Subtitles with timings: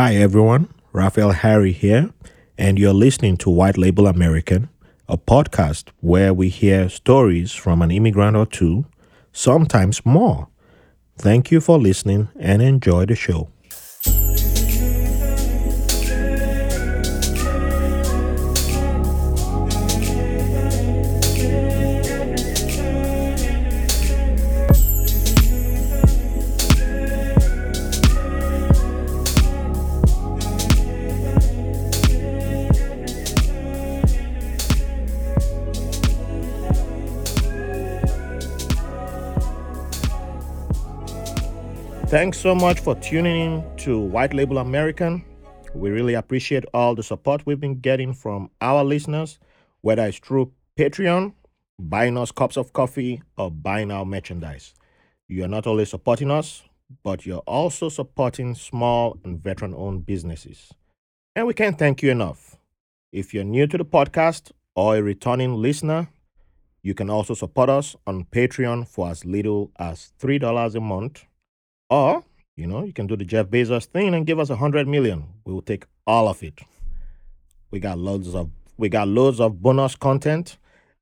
[0.00, 0.68] Hi, everyone.
[0.92, 2.10] Raphael Harry here,
[2.56, 4.68] and you're listening to White Label American,
[5.08, 8.86] a podcast where we hear stories from an immigrant or two,
[9.32, 10.46] sometimes more.
[11.16, 13.48] Thank you for listening and enjoy the show.
[42.08, 45.22] Thanks so much for tuning in to White Label American.
[45.74, 49.38] We really appreciate all the support we've been getting from our listeners,
[49.82, 51.34] whether it's through Patreon,
[51.78, 54.72] buying us cups of coffee, or buying our merchandise.
[55.28, 56.62] You are not only supporting us,
[57.02, 60.72] but you're also supporting small and veteran owned businesses.
[61.36, 62.56] And we can't thank you enough.
[63.12, 66.08] If you're new to the podcast or a returning listener,
[66.80, 71.26] you can also support us on Patreon for as little as $3 a month
[71.90, 72.24] or,
[72.56, 75.24] you know, you can do the Jeff Bezos thing and give us a hundred million.
[75.44, 76.60] We will take all of it.
[77.70, 80.56] We got loads of we got loads of bonus content,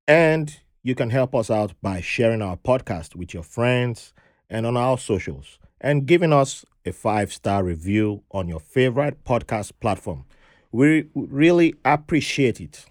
[0.08, 4.14] and you can help us out by sharing our podcast with your friends
[4.48, 9.72] and on our socials and giving us a five star review on your favorite podcast
[9.80, 10.24] platform.
[10.72, 12.86] We really appreciate it.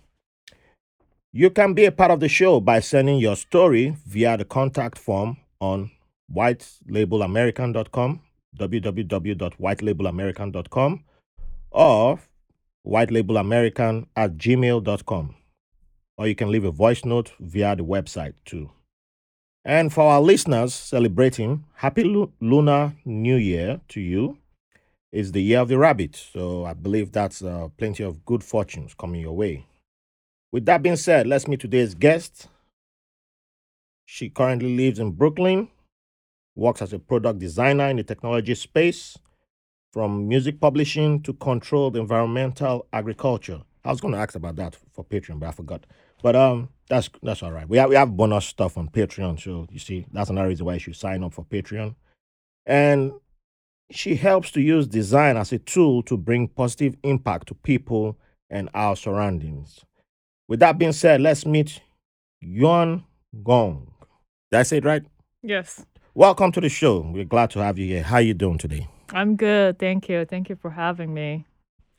[1.31, 4.97] You can be a part of the show by sending your story via the contact
[4.97, 5.91] form on
[6.34, 8.22] whitelabelamerican.com,
[8.58, 11.04] www.whitelabelamerican.com,
[11.72, 12.20] or
[12.86, 15.36] whitelabelamerican at gmail.com.
[16.18, 18.72] Or you can leave a voice note via the website too.
[19.66, 24.38] And for our listeners celebrating, Happy Lu- Lunar New Year to you.
[25.12, 28.94] It's the year of the rabbit, so I believe that's uh, plenty of good fortunes
[28.94, 29.66] coming your way.
[30.52, 32.48] With that being said, let's meet today's guest.
[34.06, 35.69] She currently lives in Brooklyn
[36.55, 39.17] works as a product designer in the technology space,
[39.91, 43.61] from music publishing to controlled environmental agriculture.
[43.83, 45.85] I was going to ask about that for Patreon, but I forgot.
[46.21, 47.67] But um, that's that's all right.
[47.69, 50.73] We have we have bonus stuff on Patreon, so you see that's another reason why
[50.73, 51.95] you should sign up for Patreon.
[52.66, 53.13] And
[53.91, 58.17] she helps to use design as a tool to bring positive impact to people
[58.49, 59.85] and our surroundings.
[60.47, 61.81] With that being said, let's meet
[62.41, 63.03] Yuan
[63.43, 63.91] Gong.
[64.51, 65.03] Did I say it right?
[65.41, 65.85] Yes.
[66.18, 67.02] Welcome to the show.
[67.02, 68.02] We're glad to have you here.
[68.02, 68.88] How are you doing today?
[69.12, 69.78] I'm good.
[69.78, 70.24] Thank you.
[70.24, 71.46] Thank you for having me.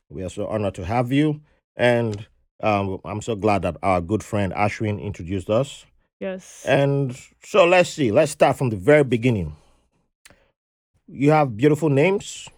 [0.09, 1.43] We are so honored to have you.
[1.77, 2.27] And
[2.63, 5.85] um, I'm so glad that our good friend Ashwin introduced us.
[6.19, 6.65] Yes.
[6.67, 8.11] And so let's see.
[8.11, 9.55] Let's start from the very beginning.
[11.07, 12.49] You have beautiful names.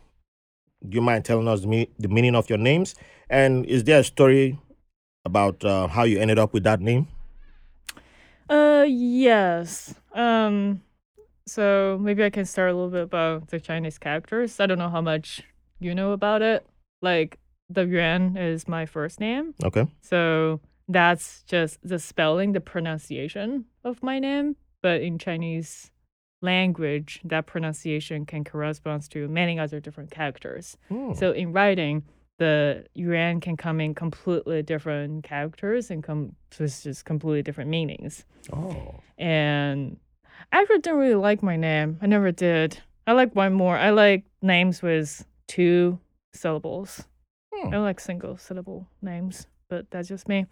[0.88, 2.94] Do you mind telling us the, me- the meaning of your names?
[3.28, 4.60] And is there a story
[5.24, 7.08] about uh, how you ended up with that name?
[8.48, 9.96] Uh yes.
[10.14, 10.82] Um
[11.48, 14.60] so maybe I can start a little bit about the Chinese characters.
[14.60, 15.42] I don't know how much
[15.80, 16.66] you know about it.
[17.02, 17.38] Like
[17.68, 19.54] the Yuan is my first name.
[19.64, 19.86] Okay.
[20.00, 24.56] So that's just the spelling, the pronunciation of my name.
[24.82, 25.90] But in Chinese
[26.40, 30.76] language, that pronunciation can correspond to many other different characters.
[30.88, 31.14] Hmm.
[31.14, 32.04] So in writing,
[32.38, 38.24] the yuan can come in completely different characters and come with just completely different meanings.
[38.52, 39.00] Oh.
[39.18, 39.98] And
[40.52, 41.98] I actually don't really like my name.
[42.00, 42.78] I never did.
[43.06, 43.76] I like one more.
[43.76, 45.98] I like names with two
[46.34, 47.04] syllables.
[47.54, 47.74] Hmm.
[47.74, 50.46] I like single syllable names, but that's just me.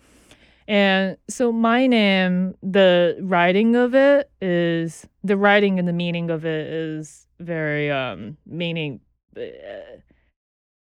[0.68, 6.44] And so my name, the writing of it is the writing and the meaning of
[6.44, 9.00] it is very um meaning.
[9.36, 10.00] Uh,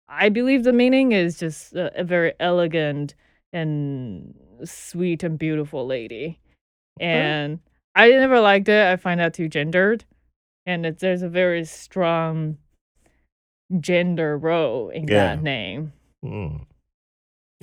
[0.09, 3.15] I believe the meaning is just a, a very elegant
[3.53, 6.41] and sweet and beautiful lady,
[6.99, 7.61] and
[7.99, 8.87] I never liked it.
[8.87, 10.05] I find that too gendered,
[10.65, 12.59] and it, there's a very strong
[13.81, 15.35] gender role in Yeah.
[15.35, 15.93] that name.
[16.23, 16.57] Hmm.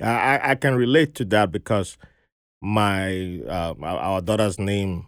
[0.00, 1.96] I, I can relate to that because
[2.60, 5.06] my uh our daughter's name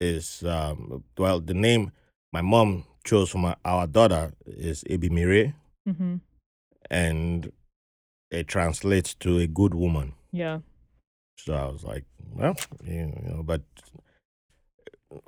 [0.00, 1.90] is um well the name
[2.32, 5.54] my mom chose for my, our daughter is Ebimire
[5.86, 6.16] hmm
[6.90, 7.50] and
[8.30, 10.12] it translates to a good woman.
[10.32, 10.58] Yeah.
[11.36, 12.04] So I was like,
[12.34, 13.62] well, you know, but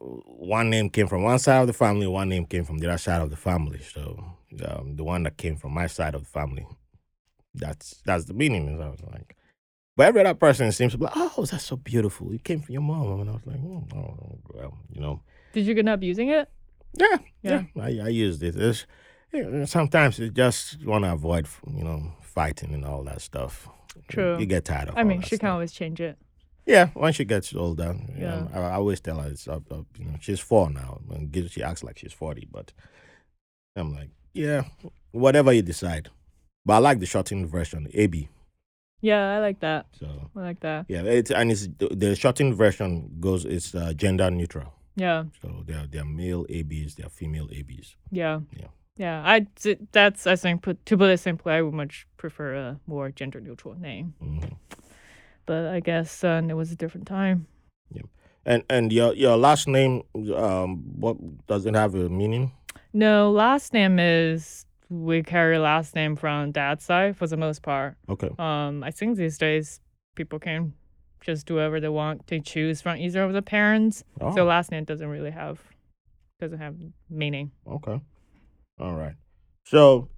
[0.01, 2.99] one name came from one side of the family, one name came from the other
[2.99, 3.81] side of the family.
[3.81, 4.25] So
[4.67, 6.67] um, the one that came from my side of the family,
[7.55, 8.69] that's that's the meaning.
[8.69, 9.37] And I was like,
[9.97, 12.33] but every other person seems to be like, oh, that's so beautiful.
[12.33, 15.21] It came from your mom, and I was like, oh, oh, well, you know,
[15.53, 16.49] Did you end up using it?
[16.95, 17.63] yeah, Yeah.
[17.77, 18.57] yeah, I, I used it.
[18.57, 18.87] It's,
[19.33, 23.69] Yeah, sometimes you just want to avoid, you know, fighting and all that stuff.
[24.09, 24.39] True.
[24.39, 24.97] You get tired of.
[24.97, 26.17] I mean, she can always change it.
[26.67, 28.47] Yeah, when she gets older, Yeah.
[28.53, 29.87] I, I always tell her it's up, up.
[29.99, 32.47] You know, she's four now, and she acts like she's forty.
[32.51, 32.73] But
[33.75, 34.65] I'm like, yeah,
[35.13, 36.11] whatever you decide.
[36.67, 38.29] But I like the shortened version, AB.
[39.01, 39.87] Yeah, I like that.
[39.99, 40.87] So I like that.
[40.89, 44.75] yeah, it's and it's the, the shortened version goes it's uh, gender neutral.
[44.97, 45.25] Yeah.
[45.41, 47.97] So they're they're male ABs, they're female ABs.
[48.11, 48.41] Yeah.
[48.55, 48.67] Yeah.
[48.99, 49.23] Yeah.
[49.25, 49.47] I
[49.93, 53.41] that's I think put to put it simply, I would much prefer a more gender
[53.41, 54.15] neutral name.
[54.23, 54.57] Mhm.
[55.47, 57.47] But I guess uh, it was a different time.
[58.47, 60.03] And and your your last name,
[60.35, 61.17] um, what
[61.47, 62.53] does it have a meaning?
[62.95, 67.97] No, last name is we carry last name from dad's side for the most part.
[68.09, 68.31] Okay.
[68.39, 69.81] Um, I think these days
[70.15, 70.73] people can
[71.21, 72.27] just do whatever they want.
[72.29, 74.03] to choose from either of the parents.
[74.21, 75.61] Oh, So last name doesn't really have
[76.41, 76.77] doesn't have
[77.11, 77.51] meaning.
[77.67, 78.01] okay.
[78.81, 79.15] All right.
[79.67, 80.09] So,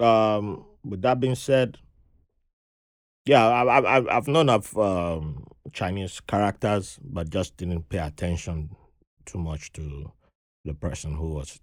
[0.00, 1.78] um, with that being said,
[3.26, 8.70] yeah, I, I, I- I've known of um, Chinese characters, but just didn't pay attention
[9.26, 10.12] too much to
[10.64, 11.60] the person who was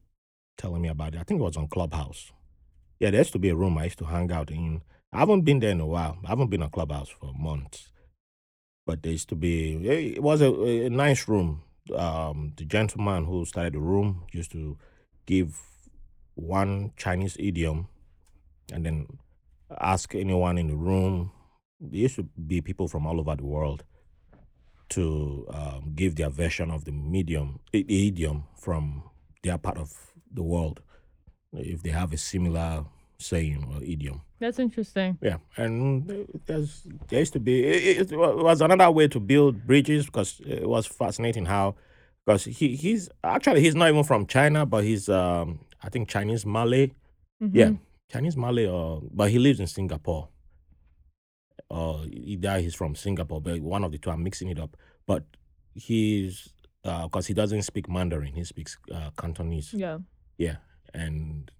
[0.57, 1.19] telling me about it.
[1.19, 2.31] I think it was on Clubhouse.
[2.99, 4.81] Yeah, there used to be a room I used to hang out in.
[5.13, 6.19] I haven't been there in a while.
[6.25, 7.91] I haven't been on Clubhouse for months.
[8.85, 10.51] But there used to be, it was a,
[10.85, 11.63] a nice room.
[11.95, 14.77] Um, the gentleman who started the room used to
[15.27, 15.59] give
[16.39, 17.87] one Chinese idiom
[18.71, 19.07] and then
[19.79, 21.31] ask anyone in the room.
[21.79, 23.83] There used to be people from all over the world
[24.89, 29.03] to um, give their version of the medium, the idiom from
[29.43, 29.93] their part of
[30.33, 30.81] the world,
[31.53, 32.85] if they have a similar
[33.19, 34.21] saying or idiom.
[34.39, 35.17] That's interesting.
[35.21, 40.05] Yeah, and there's there used to be it, it was another way to build bridges
[40.05, 41.75] because it was fascinating how
[42.25, 46.45] because he he's actually he's not even from China but he's um I think Chinese
[46.45, 46.91] Malay.
[47.39, 47.79] Yeah Mhm.
[48.11, 50.29] Chinese Malay or but he lives in Singapore.
[51.69, 54.75] Or either he's from Singapore but one of the two I'm mixing it up.
[55.05, 55.23] But
[55.73, 56.49] he's
[56.83, 59.73] because he doesn't speak Mandarin he speaks uh, Cantonese.
[59.73, 59.99] Yeah.
[60.37, 60.57] yeah,
[60.93, 61.51] and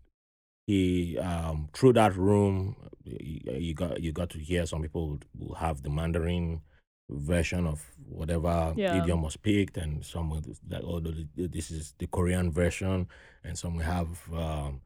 [0.65, 5.55] he um through that room, you, you got you got to hear some people will
[5.55, 6.61] have the Mandarin
[7.09, 9.01] version of whatever Yeah.
[9.01, 10.29] idiom was picked, and some
[10.67, 13.07] that oh th- th- this is the Korean version,
[13.43, 14.81] and some will have um,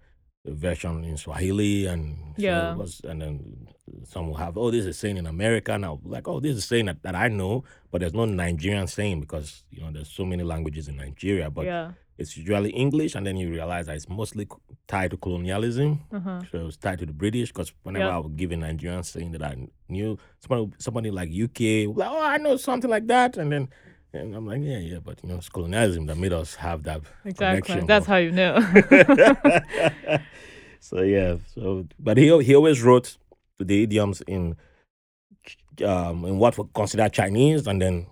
[0.46, 2.76] version in Swahili, and so Yeah.
[2.76, 3.68] was, and then
[4.06, 6.86] some will have oh this is saying in America now, like oh this is saying
[6.86, 10.44] that, that I know, but there's no Nigerian saying because you know there's so many
[10.44, 11.92] languages in Nigeria, but yeah.
[12.18, 14.48] it's usually English, and then you realize that it's mostly
[14.88, 16.02] tied to colonialism.
[16.12, 16.42] Uh-huh.
[16.52, 17.50] So it's tied to the British.
[17.50, 18.14] Because whenever Yep.
[18.14, 19.56] I would give a Nigerian saying that I
[19.88, 23.70] knew, somebody, somebody like UK, like, oh, I know something like that, and then,
[24.14, 27.02] and I'm like, yeah, yeah, but you know, it's colonialism that made us have that
[27.26, 27.62] Exactly.
[27.62, 27.88] connection.
[27.88, 28.60] That's how you know.
[30.80, 33.18] so yeah, so but he he always wrote
[33.60, 34.56] the idioms in
[35.86, 38.08] um in what were considered Chinese, and then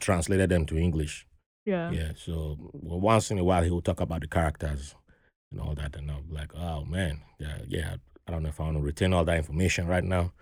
[0.00, 1.26] translated them to English.
[1.64, 1.90] yeah.
[1.90, 4.94] Yeah, so well, once in a while he will talk about the characters
[5.50, 7.96] and all that, and I'm like, oh man, yeah, yeah.
[8.26, 10.32] I don't know if I want to retain all that information right now,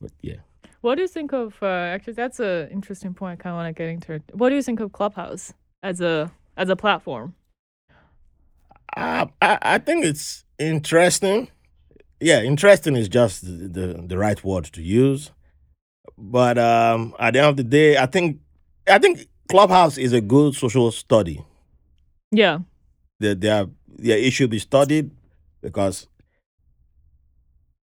[0.00, 0.40] but yeah.
[0.80, 3.88] What do you think of uh, actually that's an interesting point I kinda wanna get
[3.88, 4.14] into.
[4.14, 4.22] it.
[4.32, 7.34] What do you think of Clubhouse as a as a platform?
[8.96, 11.48] I I, I think it's interesting.
[12.20, 15.30] Yeah, interesting is just the, the the right word to use.
[16.18, 18.40] But um, at the end of the day, I think
[18.88, 21.44] I think Clubhouse is a good social study.
[22.30, 22.60] Yeah.
[23.20, 25.10] Their their their issue be studied
[25.62, 26.06] because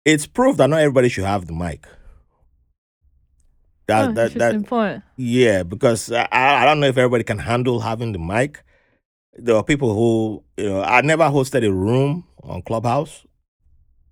[0.04, 1.87] it's proof that not everybody should have the mic.
[4.00, 5.02] That Oh, that interesting that point.
[5.16, 8.64] yeah, because I I don't know if everybody can handle having the mic.
[9.34, 13.25] There are people who you know I never hosted a room on Clubhouse.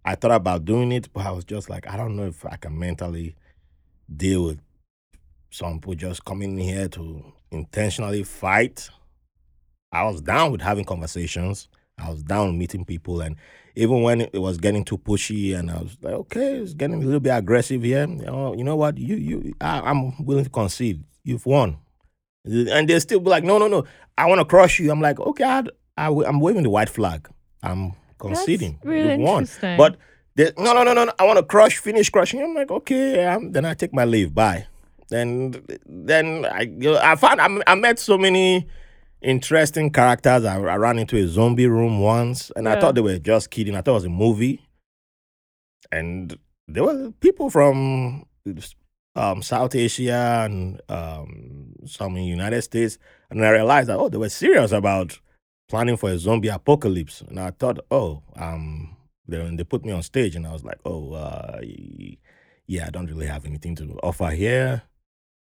[0.04, 2.56] I thought about doing it, but I was just like I don't know if I
[2.56, 3.36] can mentally
[4.14, 4.60] deal with
[5.50, 8.90] some people just coming in here to intentionally fight.
[9.92, 11.68] I was down with having conversations.
[12.00, 13.36] I was down meeting people, and
[13.74, 17.04] even when it was getting too pushy, and I was like, okay, it's getting a
[17.04, 18.06] little bit aggressive here.
[18.06, 18.98] You know, you know what?
[18.98, 21.04] You, you, I, I'm willing to concede.
[21.22, 21.78] You've won,
[22.44, 23.84] and they still be like, no, no, no.
[24.16, 24.90] I want to crush you.
[24.90, 25.62] I'm like, okay, I,
[25.96, 27.28] I, am waving the white flag.
[27.62, 28.72] I'm conceding.
[28.72, 29.48] That's really You've won.
[29.60, 29.96] But
[30.34, 31.12] they, no, no, no, no, no.
[31.18, 32.42] I want to crush, finish crushing.
[32.42, 33.24] I'm like, okay.
[33.24, 34.34] Um, then I take my leave.
[34.34, 34.66] Bye.
[35.08, 35.54] Then,
[35.86, 36.70] then I,
[37.02, 38.68] I found I, I met so many
[39.22, 40.44] interesting characters.
[40.44, 43.74] I, I ran into a zombie room once, and I thought they were just kidding.
[43.74, 44.62] I thought it was a movie,
[45.92, 48.24] and there were people from
[49.16, 52.98] um, South Asia and um, some in United States,
[53.30, 55.18] and I realized that oh, they were serious about
[55.68, 58.96] planning for a zombie apocalypse, and I thought, oh, um,
[59.26, 61.60] then they put me on stage, and I was like, oh, uh,
[62.66, 64.82] yeah, I don't really have anything to offer here.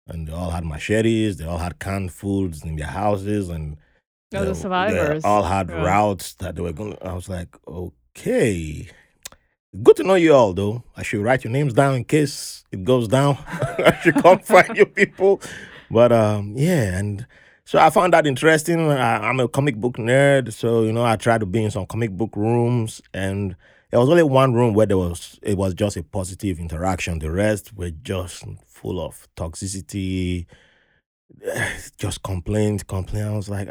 [0.08, 3.78] And they all had machetes, they all had canned foods in their houses, and
[4.34, 5.24] Oh, the they, they survivors.
[5.26, 5.82] all had Yeah.
[5.84, 6.98] routes that they were going.
[7.02, 8.88] I was like, okay,
[9.82, 10.84] good to know you all, though.
[10.96, 13.38] I should write your names down in case it goes down.
[13.48, 15.42] I should come find you people.
[15.90, 17.26] But um, yeah, and
[17.64, 18.92] so I found that interesting.
[18.92, 21.86] I, I'm a comic book nerd, so you know I tried to be in some
[21.86, 23.56] comic book rooms, and
[23.96, 27.18] there was only one room where there was it was just a positive interaction.
[27.20, 30.48] The rest were just full of toxicity,
[31.98, 33.26] just complaints, complaints.
[33.26, 33.70] I was like,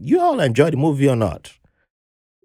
[0.00, 1.52] you all enjoy the movie or not?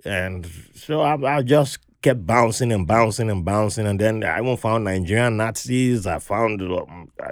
[0.03, 4.57] And so I, I just kept bouncing and bouncing and bouncing, and then I even
[4.57, 6.05] found Nigerian Nazis.
[6.05, 7.31] I found, um, I,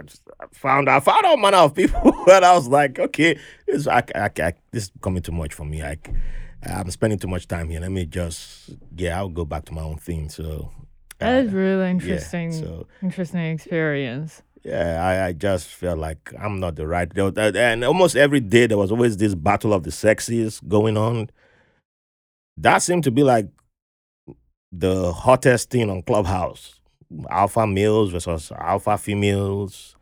[0.53, 3.37] found, I found all manner of people, and I was like, okay,
[3.67, 5.83] this, I, I, I, this is coming too much for me.
[5.83, 5.97] I,
[6.65, 7.79] I'm spending too much time here.
[7.81, 10.29] Let me just, yeah, I'll go back to my own thing.
[10.29, 10.71] So,
[11.19, 12.51] That uh, is really yeah, interesting.
[12.53, 14.43] so Interesting experience.
[14.63, 17.11] yeah, I, I just felt like I'm not the right.
[17.17, 21.29] And almost every day there was always this battle of the sexes going on.
[22.57, 23.47] That seemed to be like
[24.71, 26.75] the hottest thing on Clubhouse.
[27.29, 29.95] Alpha males versus alpha females.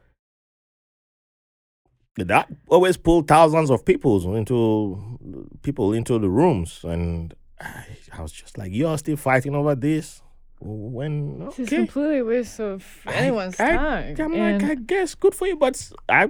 [2.24, 5.20] That always pulled thousands of people into
[5.62, 10.22] people into the rooms, and I, I was just like, "You're still fighting over this?"
[10.63, 11.78] When This is okay.
[11.78, 14.16] completely waste of I- anyone's I- time.
[14.20, 16.30] I'm and like, I guess good for you, but I,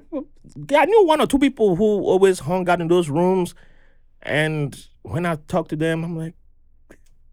[0.74, 3.54] I knew one or two people who always hung out in those rooms,
[4.22, 6.36] and when I talked to them, I'm like,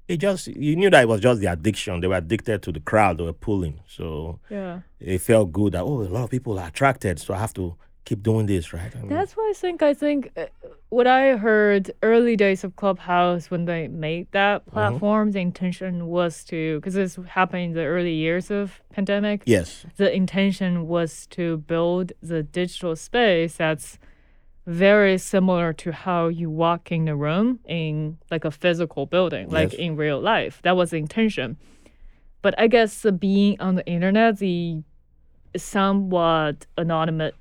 [0.08, 2.00] it just you knew that it was just the addiction.
[2.00, 4.80] They were addicted to the crowd they were pulling, so yeah.
[4.98, 7.76] it felt good that oh, a lot of people are attracted, so I have to
[8.08, 8.92] keep doing this, right?
[8.96, 10.46] I mean, That's why I think I think uh,
[10.96, 14.70] what I heard early days of Clubhouse when they made that Mm-hmm.
[14.76, 18.64] platform, the intention was to because this happened in the early years of
[18.96, 19.38] pandemic.
[19.56, 19.68] yes,
[20.02, 23.98] The intention was to build the digital space that's
[24.66, 29.72] very similar to how you walk in a room in like a physical building, like
[29.72, 29.80] Yes.
[29.84, 30.54] in real life.
[30.66, 31.48] That was the intention.
[32.44, 34.82] But I guess the being on the internet, the
[35.56, 37.32] somewhat anonymous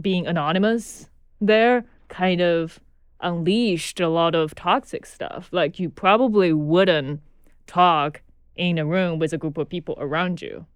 [0.00, 1.08] being anonymous
[1.40, 2.78] there kind of
[3.20, 5.48] unleashed a lot of toxic stuff.
[5.52, 7.20] Like you probably wouldn't
[7.66, 8.22] talk
[8.56, 10.66] in a room with a group of people around you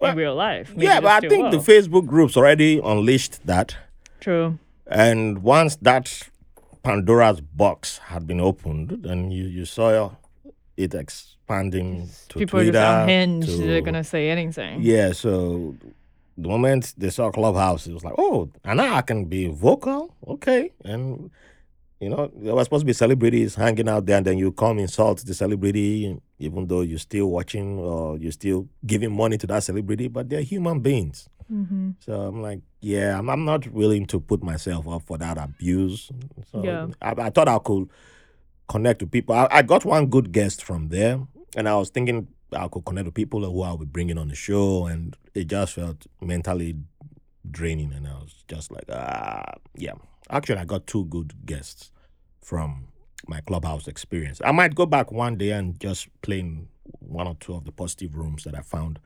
[0.00, 0.70] Well, in real life.
[0.74, 1.58] Maybe yeah, but I think the.
[1.58, 3.76] Facebook groups already unleashed that.
[4.20, 4.58] True.
[4.86, 6.28] And once that
[6.82, 10.12] Pandora's box had been opened, and you, you saw
[10.76, 12.72] it expanding to people are Twitter.
[12.78, 13.48] just unhinged.
[13.48, 14.80] to- They're gonna say anything.
[14.82, 15.74] Yeah, so
[16.42, 20.14] the moment they saw Clubhouse, it was like, oh, and now I can be vocal,
[20.26, 20.72] okay.
[20.84, 21.30] And,
[22.00, 24.78] you know, there was supposed to be celebrities hanging out there, and then you come
[24.78, 29.62] insult the celebrity, even though you're still watching or you're still giving money to that
[29.64, 31.28] celebrity, but they're human beings.
[31.48, 35.36] hmm So I'm like, yeah, I'm, I'm not willing to put myself up for that
[35.38, 36.10] abuse.
[36.52, 36.86] So Yeah.
[37.02, 37.88] I, I thought I could
[38.68, 39.34] connect to people.
[39.34, 41.20] I, I got one good guest from there,
[41.56, 44.34] and I was thinking I could connect with people who I'll be bringing on the
[44.34, 46.76] show, and it just felt mentally
[47.50, 47.92] draining.
[47.92, 49.94] And I was just like, ah, yeah.
[50.30, 51.92] Actually, I got two good guests
[52.42, 52.88] from
[53.26, 54.40] my clubhouse experience.
[54.44, 56.68] I might go back one day and just play in
[57.00, 58.98] one or two of the positive rooms that I found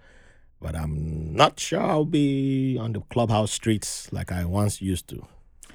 [0.65, 5.27] but I'm not sure I'll be on the clubhouse streets like I once used to.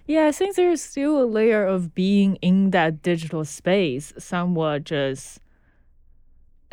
[0.08, 5.42] Yeah, I think there's still a layer of being in that digital space, somewhat just,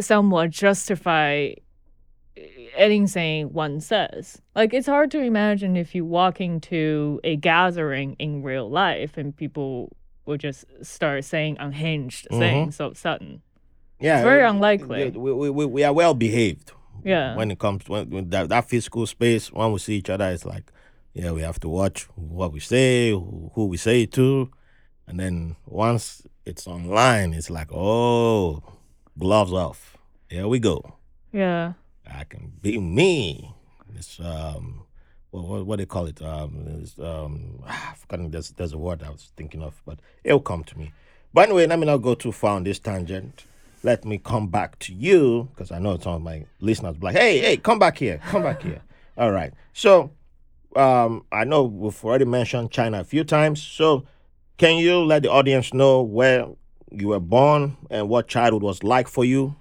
[0.00, 1.52] somewhat justify
[2.76, 4.40] anything one says.
[4.54, 9.34] Like it's hard to imagine if you walk into a gathering in real life and
[9.36, 12.38] people will just start saying unhinged Mhm.
[12.38, 13.42] things of sudden.
[14.00, 15.10] Yeah, it's very uh, unlikely.
[15.10, 16.72] We, we, we, are well behaved.
[17.02, 17.34] Yeah.
[17.36, 20.44] When it comes when, when that, that physical space, when we see each other, it's
[20.44, 20.70] like,
[21.14, 24.50] yeah, we have to watch what we say, who, who we say it to.
[25.06, 28.62] And then once it's online, it's like, oh,
[29.18, 29.96] gloves off.
[30.28, 30.94] Here we go.
[31.32, 31.74] Yeah.
[32.10, 33.52] I can be me.
[33.94, 34.82] It's um,
[35.30, 36.20] what what, what do they call it?
[36.22, 38.30] Um, it's, um, I've forgotten.
[38.30, 40.92] There's there's a word I was thinking of, but it'll come to me.
[41.32, 43.44] But anyway, let me not go too far on this tangent.
[43.82, 47.38] Let me come back to you because I know some of my listeners like, hey,
[47.38, 48.80] hey, come back here, come back here.
[49.18, 49.52] All right.
[49.72, 50.10] So,
[50.74, 53.62] um, I know we've already mentioned China a few times.
[53.62, 54.04] So,
[54.58, 56.46] can you let the audience know where
[56.90, 59.56] you were born and what childhood was like for you?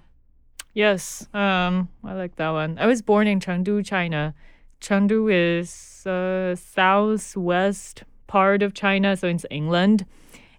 [0.74, 2.78] Yes, um, I like that one.
[2.78, 4.34] I was born in Chengdu, China.
[4.80, 10.04] Chengdu is uh, southwest part of China, so it's England.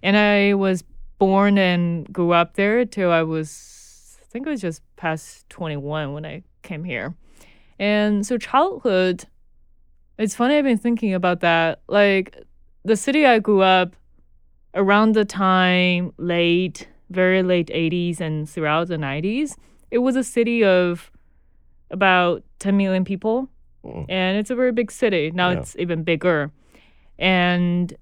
[0.02, 0.84] And I was
[1.20, 6.14] born and grew up there till I was, I think it was just past 21
[6.14, 7.16] when I came here.
[7.80, 9.26] And so childhood,
[10.18, 11.82] it's funny I've been thinking about that.
[11.88, 12.38] Like
[12.84, 13.96] the city I grew up
[14.78, 19.58] around the time late, very late 80s and throughout the 90s,
[19.92, 21.12] it was a city of
[21.92, 23.50] about 10 million people.
[23.84, 24.06] Mm.
[24.08, 25.32] And it's a very big city.
[25.32, 25.60] Now Yeah.
[25.60, 26.52] it's even bigger.
[27.18, 27.94] And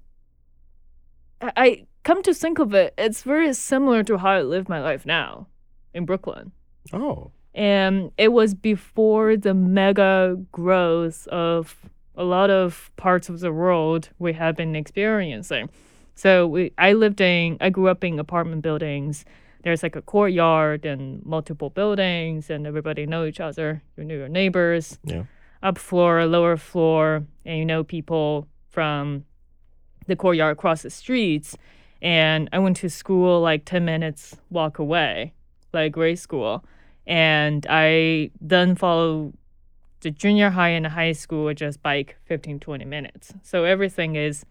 [1.40, 4.80] I I come to think of it, it's very similar to how I live my
[4.80, 5.48] life now
[5.94, 6.52] in Brooklyn.
[6.92, 7.30] Oh.
[7.54, 11.74] And it was before the mega growth of
[12.14, 15.68] a lot of parts of the world we have been experiencing.
[16.16, 19.24] So we, I lived in, I grew up in apartment buildings.
[19.62, 23.82] There's like a courtyard and multiple buildings, and everybody know each other.
[23.96, 25.24] You know your neighbors, Yeah.
[25.62, 29.24] up floor, lower floor, and you know people from
[30.06, 31.56] the courtyard across the streets.
[32.00, 35.34] And I went to school like 10 minutes walk away,
[35.72, 36.64] like grade school.
[37.06, 39.32] And I then follow
[40.00, 43.34] the junior high and high school just bike 15, 20 minutes.
[43.42, 44.44] So everything is,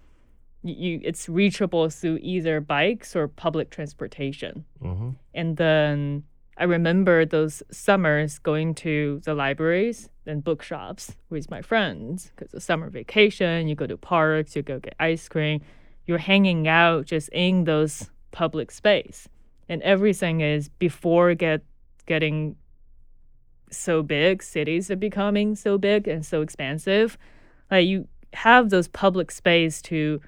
[0.65, 4.65] you, it's reachable through either bikes or public transportation.
[4.81, 5.10] Mm-hmm.
[5.34, 6.24] And then
[6.57, 12.65] I remember those summers going to the libraries and bookshops with my friends because it's
[12.65, 13.67] summer vacation.
[13.67, 15.62] You go to parks, you go get ice cream.
[16.05, 19.27] You're hanging out just in those public space,
[19.67, 21.63] and everything is before get
[22.05, 22.55] getting
[23.72, 24.43] so big.
[24.43, 27.17] Cities are becoming so big and so expansive.
[27.72, 30.22] Like you have those public space to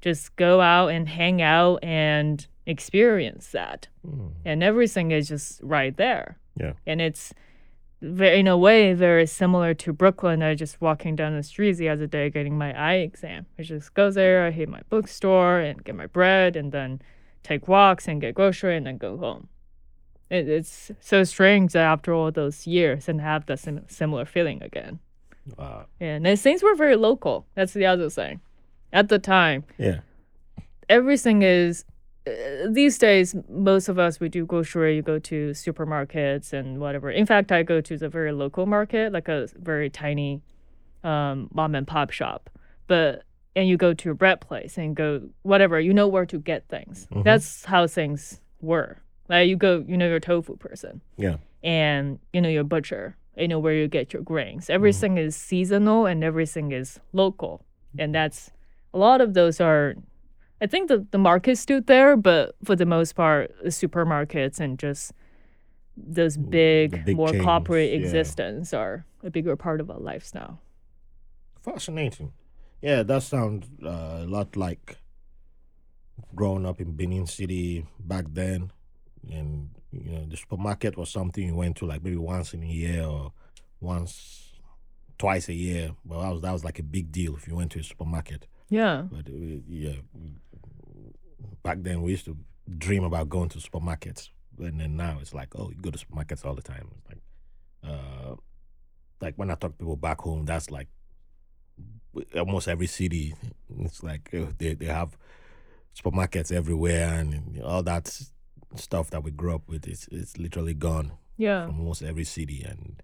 [0.00, 4.32] just go out and hang out and experience that Mm.
[4.44, 6.38] and everything is just right there.
[6.56, 6.72] Yeah.
[6.86, 7.34] And it's
[8.00, 10.42] very, in a way very similar to Brooklyn.
[10.42, 13.46] I was just walking down the streets the other day getting my eye exam.
[13.58, 17.02] I just go there, I hit my bookstore and get my bread, and then
[17.42, 19.48] take walks and get grocery, and then go home.
[20.30, 24.62] It, it's so strange that after all those years and have the sim- similar feeling
[24.62, 25.00] again.
[25.58, 25.86] Wow.
[26.00, 27.46] And things were very local.
[27.54, 28.40] That's the other thing.
[28.92, 30.00] At the time, Yeah.
[30.88, 31.84] everything is
[32.26, 32.30] uh,
[32.68, 37.10] these days most of us we do grocery you go to supermarkets and whatever.
[37.10, 40.42] In fact i go to the very local market like a very tiny
[41.02, 42.50] um, mom and pop shop.
[42.88, 43.22] But
[43.56, 46.68] and you go to a bread place and go whatever you know where to get
[46.68, 47.06] things.
[47.10, 47.24] Mhm.
[47.24, 48.98] that's how things were.
[49.28, 51.00] Like you go you know your tofu person.
[51.16, 51.36] Yeah.
[51.62, 53.16] and you know your butcher.
[53.36, 54.68] You know where you get your grains.
[54.68, 57.64] Everything is seasonal and everything is local.
[57.98, 58.50] And that's
[58.92, 59.94] a lot of those are
[60.60, 64.78] i think the, the market's still there but for the most part the supermarkets and
[64.78, 65.12] just
[65.96, 67.96] those big, big more chains, corporate yeah.
[67.96, 70.58] existence are a bigger part of our lives now
[71.62, 72.32] Fascinating.
[72.80, 74.96] Yeah, that sounds uh, a lot like
[76.34, 78.72] growing up in Benin City back then.
[79.30, 82.66] And, you know, the supermarket was something you went to like maybe once in a
[82.66, 83.32] year or
[83.80, 84.54] once,
[85.18, 85.90] twice a year.
[86.06, 88.46] Well, that was, that was like a big deal if you went to a supermarket.
[88.70, 89.96] Yeah But uh, yeah,
[91.62, 92.36] back then we used to
[92.78, 96.44] dream about going to supermarkets, and then now it's like, oh, you go to supermarkets
[96.44, 96.88] all the time.
[96.96, 97.22] It's like,
[97.84, 98.36] uh,
[99.20, 100.88] like when I talk to people back home, that's like
[102.36, 103.34] almost every city.
[103.80, 105.16] It's like uh, they they have
[105.94, 108.20] supermarkets everywhere, and all that
[108.76, 109.86] stuff that we grew up with.
[109.86, 113.02] It's it's literally gone yeah from almost every city and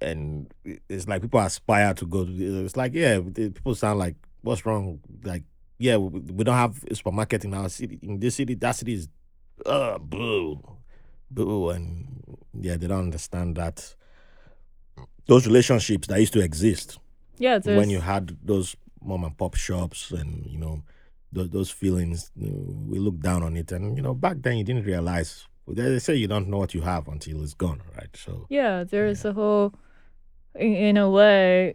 [0.00, 0.52] and
[0.90, 5.00] it's like people aspire to go to it's like yeah people sound like what's wrong?
[5.24, 5.44] Like
[5.78, 7.98] yeah we, we don't have a supermarket in our city.
[8.02, 9.08] In this city that city is
[9.64, 10.60] uh boo
[11.30, 13.94] boo and yeah they don't understand that
[15.26, 16.98] those relationships that used to exist
[17.38, 20.82] yeah when you had those mom and pop shops and you know
[21.32, 23.72] those, those feelings you know, we look down on it.
[23.72, 26.80] And you know back then you didn't realize they say you don't know what you
[26.82, 28.14] have until it's gone right?
[28.14, 29.74] So Yeah, there's a whole,
[30.54, 31.74] in, in a way,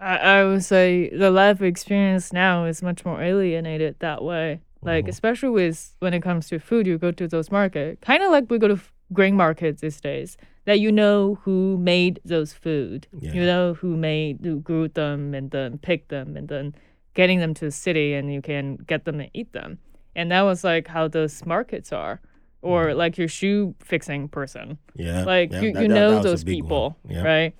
[0.00, 4.60] I, I would say the life experience now is much more alienated that way.
[4.82, 5.08] Like, Mhm.
[5.08, 8.44] especially with when it comes to food, you go to those markets, kind of like
[8.50, 13.06] we go to f- grain markets these days, that you know who made those food,
[13.18, 13.32] Yeah.
[13.32, 16.74] you know who made, who grew them and then picked them and then
[17.14, 19.78] getting them to the city and you can get them and eat them.
[20.14, 22.20] And that was like how those markets are.
[22.60, 26.42] Or like your shoe fixing person yeah like yeah, you, that- you know that those
[26.42, 27.54] people yeah right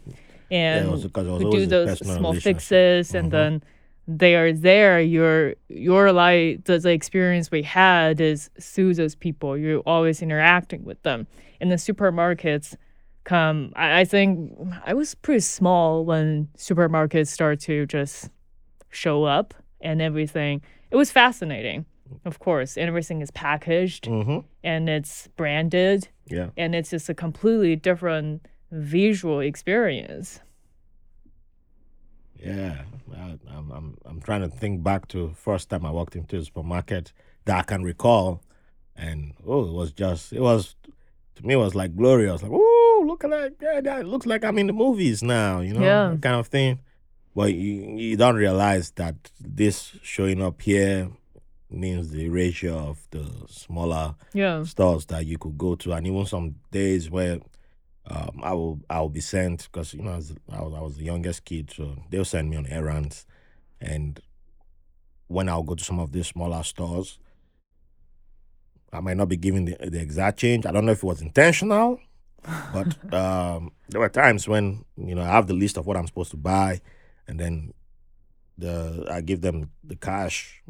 [0.50, 3.30] and it was because it was who do those small fixes and Mhm.
[3.30, 3.62] then
[4.06, 9.56] they are there your your life the, the experience we had is through those people
[9.58, 11.26] you're always interacting with them
[11.61, 12.74] in the supermarkets
[13.24, 14.56] come I, I think
[14.87, 18.30] i was pretty small when supermarkets start to just
[18.90, 21.84] show up and everything it was fascinating
[22.24, 24.38] of course, everything is packaged Mm-hmm.
[24.64, 26.48] and it's branded Yeah.
[26.56, 30.40] and it's just a completely different visual experience.
[32.40, 32.83] Yeah,
[33.16, 36.44] I, I'm, I'm I'm trying to think back to first time I walked into a
[36.44, 37.12] supermarket
[37.46, 38.42] that I can recall,
[38.96, 40.76] and oh, it was just it was
[41.35, 42.42] to me it was like glorious.
[42.42, 43.54] Like, oh, look at that!
[43.61, 45.61] Yeah, that looks like I'm in the movies now.
[45.61, 46.16] You know, Yeah.
[46.20, 46.78] kind of thing.
[47.35, 51.11] But you you don't realize that this showing up here
[51.70, 54.62] means the ratio of the smaller Yeah.
[54.62, 57.40] stores that you could go to, and even some days where
[58.11, 61.05] um, I will I will be sent because you know I was, I was the
[61.05, 63.27] youngest kid, so they'll send me on errands,
[63.81, 64.21] and
[65.27, 67.18] when I'll go to some of these smaller stores,
[68.92, 70.64] I might not be given the, the exact change.
[70.64, 72.01] I don't know if it was intentional,
[72.73, 76.07] but um, there were times when you know I have the list of what I'm
[76.07, 76.81] supposed to buy,
[77.27, 77.75] and then
[78.57, 80.62] the I give them the cash,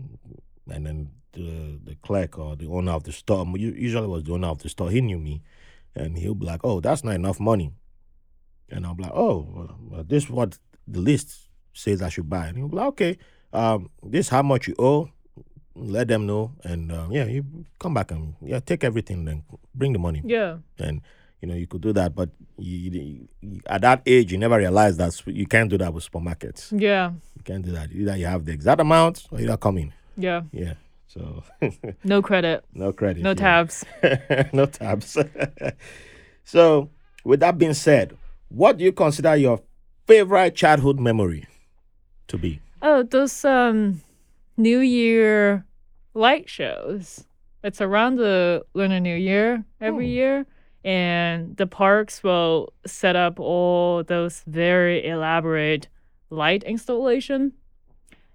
[0.68, 4.48] and then the the clerk or the owner of the store usually was the owner
[4.48, 4.90] of the store.
[4.90, 5.42] He knew me,
[5.94, 7.72] and he'll be like, "Oh, that's not enough money,"
[8.70, 12.57] and I'm like, "Oh, well, this is what the list says I should buy," and
[12.59, 13.18] he'll be like, "Okay,
[13.53, 15.11] um, this is how much you owe."
[15.81, 17.44] Let them know, and uh, yeah, you
[17.79, 19.44] come back and yeah, take everything, then.
[19.74, 20.22] Bring the money.
[20.24, 20.59] Yeah.
[20.79, 21.01] and
[21.40, 24.57] you know you could do that but you, you, you- at that age you never
[24.59, 26.72] realize that you can't do that with supermarkets.
[26.77, 27.12] Yeah.
[27.37, 27.92] you can't do that.
[27.92, 30.42] Either you have the exact amount or you're not coming Yeah.
[30.51, 30.74] yeah
[31.08, 31.42] so
[32.04, 32.64] No credit.
[32.74, 33.34] no credit No yeah.
[33.34, 33.84] tabs.
[34.52, 35.16] no tabs
[36.44, 36.90] so
[37.24, 38.16] with that being said
[38.48, 39.60] what do you consider your
[40.06, 41.46] favorite childhood memory
[42.28, 44.02] to be Oh, those um
[44.56, 45.64] New Year
[46.14, 47.24] light shows.
[47.64, 50.12] It's around the Lunar New Year every Hmm.
[50.12, 50.46] year.
[50.84, 55.88] And the parks will set up all those very elaborate
[56.30, 57.52] light installation.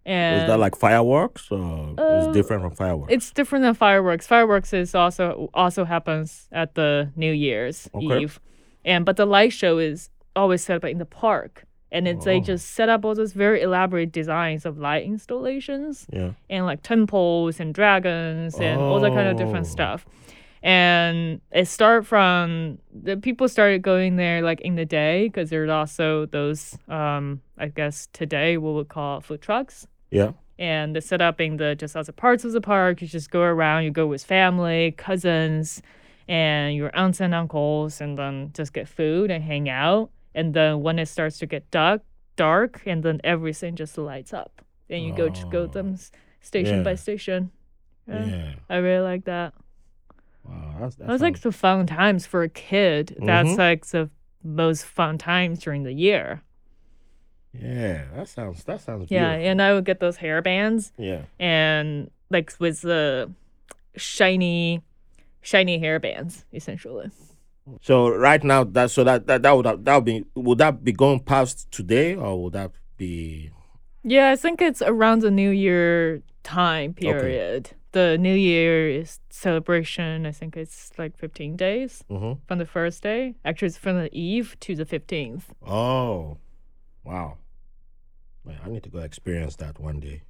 [0.05, 4.27] And is that like fireworks or Uh, it's different from fireworks it's different than fireworks.
[4.27, 8.19] Fireworks is also also happens at the New Year's Okay.
[8.23, 8.39] Eve,
[8.83, 12.37] and but the light show is always set up in the park, and it's they
[12.39, 12.43] Oh.
[12.43, 17.59] just set up all those very elaborate designs of light installations yeah and like temples
[17.61, 19.75] and dragons and all that kind of different Oh.
[19.77, 20.05] stuff.
[20.65, 25.69] And it started from the people started going there like in the day because there's
[25.69, 29.87] also those um I guess today what we would call food trucks
[30.19, 33.01] yeah and they set up in the just other parts of the park.
[33.01, 33.79] You just go around.
[33.85, 35.81] You go with family, cousins,
[36.27, 40.11] and your aunts and uncles, and then just get food and hang out.
[40.35, 42.01] And then when it starts to get dark,
[42.35, 44.61] dark, and then everything just lights up.
[44.91, 45.67] And you go to go Oh.
[45.67, 45.97] them
[46.39, 47.49] station by station.
[48.07, 49.53] Yeah, yeah I really like that.
[50.45, 53.17] wow that's, That was like the fun times for a kid.
[53.25, 53.57] That's Mhm.
[53.57, 54.09] like the
[54.43, 56.43] most fun times during the year.
[57.53, 59.49] Yeah that sounds that sounds Yeah, beautiful.
[59.51, 60.91] and I would get those hair bands.
[60.97, 61.23] yeah.
[61.39, 63.29] and like with the
[63.95, 64.81] shiny
[65.41, 67.11] shiny hair bands essentially.
[67.81, 70.91] So right now, that so that that, that would that would be would that be
[70.91, 73.51] going past today or would that be?
[74.03, 77.71] Yeah i think it's around the new year time period.
[77.93, 83.03] The new year is celebration i think it's like 15 days hmm from the first
[83.03, 83.35] day.
[83.45, 86.37] Actually it's from the eve to the 15th Oh,
[87.05, 87.37] wow!
[88.45, 90.23] Man, I need to go experience that one day.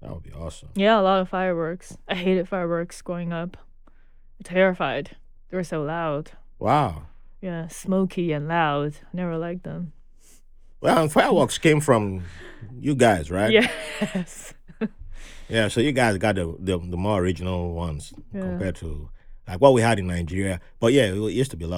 [0.00, 0.68] That would be awesome.
[0.74, 3.56] yeah a lot of fireworks i hated fireworks growing up
[4.42, 5.16] terrified
[5.50, 7.06] they were so loud Wow.
[7.40, 9.92] yeah smoky and loud never liked them
[10.82, 12.24] Well, and fireworks came from
[12.80, 13.50] you guys, right?
[13.52, 14.52] yes
[15.48, 15.68] Yeah.
[15.68, 18.42] So you guys got the the, the more original ones Yeah.
[18.42, 19.08] compared to
[19.48, 20.60] like what we had in Nigeria.
[20.80, 21.68] But yeah, it used to be a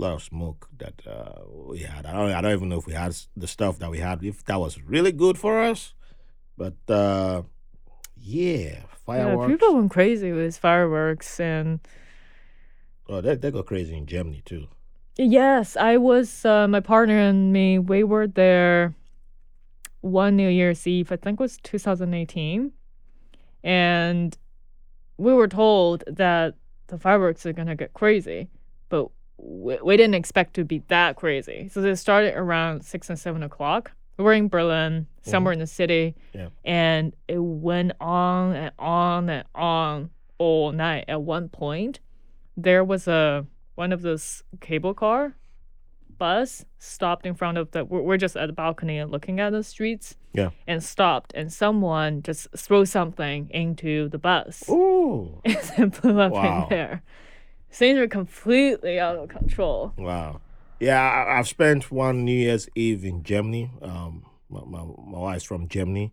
[0.00, 2.06] lot of smoke that uh, we had.
[2.06, 4.44] I don't I don't even know if we had the stuff that we had if
[4.44, 5.94] that was really good for us.
[6.56, 7.42] But uh,
[8.16, 9.48] yeah, fireworks.
[9.50, 11.80] Yeah, people went crazy with fireworks and
[13.08, 14.68] Oh, they, they go crazy in Germany too.
[15.18, 17.78] yes, I was uh, my partner and me.
[17.78, 18.94] We were there
[20.00, 21.10] one New Year's Eve.
[21.12, 22.72] I think it was 2018,
[23.64, 24.38] and
[25.18, 26.54] we were told that
[26.86, 28.48] the fireworks are gonna get crazy,
[28.88, 29.08] but
[29.42, 31.68] we, we didn't expect to be that crazy.
[31.72, 33.92] So they started around six and seven o'clock.
[34.16, 35.30] We were in Berlin, mm-hmm.
[35.30, 36.48] somewhere in the city, Yeah.
[36.64, 41.06] and it went on and on and on all night.
[41.08, 42.00] At one point,
[42.56, 45.34] there was a one of those cable car
[46.18, 49.50] bus stopped in front of the we're, we're just at the balcony and looking at
[49.52, 50.50] the streets Yeah.
[50.66, 55.40] and stopped and someone just threw something into the bus Ooh.
[55.78, 56.64] and blew up Wow.
[56.64, 57.02] in there
[57.70, 60.40] things were completely out of control Wow.
[60.80, 63.70] Yeah, I, I've spent one New Year's Eve in Germany.
[63.82, 66.12] Um, my, my, my wife's from Germany,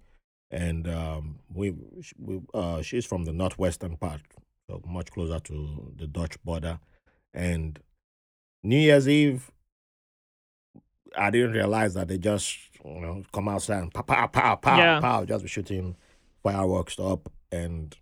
[0.52, 1.74] and um, we,
[2.20, 4.20] we uh, she's from the northwestern part,
[4.70, 6.80] so much closer to the Dutch border.
[7.34, 7.80] And
[8.62, 9.50] New Year's Eve,
[11.18, 14.78] I didn't realize that they just you know come outside and pow pow pow pow
[14.78, 15.00] Yeah.
[15.00, 15.96] pow, just be shooting
[16.44, 17.96] fireworks up, and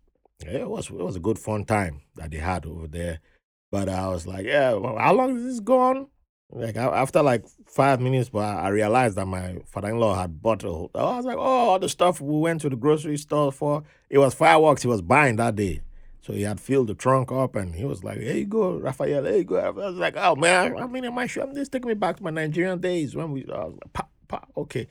[0.44, 3.20] yeah, it was it was a good fun time that they had over there.
[3.76, 6.08] But I was like, yeah, well, how long is this going?
[6.50, 10.70] Like after like five minutes, but I I realized that my father-in-law had bought a
[10.70, 10.92] whole.
[10.96, 13.84] I was like, oh, all the stuff we went to the grocery store for.
[14.10, 15.82] It was fireworks he was buying that day.
[16.22, 19.24] So he had filled the trunk up, and he was like, "Here you go, Raphael.
[19.24, 21.46] There you go." I was like, "Oh man, I mean, my shoe.
[21.52, 24.46] This taking me back to my Nigerian days when we." I was like, "Pa, pa,
[24.56, 24.88] okay,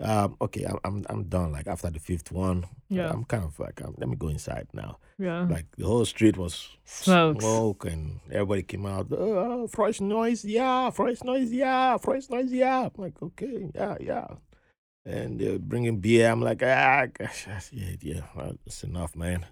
[0.00, 1.52] um, okay, I'm, I'm, I'm done.
[1.52, 3.10] Like after the fifth one, Yeah.
[3.10, 4.98] I'm kind of like, um, let me go inside now.
[5.18, 5.46] Yeah.
[5.48, 7.42] Like the whole street was Smokes.
[7.44, 9.06] smoke, and everybody came out.
[9.10, 12.82] Oh, fresh noise, yeah, fresh noise, yeah, fresh noise, yeah.
[12.84, 14.26] I'm like, okay, yeah, yeah.
[15.06, 16.30] And they're bringing beer.
[16.30, 18.20] I'm like, ah, gosh, yeah, yeah,
[18.66, 19.46] it's enough, man.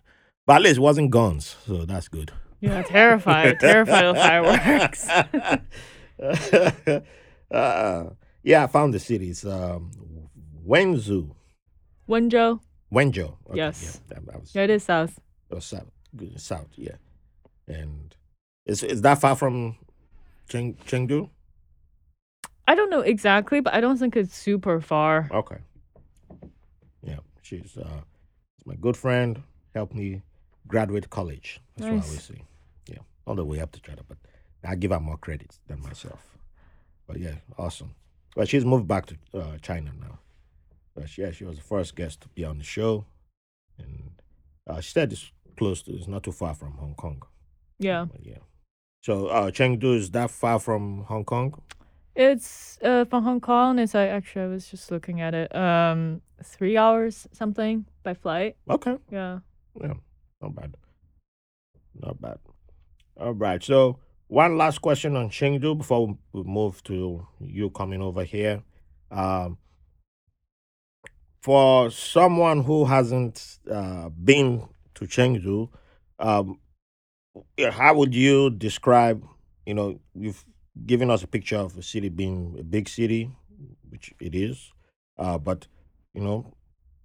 [0.46, 2.30] But at least it wasn't guns, so that's good.
[2.60, 2.82] Yeah.
[2.82, 3.58] Terrified.
[3.60, 5.08] terrified of fireworks.
[7.50, 8.04] uh,
[8.42, 9.30] yeah, I found the city.
[9.30, 9.90] It's um,
[10.66, 11.34] Wenzhou,
[12.08, 12.60] Wenzhou.
[12.92, 13.36] Wenzhou.
[13.48, 13.82] Okay, Yes.
[13.82, 15.18] yeah, that, that was, Yeah, it is south.
[15.54, 15.90] Was south,
[16.36, 16.96] south, yeah.
[17.66, 18.14] And
[18.66, 19.76] is is that far from
[20.48, 21.30] Cheng, Chengdu?
[22.66, 25.28] I don't know exactly, but I don't think it's super far.
[25.30, 25.58] Okay.
[27.02, 28.00] Yeah, she's uh,
[28.64, 29.42] my good friend.
[29.74, 30.22] Helped me
[30.68, 31.60] graduate college.
[31.76, 32.06] That's what I Nice.
[32.06, 32.42] always say.
[32.88, 34.18] Yeah, on the way up to China, but
[34.64, 36.20] I give her more credit than myself.
[37.06, 37.94] But yeah, awesome.
[38.36, 40.18] Well, she's moved back to uh, China now.
[40.94, 43.04] But yeah, she was the first guest to be on the show,
[43.78, 44.12] and
[44.66, 47.22] uh, she said it's close to, it's not too far from Hong Kong.
[47.78, 48.06] Yeah.
[48.20, 48.38] Yeah.
[49.02, 51.60] So uh, Chengdu is that far from Hong Kong?
[52.14, 53.78] It's uh from Hong Kong.
[53.78, 55.54] It's like actually I was just looking at it.
[55.54, 58.56] Um, three hours something by flight.
[58.70, 58.96] Okay.
[59.10, 59.40] Yeah.
[59.80, 59.94] Yeah,
[60.40, 60.76] not bad.
[62.00, 62.38] Not bad.
[63.16, 63.62] All right.
[63.62, 68.62] So one last question on Chengdu before we- we move to you coming over here.
[69.10, 69.58] Um,
[71.42, 75.68] for someone who hasn't uh, been to Chengdu,
[76.18, 76.58] um,
[77.70, 79.24] how would you describe?
[79.66, 80.44] You know, you've
[80.86, 83.30] given us a picture of a city being a big city,
[83.88, 84.72] which it is,
[85.18, 85.66] uh, but
[86.12, 86.54] you know,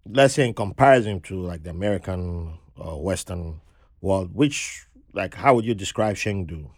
[0.07, 3.61] let's say in comparison to like the American or Western
[4.01, 6.69] world, which like how would you describe Chengdu?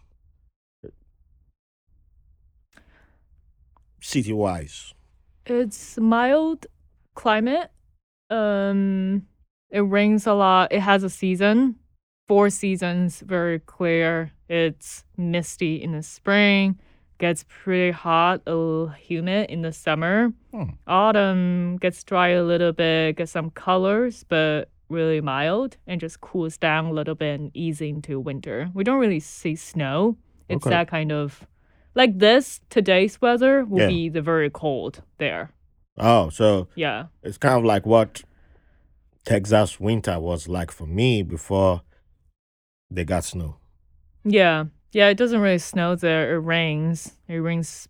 [3.99, 4.93] City wise.
[5.45, 6.65] It's mild
[7.15, 7.71] climate.
[8.29, 9.27] Um,
[9.71, 10.71] it rains a lot.
[10.71, 11.75] It has a season,
[12.27, 14.31] four seasons, very clear.
[14.49, 16.77] It's misty in the spring,
[17.19, 20.33] gets pretty hot, a little humid in the summer.
[20.53, 20.71] Hmm.
[20.87, 26.57] Autumn gets dry a little bit, gets some colors, but really mild and just cools
[26.57, 28.69] down a little bit and easy into winter.
[28.73, 30.17] We don't really see snow.
[30.49, 30.75] It's Okay.
[30.75, 31.47] that kind of
[31.95, 33.87] like this today's weather will Yeah.
[33.87, 35.51] be the very cold there.
[35.97, 37.05] Oh, so Yeah.
[37.23, 38.23] it's kind of like what
[39.25, 41.81] Texas winter was like for me before
[42.89, 43.57] they got snow.
[44.23, 44.65] Yeah.
[44.91, 46.35] Yeah, it doesn't really snow there.
[46.35, 47.13] It rains.
[47.27, 47.87] It rains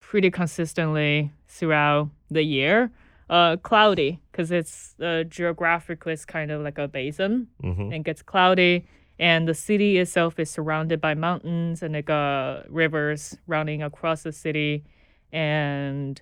[0.00, 2.90] pretty consistently throughout the year.
[3.30, 7.46] Uh, cloudy because it's uh, geographically it's kind of like a basin.
[7.62, 8.84] hmm It gets cloudy,
[9.18, 14.32] and the city itself is surrounded by mountains and like uh, rivers running across the
[14.32, 14.84] city.
[15.32, 16.20] And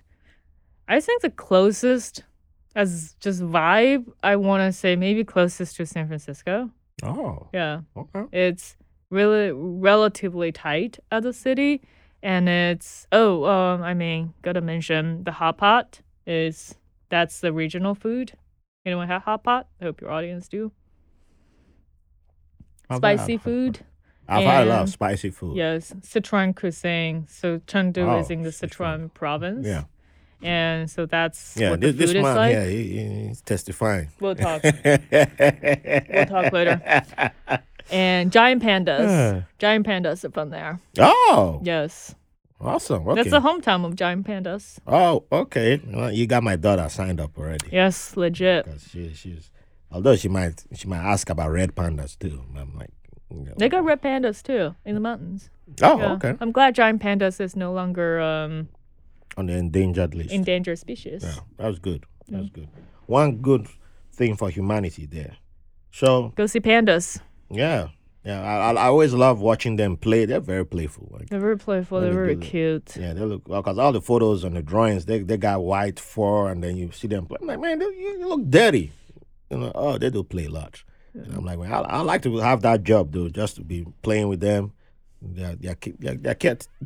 [0.87, 2.23] I think the closest,
[2.75, 6.71] as just vibe, I want to say maybe closest to San Francisco.
[7.03, 7.81] Oh, Yeah.
[7.97, 8.23] okay.
[8.31, 8.77] It's
[9.09, 11.81] really relatively tight as a city,
[12.23, 16.75] and it's oh, um, I mean, gotta mention the hot pot is
[17.09, 18.33] that's the regional food.
[18.85, 19.67] Anyone have hot pot?
[19.81, 20.71] I hope your audience do.
[22.89, 23.79] How Spicy food.
[24.27, 25.57] I've had a lot of spicy food.
[25.57, 27.25] Yes, Sichuan cuisine.
[27.27, 28.69] So Chengdu Oh, is in the Sichuan.
[29.09, 29.67] Sichuan province.
[29.67, 29.83] Yeah.
[30.43, 32.51] And so that's Yeah, what the this, this food is man like.
[32.51, 34.09] here, he, he- he's testifying.
[34.19, 34.63] We'll talk.
[35.11, 36.81] we'll talk later.
[37.91, 39.45] And giant pandas.
[39.59, 40.79] giant pandas are from there.
[40.99, 42.15] oh, Yes.
[42.59, 43.07] awesome.
[43.07, 43.15] Okay.
[43.23, 44.79] That's the hometown of giant pandas.
[44.87, 45.81] oh, okay.
[45.87, 47.67] Well, you got my daughter signed up already.
[47.71, 48.65] Yes, legit.
[48.65, 49.51] Because she, she's,
[49.91, 52.43] although she might, she might ask about red pandas too.
[52.57, 52.91] I'm like,
[53.29, 53.53] you know.
[53.57, 55.49] They got red pandas too in the mountains.
[55.81, 56.11] Oh, Yeah.
[56.13, 56.33] okay.
[56.39, 58.69] I'm glad giant pandas is no longer um
[59.37, 60.31] On the endangered list.
[60.31, 61.23] endangered species.
[61.23, 62.05] yeah, that was good.
[62.27, 62.53] That was mm.
[62.53, 62.69] good.
[63.05, 63.67] One good
[64.13, 65.37] thing for humanity there.
[65.91, 67.19] So Go see pandas.
[67.49, 67.89] yeah,
[68.23, 68.41] yeah.
[68.41, 70.25] I, I I always love watching them play.
[70.25, 71.09] They're very playful.
[71.11, 72.01] Like They're very playful.
[72.01, 72.43] They're very good.
[72.43, 72.97] cute.
[72.97, 76.49] yeah, they look because all the photos and the drawings they they got white fur
[76.49, 77.37] and then you see them play.
[77.41, 78.91] I'm like man, they, you, look dirty.
[79.49, 80.83] you know, oh, they do play a lot.
[81.13, 83.85] And I'm like, man, I, I like to have that job though, just to be
[84.01, 84.71] playing with them.
[85.21, 86.35] They're, they're, they're,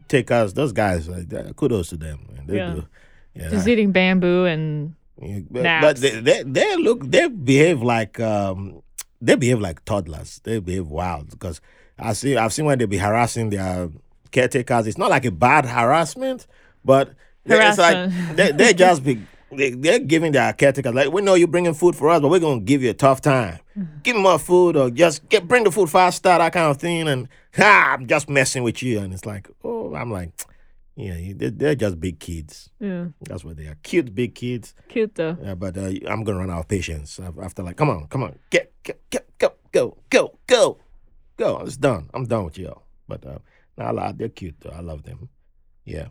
[0.09, 0.47] they're.
[0.47, 2.19] Those guys, like, kudos to them.
[2.33, 2.47] Man.
[2.47, 2.73] They Yeah.
[2.73, 2.87] do.
[3.33, 8.17] Yeah, Just eating bamboo and yeah, but, but they, they they look they behave like
[8.19, 8.81] um
[9.21, 10.39] they behave like toddlers.
[10.45, 11.59] They behave wild because
[11.99, 13.89] I see I've seen when they be harassing their
[14.31, 14.87] caretakers.
[14.87, 16.47] It's not like a bad harassment,
[16.85, 17.13] but
[17.45, 18.37] they- it's like Harassment.
[18.37, 19.19] they they just be
[19.51, 22.39] they, they're giving their caretakers like we know you're bringing food for us, but we're
[22.39, 23.59] gonna give you a tough time.
[23.77, 23.99] Mm-hmm.
[24.03, 27.07] Give more food or just get bring the food faster, that kind of thing.
[27.07, 28.99] And ha, I'm just messing with you.
[28.99, 30.31] And it's like oh, I'm like
[30.97, 32.69] yeah, they- they're just big kids.
[32.79, 33.75] yeah, That's what they are.
[33.83, 34.73] Cute big kids.
[34.87, 35.37] cute though.
[35.43, 38.39] Yeah, but uh, I'm gonna run out of patience after like, come on, come on,
[38.49, 40.77] get, get, get, go, go, go, go,
[41.35, 41.59] go.
[41.65, 42.09] It's done.
[42.13, 42.83] I'm done with y'all.
[43.09, 43.39] But uh,
[43.77, 44.69] nah, they're cute though.
[44.73, 45.27] I love them.
[45.83, 46.07] Yeah.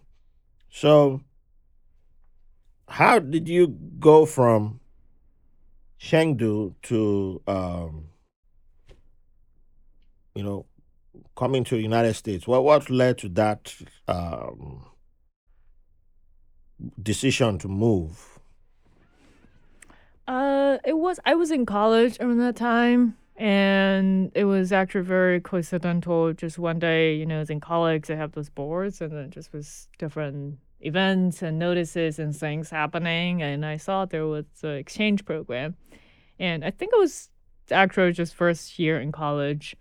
[0.70, 1.23] So,
[2.95, 3.67] how did you
[3.99, 4.79] go from
[6.01, 8.05] Chengdu to, um,
[10.37, 10.65] you know,
[11.37, 12.47] coming to the United States?
[12.47, 13.75] What what led to that
[14.07, 14.85] um,
[17.03, 18.39] decision to move?
[20.29, 25.41] Uh, it was I was in college around that time, and it was actually very
[25.41, 26.33] coincidental.
[26.33, 28.09] Just one day, you know, I was in college.
[28.09, 33.42] I have those boards, and then just was different events and notices and things happening,
[33.42, 35.77] and I saw there was an exchange program,
[36.38, 37.31] and I think it was
[37.70, 39.75] actually just first year in college,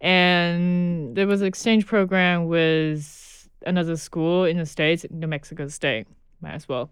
[0.00, 6.06] and there was an exchange program with another school in the states, New Mexico State,
[6.40, 6.90] might as well.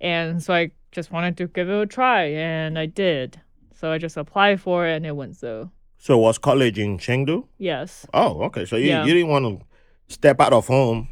[0.00, 3.40] And so I just wanted to give it a try, and I did.
[3.72, 5.70] So I just applied for it, and it went so.
[5.98, 7.46] So was college in Chengdu?
[7.58, 8.06] Yes.
[8.12, 8.64] Oh, okay.
[8.66, 9.04] So you, Yeah.
[9.04, 9.66] you didn't want to
[10.14, 11.08] step out of home,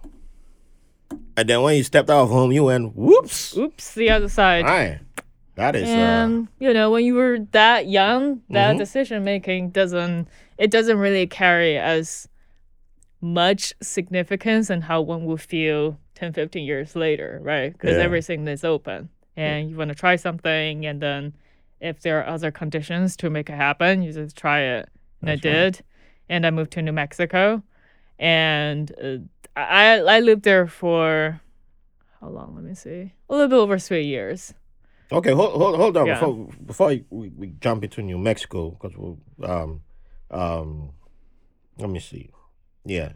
[1.36, 3.56] and then when you stepped out of home, you went whoops.
[3.56, 4.64] Oops, the other side.
[4.66, 5.00] Aye.
[5.54, 8.78] That is uh, and you know, when you were that young, that Mhm.
[8.78, 12.28] decision making doesn't it doesn't really carry as
[13.20, 17.72] much significance and how one will feel 10, 15 years later, right?
[17.72, 18.02] Because Yeah.
[18.04, 21.34] everything is open, and you want to try something, and then
[21.80, 24.88] if there are other conditions to make it happen, you just try it.
[25.20, 25.54] And That's I right.
[25.74, 25.84] did,
[26.28, 27.62] and I moved to New Mexico,
[28.18, 29.18] and uh,
[29.56, 31.40] I I lived there for
[32.20, 32.54] how long?
[32.54, 34.54] Let me see, a little bit over three years.
[35.10, 35.32] okay.
[35.32, 36.14] Hold hold, hold on Yeah.
[36.14, 39.82] before before we, we jump into New Mexico because we'll um
[40.30, 40.90] um
[41.78, 42.30] let me see.
[42.84, 43.12] Yeah.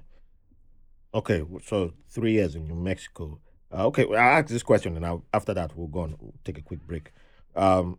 [1.15, 1.43] Okay.
[1.65, 3.41] So three years in New Mexico.
[3.73, 4.05] Uh, okay.
[4.05, 6.17] Well, I'll ask this question, and I'll, after that we'll go on.
[6.21, 7.13] We'll take a quick break.
[7.55, 7.99] Um.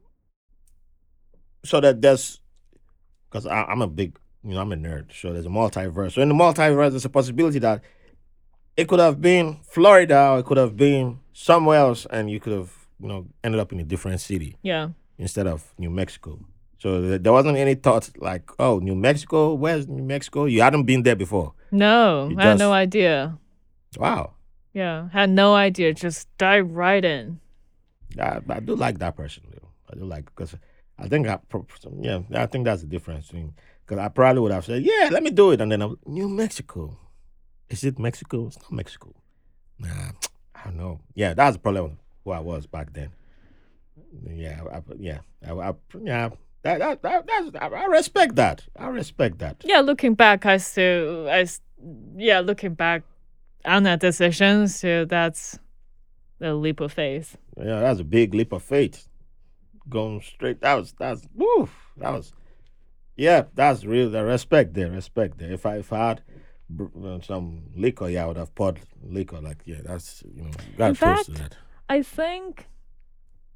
[1.66, 2.40] So that there's
[3.30, 5.12] because I'm a big, you know, I'm a nerd.
[5.14, 6.14] So there's a multiverse.
[6.14, 7.82] So in the multiverse, there's a possibility that
[8.78, 12.54] it could have been Florida, or it could have been somewhere else, and you could
[12.54, 14.90] have, you know, ended up in a different city Yeah.
[15.18, 16.40] instead of New Mexico.
[16.80, 20.46] So th- there wasn't any thought like, oh, New Mexico, where's New Mexico?
[20.46, 21.54] You hadn't been there before.
[21.72, 23.38] No, You I had no idea.
[23.98, 24.34] Wow.
[24.74, 25.94] Yeah, had no idea.
[25.94, 27.40] Just dive right in.
[28.20, 29.58] I, I do like that personally.
[29.92, 30.56] I do like because
[31.00, 31.40] I think I,
[32.00, 35.32] yeah, I think that's the difference because I probably would have said, yeah, let me
[35.32, 36.98] do it, and then I'm, New Mexico.
[37.70, 38.48] Is it Mexico?
[38.48, 39.14] It's not Mexico.
[39.80, 40.12] Nah,
[40.56, 41.00] I don't know.
[41.16, 43.12] Yeah, that's the problem who I was back then.
[44.26, 46.30] Yeah, I, yeah, I, I, yeah.
[46.64, 48.66] That, that, that, that's, I I respect that.
[48.78, 49.58] I respect that.
[49.64, 51.62] Yeah, looking back, I still, I, s-
[52.16, 53.04] yeah, looking back
[53.66, 55.60] on that decision, so that's
[56.42, 57.38] a leap of faith.
[57.58, 59.08] Yeah, that's a big leap of faith.
[59.90, 60.62] Going straight.
[60.62, 61.70] That was that's woo.
[61.98, 62.34] That was
[63.16, 63.44] yeah.
[63.56, 64.10] That's real.
[64.10, 64.92] The respect there.
[64.92, 65.54] Respect there.
[65.54, 66.37] If I if I had br-
[67.24, 69.40] some liquor, yeah, I would have poured liquor.
[69.40, 71.58] Like yeah, that's you know got In close to fact, that.
[71.90, 72.68] I think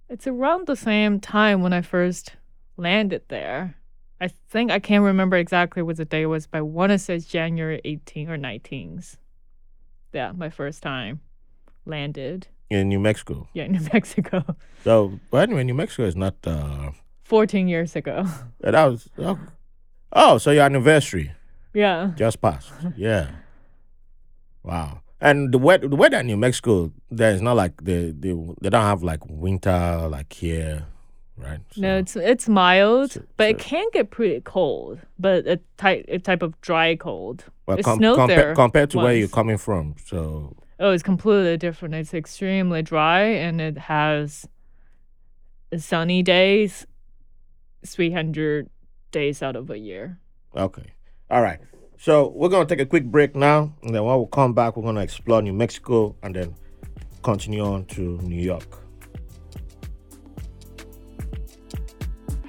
[0.10, 2.36] it's around the same time when I first
[2.78, 3.76] landed there.
[4.20, 7.18] I think I can't remember exactly what the day was, but I want to say
[7.20, 9.18] January 18 or 19th.
[10.14, 11.22] Yeah, my first time
[11.86, 12.48] landed.
[12.70, 13.50] In New Mexico.
[13.54, 14.56] Yeah, New Mexico.
[14.84, 16.36] So, but anyway, New Mexico is not.
[16.46, 16.92] uh
[17.24, 18.26] 14 years ago.
[18.60, 19.40] That was oh,
[20.14, 21.32] oh so your anniversary
[21.74, 22.12] yeah.
[22.16, 22.72] just passed.
[22.96, 23.30] Yeah.
[24.64, 25.02] Wow.
[25.20, 28.70] And the weather, the weather in New Mexico, there is not like they they they
[28.70, 30.86] don't have like winter like here,
[31.38, 31.60] right?
[31.78, 35.00] No, it's it's mild, so- but it can get pretty cold.
[35.20, 37.46] But a type a type of dry cold.
[37.68, 39.96] Well, It com- snowed compa- there compared to where you're coming from.
[40.06, 41.94] So, Oh, it's completely different.
[41.94, 44.48] It's extremely dry, and it has
[45.78, 46.88] sunny days,
[47.86, 48.70] three hundred
[49.12, 50.18] days out of a year.
[50.56, 50.88] okay.
[51.32, 51.60] All right.
[51.98, 53.74] So, we're going to take a quick break now.
[53.84, 56.54] And then when we come back, we're going to explore New Mexico and then
[57.24, 58.84] continue on to New York.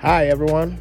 [0.01, 0.81] Hi, everyone.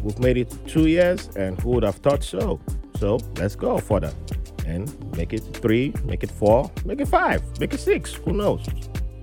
[0.00, 2.60] We've made it two years, and who would have thought so?
[3.00, 4.12] So let's go further
[4.64, 8.14] and make it three, make it four, make it five, make it six.
[8.14, 8.64] Who knows?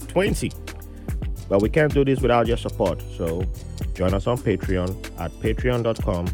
[0.10, 0.52] 20.
[1.48, 3.02] But we can't do this without your support.
[3.16, 3.46] So
[3.94, 6.28] join us on Patreon at patreon.com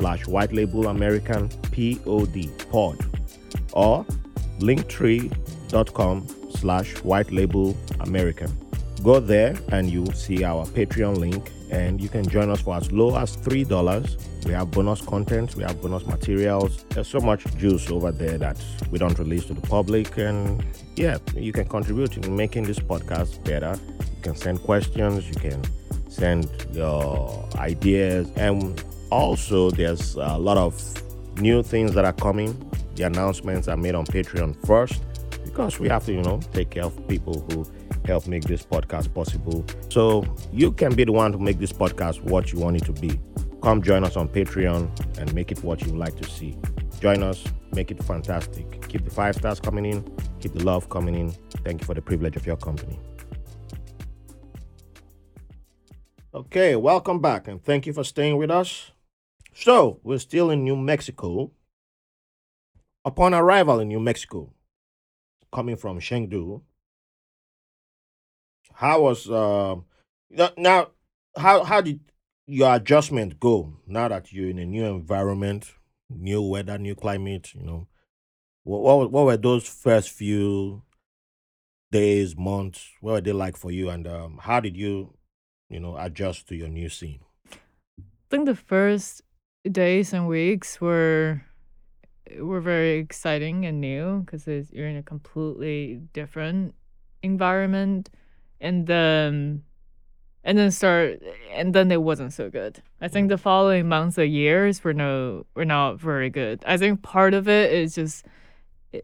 [0.00, 2.98] slash white label American POD pod
[3.72, 4.04] or
[4.58, 8.50] linktree.com slash white label American.
[9.04, 12.90] Go there and you'll see our Patreon link and you can join us for as
[12.90, 14.44] low as $3.
[14.46, 16.84] We have bonus content, we have bonus materials.
[16.90, 20.16] There's so much juice over there that we don't release to the public.
[20.16, 20.64] And
[20.96, 23.78] yeah, you can contribute in making this podcast better.
[23.98, 25.62] You can send questions, you can
[26.08, 28.30] send your ideas.
[28.36, 30.74] And also, there's a lot of
[31.40, 32.54] new things that are coming.
[32.94, 35.02] The announcements are made on Patreon first
[35.44, 37.66] because we have to, you know, take care of people who
[38.04, 39.64] help make this podcast possible.
[39.88, 42.92] So you can be the one to make this podcast what you want it to
[42.92, 43.18] be.
[43.62, 46.56] Come join us on Patreon and make it what you like to see.
[47.00, 48.88] Join us, make it fantastic.
[48.88, 50.02] Keep the five stars coming in,
[50.40, 51.30] keep the love coming in.
[51.64, 52.98] Thank you for the privilege of your company.
[56.32, 58.92] Okay, welcome back and thank you for staying with us.
[59.54, 61.52] So, we're still in New Mexico.
[63.04, 64.52] Upon arrival in New Mexico,
[65.50, 66.60] coming from Chengdu,
[68.74, 69.76] how was uh,
[70.56, 70.88] now?
[71.36, 72.00] How how did
[72.46, 75.72] your adjustment go now that you're in a new environment,
[76.10, 77.54] new weather, new climate?
[77.54, 77.88] You know,
[78.64, 80.82] what what, what were those first few
[81.90, 82.86] days, months?
[83.00, 85.14] What were they like for you, and um, how did you,
[85.70, 87.20] you know, adjust to your new scene?
[87.98, 89.22] I think the first
[89.68, 91.42] days and weeks were
[92.38, 96.74] were very exciting and new because you're in a completely different
[97.22, 98.08] environment
[98.60, 99.62] and then
[100.44, 101.20] and then start
[101.52, 102.82] and then it wasn't so good.
[103.00, 103.30] I think mm.
[103.30, 106.62] the following months or years were no were not very good.
[106.66, 108.24] I think part of it is just
[108.94, 109.00] eh,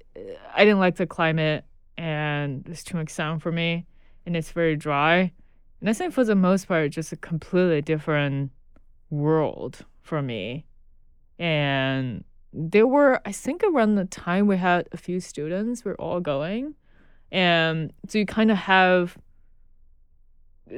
[0.54, 1.64] I didn't like the climate
[1.98, 3.86] and there's too much sound for me
[4.24, 5.32] and it's very dry.
[5.80, 8.52] And I think for the most part just a completely different
[9.10, 10.64] world for me.
[11.38, 16.20] And there were I think around the time we had a few students we're all
[16.20, 16.74] going.
[17.30, 19.18] And so you kind of have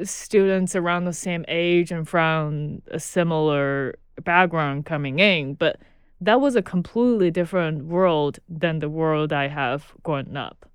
[0.03, 5.81] students around the same age and from a similar background coming in, but
[6.21, 10.69] that was a completely different world than the world I have grown up.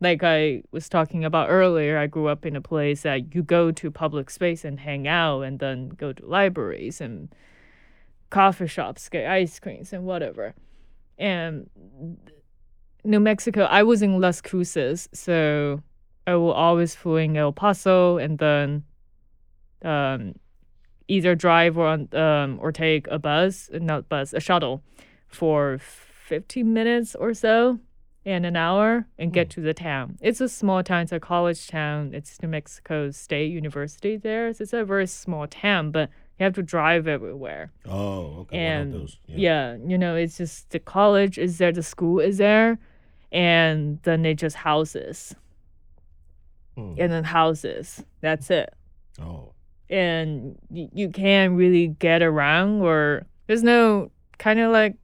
[0.00, 3.72] Like I was talking about earlier, I grew up in a place that you go
[3.72, 7.34] to public space and hang out and then go to libraries and
[8.30, 10.54] coffee shops, get ice creams and whatever.
[11.18, 11.68] And
[13.04, 15.80] New Mexico, I was in Las Cruces, so
[16.26, 18.84] I will always fly in El Paso and then
[19.82, 20.34] um,
[21.08, 24.82] either drive or um, or take a bus, not bus, a shuttle
[25.28, 27.78] for 15 minutes or so
[28.24, 29.52] and an hour and get mm.
[29.52, 30.18] to the town.
[30.20, 32.12] It's a small town, it's a college town.
[32.12, 34.52] It's New Mexico State University there.
[34.52, 37.72] So it's a very small town, but you have to drive everywhere.
[37.86, 38.58] Oh, okay.
[38.58, 39.36] And yeah.
[39.36, 42.78] yeah, you know, it's just the college is there, the school is there,
[43.32, 45.34] and then they just houses
[46.76, 46.94] mm.
[46.98, 48.04] and then houses.
[48.20, 48.74] That's it.
[49.20, 49.52] Oh.
[49.88, 54.96] And y- you can't really get around, or there's no kind of like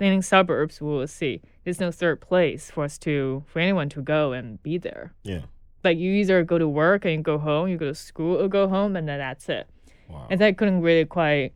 [0.00, 0.80] in suburbs.
[0.80, 1.40] We'll see.
[1.64, 5.12] There's no third place for us to for anyone to go and be there.
[5.22, 5.42] Yeah.
[5.84, 8.68] Like you either go to work and go home, you go to school or go
[8.68, 9.68] home, and then that's it.
[10.08, 10.26] Wow.
[10.30, 11.52] And I couldn't really quite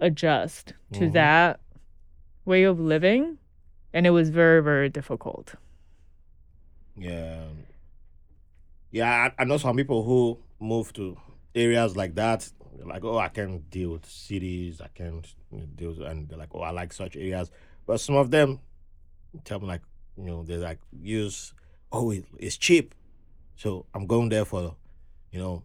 [0.00, 1.12] adjust to mm-hmm.
[1.12, 1.60] that
[2.44, 3.38] way of living,
[3.92, 5.54] and it was very very difficult.
[6.96, 7.44] Yeah,
[8.90, 11.18] yeah, I, I know some people who move to
[11.54, 12.50] areas like that.
[12.84, 14.80] like, oh, I can't deal with cities.
[14.80, 15.26] I can't
[15.76, 17.50] deal, with, and they're like, oh, I like such areas.
[17.86, 18.60] But some of them
[19.44, 19.82] tell me like,
[20.16, 21.52] you know, they like use,
[21.92, 22.94] oh, it, it's cheap,
[23.56, 24.76] so I'm going there for,
[25.30, 25.62] you know,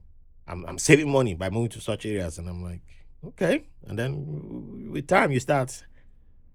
[0.52, 2.82] I'm I'm saving money by moving to such areas, and I'm like,
[3.26, 3.66] okay.
[3.88, 5.84] And then with time, you start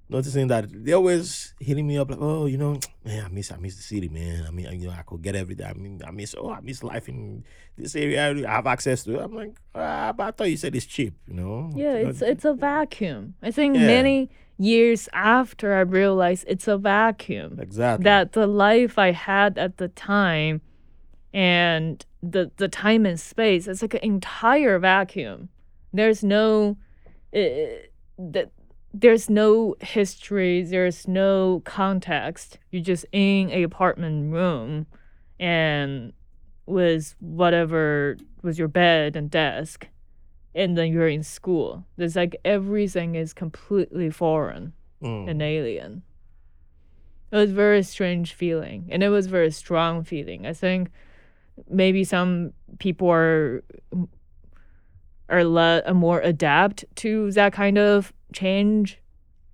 [0.08, 3.56] noticing that they always hitting me up like, oh, you know, man, I miss I
[3.56, 4.44] miss the city, man.
[4.46, 5.66] I mean, you know, I could get everything.
[5.66, 7.44] I mean, I miss oh, I miss life in
[7.76, 8.46] this area.
[8.46, 9.18] I have access to.
[9.18, 9.22] It.
[9.22, 11.72] I'm like, ah, but I thought you said it's cheap, you know.
[11.74, 13.34] Yeah, it's it's a vacuum.
[13.42, 13.86] I think yeah.
[13.86, 17.58] many years after I realized it's a vacuum.
[17.60, 18.04] Exactly.
[18.04, 20.60] That the life I had at the time
[21.32, 25.48] and the the time and space, it's like an entire vacuum.
[25.92, 26.76] There's no
[27.32, 28.50] it, that
[28.94, 32.58] there's no history, there's no context.
[32.70, 34.86] You're just in a apartment room
[35.38, 36.12] and
[36.64, 39.88] with whatever was your bed and desk.
[40.54, 41.84] and then you're in school.
[41.98, 44.72] There's like everything is completely foreign
[45.02, 45.28] Mm.
[45.28, 46.02] and alien.
[47.30, 50.46] It was a very strange feeling, and it was very strong feeling.
[50.46, 50.90] I think
[51.68, 53.62] maybe some people are
[55.28, 58.98] are le- more adapt to that kind of change.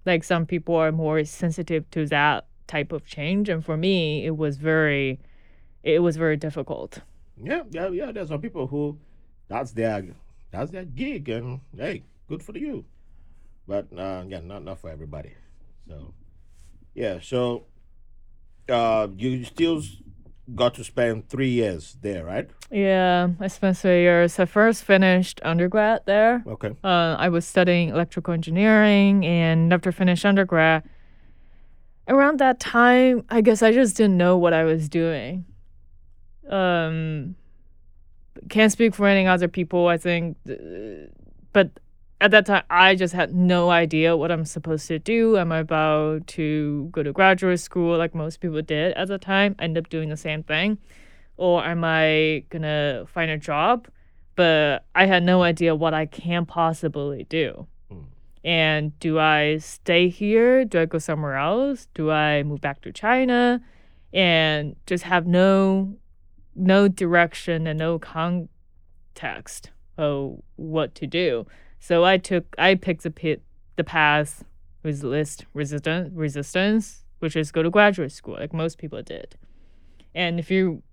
[0.04, 4.36] Like some people are more sensitive to that type of change, and for me, it
[4.36, 5.20] was very,
[5.82, 7.00] it was very difficult.
[7.36, 8.12] Yeah, yeah, yeah.
[8.12, 8.98] There's some people who
[9.48, 10.04] that's their
[10.50, 12.84] that's their gig, and hey, good for you.
[13.66, 15.34] But uh, yeah, not not for everybody.
[15.88, 16.14] So
[16.94, 17.66] yeah, so
[18.68, 19.82] uh, you still
[20.54, 22.50] got to spend three years there, right?
[22.70, 24.38] Yeah, I spent three years.
[24.38, 26.42] I first finished undergrad there.
[26.46, 26.74] Okay.
[26.82, 30.82] Uh, I was studying electrical engineering, and after finished undergrad,
[32.08, 35.44] around that time, I guess I just didn't know what I was doing.
[36.48, 37.36] Um,
[38.48, 39.86] can't speak for any other people.
[39.88, 40.36] I think,
[41.52, 41.70] but
[42.22, 45.36] at that time, I just had no idea what I'm supposed to do.
[45.36, 49.56] Am I about to go to graduate school like most people did at the time?
[49.58, 50.78] End up doing the same thing,
[51.36, 53.88] or am I gonna find a job?
[54.36, 57.66] But I had no idea what I can possibly do.
[57.90, 58.04] Mm.
[58.44, 60.64] And do I stay here?
[60.64, 61.88] Do I go somewhere else?
[61.92, 63.60] Do I move back to China?
[64.12, 65.96] And just have no
[66.54, 71.46] no direction and no context of what to do.
[71.82, 73.42] So I took I picked the pit
[73.74, 74.44] the path
[74.84, 79.34] with list resistance resistance, which is go to graduate school, like most people did.
[80.14, 80.84] And if you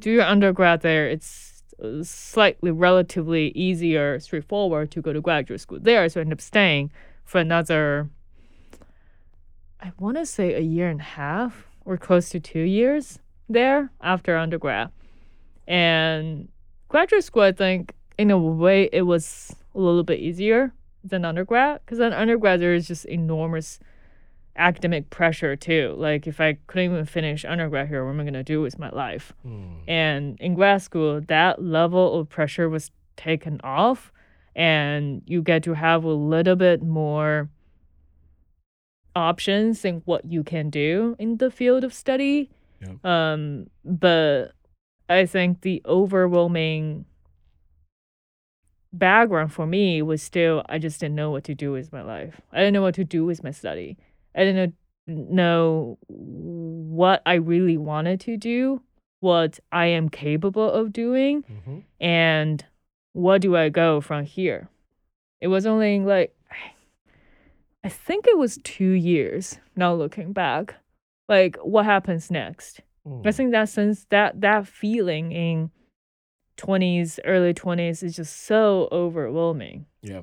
[0.00, 1.62] do your undergrad there, it's
[2.02, 6.08] slightly relatively easier, straightforward to go to graduate school there.
[6.08, 6.90] So I ended up staying
[7.24, 8.10] for another
[9.80, 13.88] I want to say a year and a half or close to two years there
[14.00, 14.90] after undergrad.
[15.68, 16.48] And
[16.88, 20.72] graduate school, I think, in a way, it was a little bit easier
[21.02, 23.78] than undergrad because in undergrad, there is just enormous
[24.56, 25.94] academic pressure too.
[25.98, 28.78] Like, if I couldn't even finish undergrad here, what am I going to do with
[28.78, 29.32] my life?
[29.46, 29.80] Mm.
[29.88, 34.12] And in grad school, that level of pressure was taken off,
[34.54, 37.50] and you get to have a little bit more
[39.16, 42.50] options in what you can do in the field of study.
[42.80, 43.32] Yeah.
[43.32, 44.52] Um, but
[45.08, 47.06] I think the overwhelming
[48.98, 52.40] background for me was still I just didn't know what to do with my life.
[52.52, 53.96] I didn't know what to do with my study.
[54.34, 54.74] I didn't
[55.06, 58.82] know what I really wanted to do,
[59.20, 62.64] what I am capable of doing, hmm and
[63.12, 64.68] where do I go from here?
[65.40, 66.34] It was only like
[67.84, 70.76] I think it was two years now looking back.
[71.28, 72.80] Like what happens next?
[73.06, 73.34] I Mm.
[73.36, 75.70] think that sense that that feeling in
[76.56, 79.86] twenties, early twenties is just so overwhelming.
[80.02, 80.22] Yeah.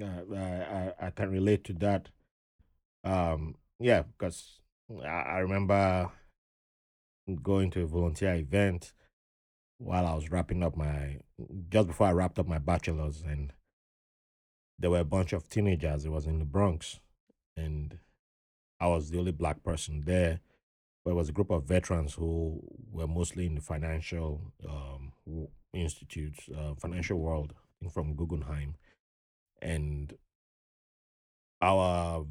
[0.00, 2.10] I, I I can relate to that.
[3.02, 4.60] Um, yeah, because
[5.02, 6.10] I, I remember
[7.42, 8.92] going to a volunteer event
[9.78, 11.18] while I was wrapping up my
[11.70, 13.52] just before I wrapped up my bachelor's, and
[14.78, 16.04] there were a bunch of teenagers.
[16.04, 17.00] It was in the Bronx,
[17.56, 17.98] and
[18.78, 20.40] I was the only black person there.
[21.04, 22.60] But it was a group of veterans who
[22.92, 25.12] were mostly in the financial um,
[25.72, 27.54] institutes, uh, financial world,
[27.94, 28.74] from Guggenheim,
[29.62, 30.12] and
[31.62, 32.26] our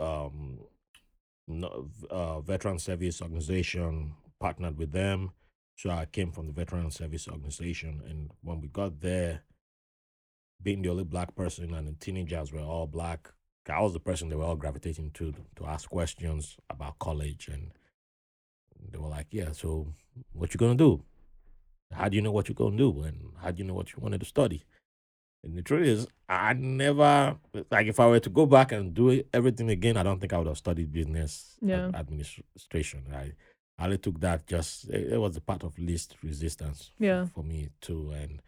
[0.00, 0.58] um,
[2.10, 5.32] uh, veteran service organization partnered with them.
[5.76, 9.42] So I came from the veteran service organization, and when we got there,
[10.62, 13.32] being the only black person and the teenagers were all black,
[13.68, 17.72] I was the person they were all gravitating to to ask questions about college, and
[18.90, 19.92] they were like, "Yeah, so
[20.32, 21.02] what you gonna do?
[21.92, 23.02] How do you know what you're gonna do?
[23.02, 24.64] And how do you know what you wanted to study?"
[25.44, 27.36] And the truth is, I never
[27.70, 29.96] like if I were to go back and do it, everything again.
[29.96, 33.04] I don't think I would have studied business ad- administration.
[33.12, 33.32] I
[33.78, 37.26] I only took that just it, it was a part of least resistance Yeah.
[37.26, 38.10] for me too.
[38.10, 38.40] And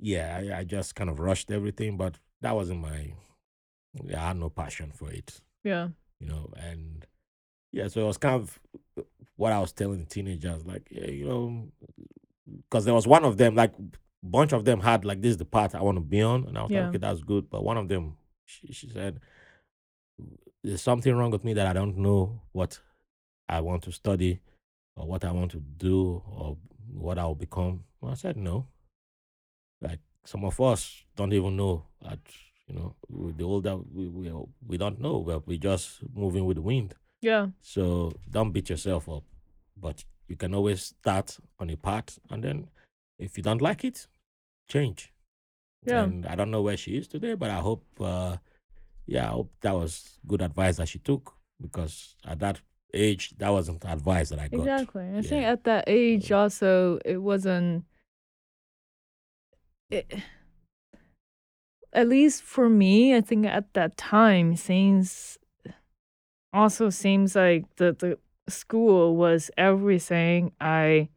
[0.00, 3.12] yeah, I, I just kind of rushed everything, but that wasn't my.
[4.14, 5.88] I had no passion for it, Yeah.
[6.20, 6.52] you know.
[6.56, 7.06] And
[7.72, 8.58] yeah, so it was kind of
[9.36, 11.68] what I was telling the teenagers, like, yeah, you know,
[12.68, 13.72] because there was one of them, like,
[14.22, 16.58] bunch of them had like this is the path I want to be on, and
[16.58, 17.48] I was like, okay, that's good.
[17.50, 19.20] But one of them, she, she said,
[20.62, 22.80] there's something wrong with me that I don't know what
[23.48, 24.40] I want to study
[24.96, 26.56] or what I want to do or
[26.92, 27.84] what I'll become.
[28.00, 28.66] Well, I said no.
[29.80, 31.84] Like some of us don't even know.
[32.04, 32.18] At
[32.66, 34.32] you know, with the older we we
[34.66, 35.18] we don't know.
[35.18, 36.94] Well, we're just moving with the wind.
[37.20, 37.48] Yeah.
[37.60, 39.24] So don't beat yourself up.
[39.76, 42.68] But you can always start on a path, and then
[43.18, 44.06] if you don't like it,
[44.68, 45.12] change.
[45.84, 46.04] Yeah.
[46.04, 48.36] And I don't know where she is today, but I hope, uh,
[49.06, 52.60] yeah, I hope that was good advice that she took because at that
[52.92, 54.60] age, that wasn't advice that I got.
[54.60, 55.08] Exactly.
[55.16, 57.84] I think at that age also it wasn't
[59.90, 60.12] it,
[61.92, 65.38] at least for me, I think at that time things
[66.52, 68.18] also seems like the the
[68.48, 71.08] school was everything I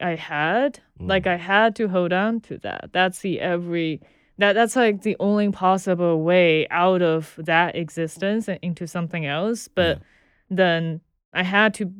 [0.00, 0.80] I had.
[1.00, 1.32] Like Mm.
[1.32, 2.90] I had to hold on to that.
[2.92, 4.00] That's the every
[4.38, 9.66] that that's like the only possible way out of that existence and into something else.
[9.68, 10.00] But
[10.48, 11.00] then
[11.32, 11.92] I had to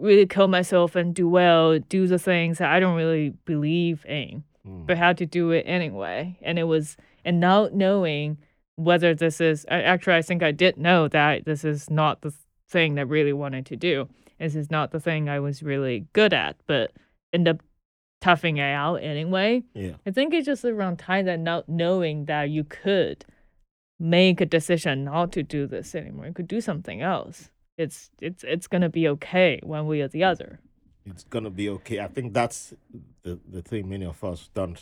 [0.00, 4.42] really kill myself and do well, do the things that I don't really believe in,
[4.66, 4.86] Mm.
[4.86, 6.36] but had to do it anyway.
[6.42, 8.38] And it was and not knowing
[8.76, 12.32] whether this is actually I think I did know that this is not the
[12.68, 14.08] thing that I really wanted to do.
[14.38, 16.92] This is not the thing I was really good at, but
[17.32, 17.62] end up
[18.20, 19.62] toughing it out anyway.
[19.74, 19.92] Yeah.
[20.06, 23.24] I think it's just around time that not knowing that you could
[24.00, 26.26] make a decision not to do this anymore.
[26.26, 27.50] You could do something else.
[27.76, 30.60] It's it's it's gonna be okay one way or the other.
[31.06, 32.00] It's gonna be okay.
[32.00, 32.74] I think that's
[33.22, 34.80] the the thing many of us don't.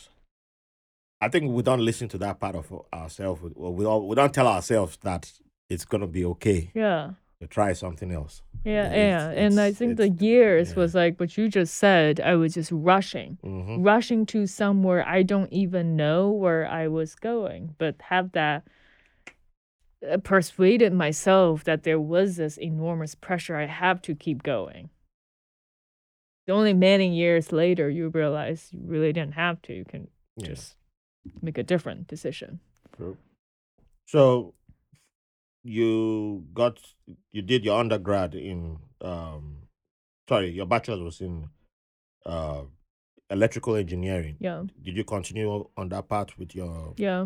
[1.25, 3.41] I think we don't listen to that part of ourselves.
[3.55, 5.31] We all, we don't tell ourselves that
[5.69, 7.11] it's gonna be okay Yeah.
[7.41, 8.41] to try something else.
[8.65, 8.97] Yeah, It's-
[9.35, 9.43] yeah.
[9.45, 10.75] And I think the years yeah.
[10.81, 12.19] was like what you just said.
[12.19, 17.15] I was just rushing, hmm rushing to somewhere I don't even know where I was
[17.15, 18.63] going, but have that
[20.09, 24.89] uh, persuaded myself that there was this enormous pressure I have to keep going.
[26.49, 29.73] Only many years later, you realize you really didn't have to.
[29.73, 30.47] You can Yeah.
[30.47, 30.75] just
[31.41, 32.59] make a different decision.
[32.95, 33.17] True.
[34.05, 34.53] So
[35.63, 36.79] you got
[37.31, 39.59] you did your undergrad in um
[40.27, 41.49] sorry your bachelor's was in
[42.25, 42.63] uh
[43.29, 44.35] electrical engineering.
[44.39, 47.25] Yeah, Did you continue on that path with your yeah,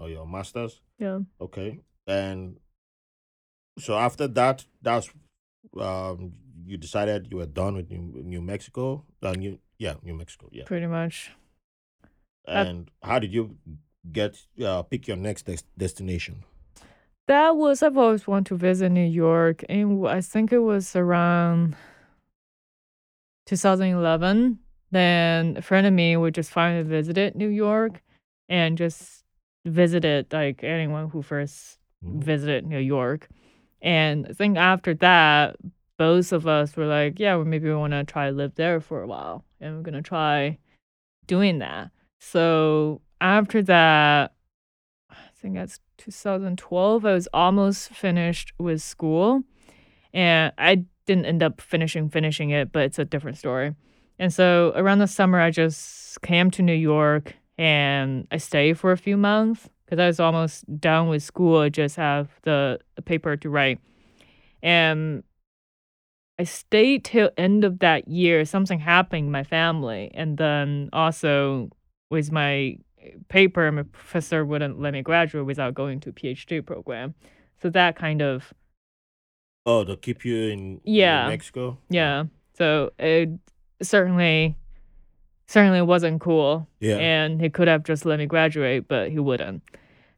[0.00, 0.80] uh, your masters?
[0.98, 1.20] yeah.
[1.40, 1.80] Okay.
[2.06, 2.56] And
[3.78, 5.10] so after that, that's
[5.78, 6.32] um
[6.64, 9.04] you decided you were done with New, New Mexico.
[9.22, 10.48] Uh, New yeah, New Mexico.
[10.50, 10.64] Yeah.
[10.64, 11.30] Pretty much.
[12.46, 13.56] And how did you
[14.12, 16.44] get uh pick your next des- destination?
[17.28, 21.74] That was I've always wanted to visit New York, and I think it was around
[23.46, 24.58] 2011.
[24.92, 28.02] Then a friend of me would just finally visited New York,
[28.48, 29.24] and just
[29.64, 32.22] visited like anyone who first Mhm.
[32.22, 33.28] visited New York.
[33.82, 35.56] And I think after that,
[35.98, 39.02] both of us were like, yeah, well, maybe we want to try live there for
[39.02, 40.58] a while, and we're gonna try
[41.26, 41.90] doing that.
[42.18, 44.34] So after that,
[45.10, 47.04] I think that's 2012.
[47.04, 49.42] I was almost finished with school,
[50.12, 53.74] and I didn't end up finishing finishing it, but it's a different story.
[54.18, 58.92] And so around the summer, I just came to New York and I stayed for
[58.92, 61.60] a few months because I was almost done with school.
[61.60, 63.78] I just have the the paper to write,
[64.62, 65.22] and
[66.38, 68.44] I stayed till end of that year.
[68.44, 71.70] Something happened in my family, and then also
[72.10, 77.14] with my eh, paper, my professor wouldn't let me graduate without going to PhD program.
[77.62, 78.52] So that kind of
[79.68, 81.28] Oh, to keep you in Yeah.
[81.28, 81.78] Mexico?
[81.90, 82.24] yeah.
[82.54, 83.30] So it
[83.82, 84.56] certainly
[85.48, 86.66] certainly wasn't cool.
[86.80, 86.96] Yeah.
[86.96, 89.62] And he could have just let me graduate, but he wouldn't.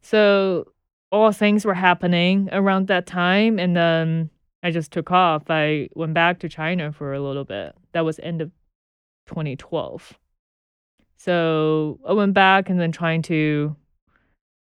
[0.03, 0.73] So
[1.11, 4.31] all things were happening around that time and then
[4.63, 5.45] I just took off.
[5.51, 7.75] I went back to China for a little bit.
[7.93, 8.51] That was end of
[9.27, 10.19] 2012.
[11.19, 13.77] So I went back and then trying to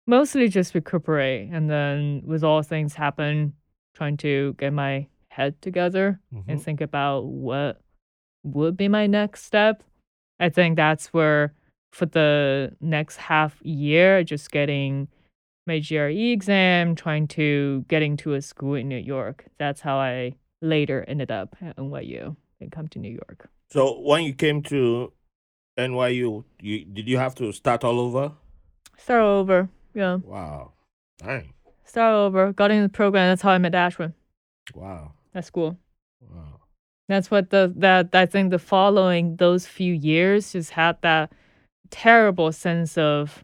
[0.07, 3.53] mostly just recuperate and then with all things happen
[3.93, 6.63] trying to get my head together and Mhm.
[6.63, 7.81] think about what
[8.43, 9.83] would be my next step.
[10.39, 11.53] I think that's where
[11.91, 15.07] for the next half year, just getting
[15.67, 19.45] my GRE exam, trying to getting to a school in New York.
[19.57, 23.49] That's how I later ended up at NYU and come to New York.
[23.69, 25.13] So when you came to
[25.79, 28.31] NYU, you did you have to start all over?
[28.97, 29.69] Start over.
[29.93, 30.15] Yeah.
[30.15, 30.73] Wow.
[31.17, 31.53] Dang.
[31.85, 32.53] Start over.
[32.53, 33.29] Got in the program.
[33.31, 34.13] That's how I met Ashwin
[34.75, 35.13] Wow.
[35.33, 35.77] at school.
[36.21, 36.59] Wow.
[37.07, 41.31] That's what the that I think the following those few years just had that
[41.89, 43.43] terrible sense of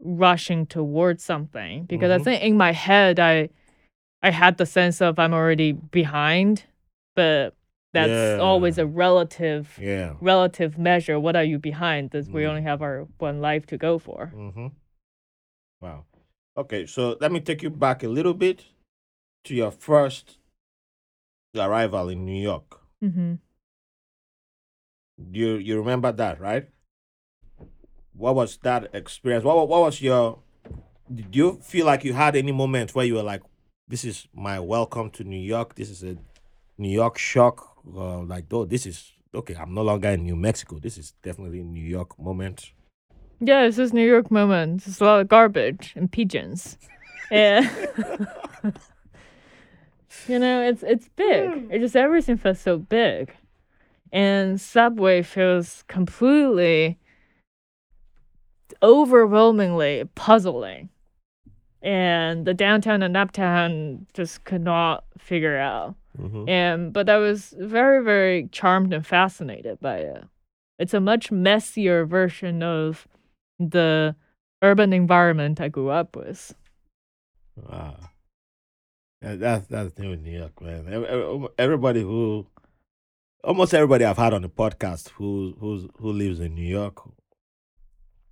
[0.00, 2.20] rushing towards something because Mhm.
[2.20, 3.48] I think in my head I
[4.24, 6.64] I had the sense of I'm already behind,
[7.16, 7.54] but
[7.92, 10.14] that's always a relative Yeah.
[10.20, 11.18] relative measure.
[11.20, 12.10] What are you behind?
[12.10, 12.48] This we Mm.
[12.48, 14.32] only have our one life to go for.
[14.34, 14.68] Mm-hmm.
[15.80, 16.04] Wow.
[16.56, 18.66] Okay, so let me take you back a little bit
[19.44, 20.38] to your first
[21.56, 22.80] arrival in New York.
[23.00, 23.34] hmm
[25.32, 26.68] You you remember that, right?
[28.14, 29.44] what was that experience?
[29.44, 30.38] What what was your?
[31.12, 33.42] Did you feel like you had any moment where you were like,
[33.88, 35.74] "This is my welcome to New York.
[35.74, 36.16] This is a
[36.78, 39.54] New York shock." Uh, like, oh, this is okay.
[39.54, 40.78] I'm no longer in New Mexico.
[40.78, 42.72] This is definitely New York moment.
[43.40, 44.86] Yeah, it's just New York moment.
[44.86, 46.78] It's a lot of garbage and pigeons.
[47.30, 47.68] yeah.
[50.28, 51.68] you know, it's it's big.
[51.70, 53.34] It just everything feels so big.
[54.12, 56.98] And subway feels completely
[58.82, 60.90] overwhelmingly puzzling.
[61.82, 65.96] And the downtown and uptown just could not figure out.
[66.18, 66.48] Mhm.
[66.48, 70.24] And but I was very, very charmed and fascinated by it.
[70.78, 73.06] It's a much messier version of
[73.58, 74.14] the
[74.62, 76.54] urban environment I grew up with.
[77.68, 78.10] Ah,
[79.22, 80.86] yeah, that's that's thing with New York, man.
[80.92, 82.46] Ev- ev- Everybody who,
[83.44, 86.98] almost everybody I've had on the podcast who who's who lives in New York,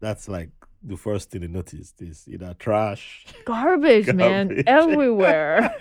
[0.01, 0.51] that's like
[0.83, 5.75] the first thing they noticed is either trash, Garbage, man, everywhere.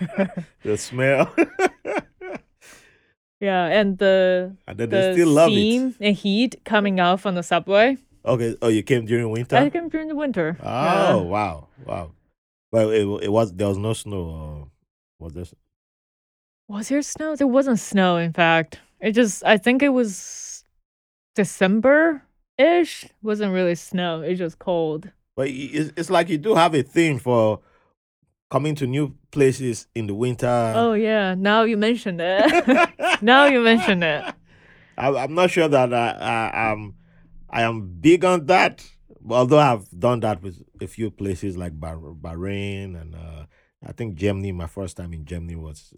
[0.64, 1.34] the smell,
[3.40, 6.08] yeah, and the and then they the still love steam it.
[6.08, 7.98] and heat coming out from the subway.
[8.26, 9.56] Okay, oh, you came during winter.
[9.56, 10.58] I came during the winter.
[10.62, 11.16] Oh Yeah.
[11.22, 12.12] wow, wow.
[12.72, 14.24] Well, it it was there was no snow.
[14.30, 14.68] Or
[15.20, 15.46] was there?
[16.68, 17.36] Was there snow?
[17.36, 18.80] There wasn't snow, in fact.
[19.00, 20.64] It just I think it was
[21.36, 22.22] December
[22.60, 23.06] ish.
[23.22, 24.22] Wasn't really snow.
[24.22, 25.12] It's just cold.
[25.36, 27.62] But it's, it's like you do have a thing for
[28.52, 30.74] coming to new places in the winter.
[30.76, 32.90] Oh yeah, now you mentioned it.
[33.22, 34.34] now you mentioned it.
[34.98, 36.96] I, I'm not sure that I, I am
[37.50, 38.86] I am big on that.
[39.30, 43.46] Although I've done that with a few places like Bahrain and uh,
[43.86, 44.52] I think Germany.
[44.52, 45.94] My first time in Germany was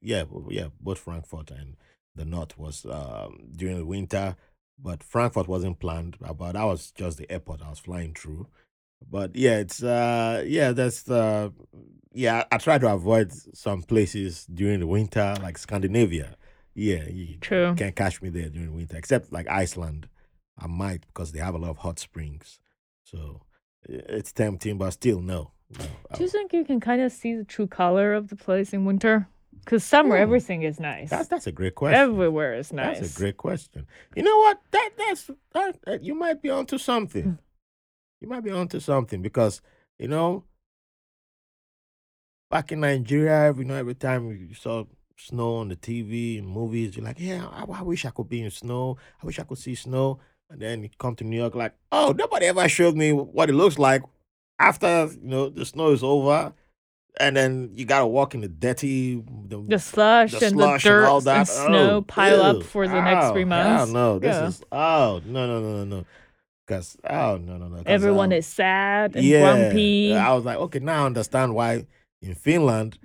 [0.00, 1.76] yeah yeah both Frankfurt and
[2.14, 4.36] the north was um, during the winter.
[4.82, 6.16] But Frankfurt wasn't planned.
[6.24, 8.46] uh, But that was just the airport I was flying through.
[9.10, 11.50] But yeah, it's uh yeah that's uh
[12.12, 16.36] yeah I, I try to avoid some places during the winter like Scandinavia.
[16.74, 17.74] Yeah, you True.
[17.76, 20.08] can't catch me there during winter, except like Iceland.
[20.58, 22.60] I might because they have a lot of hot springs.
[23.04, 23.42] So
[23.88, 25.52] it's tempting, but still, no.
[25.78, 28.72] no Do you think you can kind of see the true color of the place
[28.72, 29.28] in winter?
[29.64, 30.22] Because summer, Hmm.
[30.22, 31.10] everything is nice.
[31.10, 32.00] that's that's a great question.
[32.00, 33.00] Everywhere is nice.
[33.00, 33.86] That's a great question.
[34.16, 34.60] You know what?
[34.70, 37.38] That that's that, that you might be onto something.
[38.20, 39.60] You might be onto something because
[39.98, 40.44] you know
[42.50, 44.84] back in Nigeria, you know, every time you saw
[45.16, 48.42] snow on the TV and movies, you're like, yeah, I, I wish I could be
[48.42, 48.96] in snow.
[49.22, 50.18] I wish I could see snow.
[50.48, 53.52] And then you come to New York, like, oh, nobody ever showed me what it
[53.52, 54.02] looks like
[54.58, 56.52] after you know the snow is over.
[57.18, 60.88] And then you gotta walk in the dirty, the, The slush the and slush the
[60.90, 61.48] dirt and all that.
[61.48, 62.42] snow Oh, pile ew.
[62.42, 63.92] up for the next three months.
[63.92, 64.46] no, this Yeah.
[64.46, 66.04] is oh no no no no no.
[66.66, 67.82] Cause oh no no no.
[67.84, 70.14] Everyone um, is sad and yeah, grumpy.
[70.14, 71.86] I was like, okay, now I understand why
[72.22, 72.98] in Finland,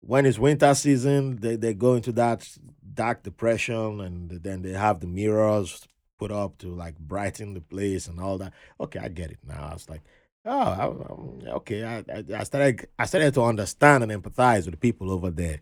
[0.00, 2.48] when it's winter season, they, they go into that
[2.92, 5.86] dark depression and then they have the mirrors
[6.18, 8.52] put up to like brighten the place and all that.
[8.80, 9.68] Okay, I get it now.
[9.70, 10.02] I was like,
[10.44, 11.84] oh, I, um, okay.
[11.84, 15.60] I, I, I started I started to understand and empathize with the people over there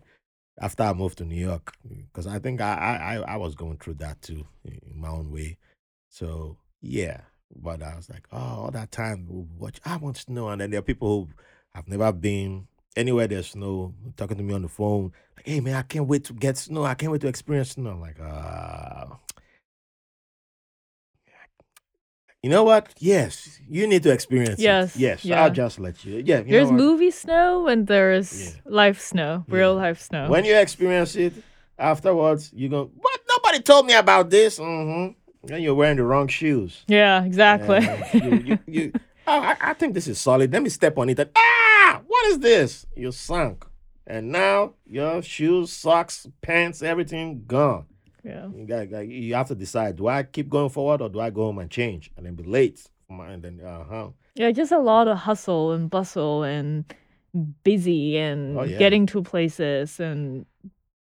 [0.59, 3.95] after I moved to New York because I think I, I I was going through
[3.95, 5.57] that too in my own way.
[6.09, 7.21] So yeah,
[7.55, 9.27] but I was like, oh, all that time,
[9.57, 9.79] watch.
[9.85, 11.29] I want snow, and then there are people who
[11.75, 15.75] have never been anywhere there's snow talking to me on the phone, like, hey man,
[15.75, 16.83] I can't wait to get snow.
[16.83, 17.91] I can't wait to experience snow.
[17.91, 19.17] I'm like, ah.
[22.43, 22.93] You know what?
[22.99, 24.99] Yes, you need to experience Yes, it.
[24.99, 25.41] Yes, yeah.
[25.43, 26.21] I'll just let you.
[26.25, 28.51] Yeah, you There's movie snow and there's Yeah.
[28.65, 29.81] life snow, real Yeah.
[29.83, 30.29] life snow.
[30.29, 31.33] When you experience it
[31.79, 33.19] afterwards, you go, what?
[33.29, 34.59] Nobody told me about this.
[34.59, 35.13] Mm-hmm.
[35.47, 36.83] Then you're wearing the wrong shoes.
[36.87, 37.79] yeah, exactly.
[38.13, 38.91] You, you, you,
[39.27, 40.51] oh, I, I think this is solid.
[40.51, 41.19] Let me step on it.
[41.19, 42.85] And, ah, what is this?
[42.95, 43.65] You sunk.
[44.05, 47.85] And now your shoes, socks, pants, everything gone.
[48.23, 48.47] Yeah.
[48.55, 51.29] You got, got- you have to decide: do I keep going forward or do I
[51.29, 52.87] go home and change and then be late?
[53.09, 54.07] And then, uh huh.
[54.35, 56.85] Yeah, just a lot of hustle and bustle and
[57.63, 58.77] busy and Oh, yeah.
[58.79, 60.45] getting to places and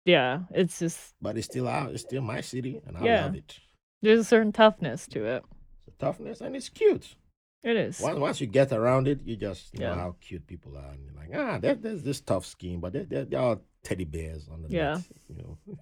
[0.06, 1.92] yeah, it's just But it's still out.
[1.92, 3.24] It's still my city, and I Yeah.
[3.26, 3.60] love it.
[4.02, 5.44] there's a certain toughness to it.
[5.88, 7.16] It's a toughness, and it's cute.
[7.64, 8.00] It is.
[8.00, 9.96] Once, once you get around it, you just know Yeah.
[9.96, 10.92] how cute people are.
[10.94, 14.48] And you're like, ah, there, there's this tough skin, but they're, they're, they're teddy bears
[14.48, 15.00] on the Yeah.
[15.28, 15.58] You know.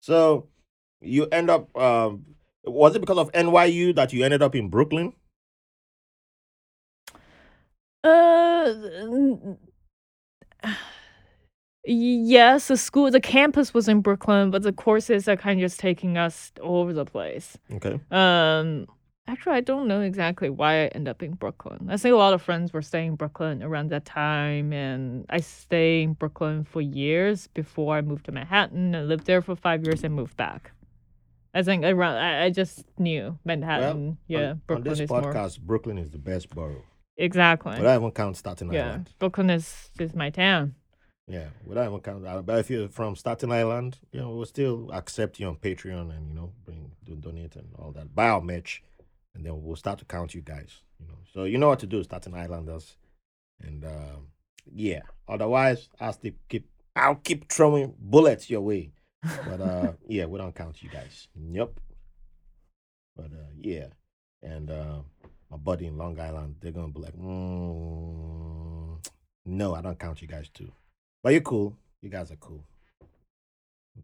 [0.00, 0.48] so
[1.00, 1.76] you end up.
[1.76, 2.24] Um,
[2.64, 5.12] was it because of NYU that you ended up in Brooklyn?
[8.04, 8.72] Uh,
[11.84, 15.80] Yes, the school the campus was in Brooklyn, but the courses are kind of just
[15.80, 17.58] taking us all over the place.
[17.72, 17.98] Okay.
[18.12, 18.86] Um,
[19.26, 21.88] actually, I don't know exactly why I end up in Brooklyn.
[21.90, 25.40] I think a lot of friends were staying in Brooklyn around that time, and I
[25.40, 29.84] stayed in Brooklyn for years before I moved to Manhattan I lived there for five
[29.84, 30.72] years and moved back.
[31.54, 34.16] I think around I, I just knew Manhattan.
[34.26, 36.84] yeah, on, on Brooklyn this is more podcast, Brooklyn is the best borough.
[37.16, 37.74] exactly.
[37.76, 39.10] But I even count Staten Yeah, Island.
[39.18, 40.74] Brooklyn is is my town.
[41.28, 42.26] Yeah, without even count.
[42.26, 46.10] uh, But if you're from Staten Island, you know, we'll still accept you on Patreon
[46.16, 48.14] and you know, bring do donate and all that.
[48.14, 48.82] Buy our merch,
[49.34, 50.80] and then we'll start to count you guys.
[51.00, 52.96] You know, so you know what to do, Staten Islanders,
[53.60, 54.28] and um,
[54.72, 55.00] yeah.
[55.28, 56.68] Otherwise, I'll still keep.
[56.94, 58.92] I'll keep throwing bullets your way.
[59.22, 61.28] But uh, yeah, we don't count you guys.
[61.34, 61.70] Yep.
[63.16, 63.86] But uh, yeah,
[64.42, 64.98] and uh,
[65.50, 68.98] my buddy in Long Island, they're gonna be like, mm,
[69.44, 70.72] no, I don't count you guys too.
[71.22, 71.76] But you're cool.
[72.00, 72.64] You guys are cool.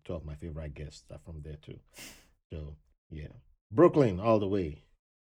[0.05, 1.79] Two of my favorite guests are from there too.
[2.53, 2.77] So
[3.11, 3.29] yeah,
[3.73, 4.85] Brooklyn all the way,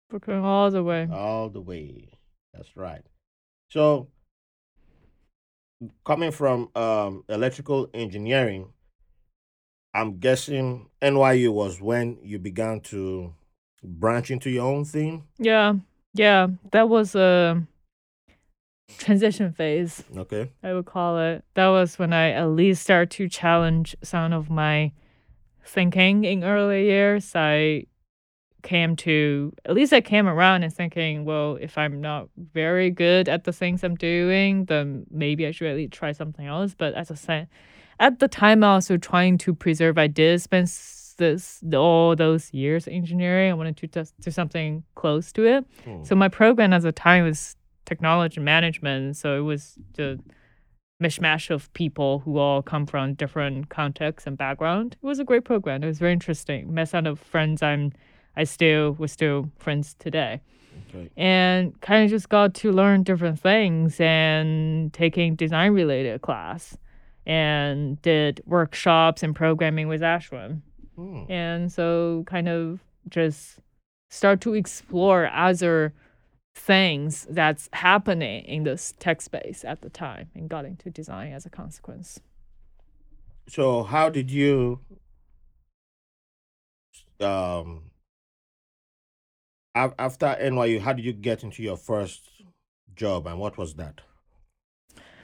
[0.09, 1.09] Brooklyn all the way.
[1.11, 2.09] all the way.
[2.55, 3.03] That's right.
[3.71, 4.09] So
[6.05, 8.73] coming from um, electrical engineering,
[9.95, 13.35] I'm guessing NYU was when you began to
[13.83, 15.25] branch into your own thing.
[15.39, 15.75] Yeah,
[16.15, 17.67] yeah, that was a
[18.99, 20.05] transition phase.
[20.17, 20.51] Okay.
[20.63, 21.45] I would call it.
[21.55, 24.93] That was when I at least started to challenge some of my
[25.65, 27.33] thinking in early years.
[27.35, 27.87] I
[28.67, 33.29] came to at least I came around and thinking, well, if I'm not very good
[33.29, 36.75] at the things I'm doing, then maybe I should at least try something else.
[36.77, 37.49] But as I said,
[38.01, 39.97] at the time, I was also trying to preserve.
[39.97, 40.67] I did spend
[41.17, 43.51] this all those years in engineering.
[43.51, 45.65] I wanted to just do something close to it.
[45.85, 46.03] Hmm.
[46.03, 47.57] So my program at the time was
[47.87, 49.17] technology management.
[49.17, 50.19] So it was the
[51.03, 54.97] mishmash of people who all come from different contexts and background.
[55.01, 55.83] It was a great program.
[55.83, 56.75] It was very interesting.
[56.75, 57.93] Met some of friends I'm
[58.37, 60.41] I still we're still friends today.
[60.91, 61.11] Okay.
[61.17, 66.77] And kind of just got to learn different things and taking design related class
[67.27, 70.61] and did workshops and programming with Ashwin.
[70.95, 71.25] Hmm.
[71.29, 73.59] And so kind of just
[74.11, 75.93] start to explore other
[76.55, 81.45] things that's happening in this tech space at the time and got into design as
[81.45, 82.21] a consequence.
[83.49, 84.81] So how did you
[87.21, 87.83] um
[89.77, 92.31] after NYU, how did you get into your first
[92.95, 94.01] job and what was that?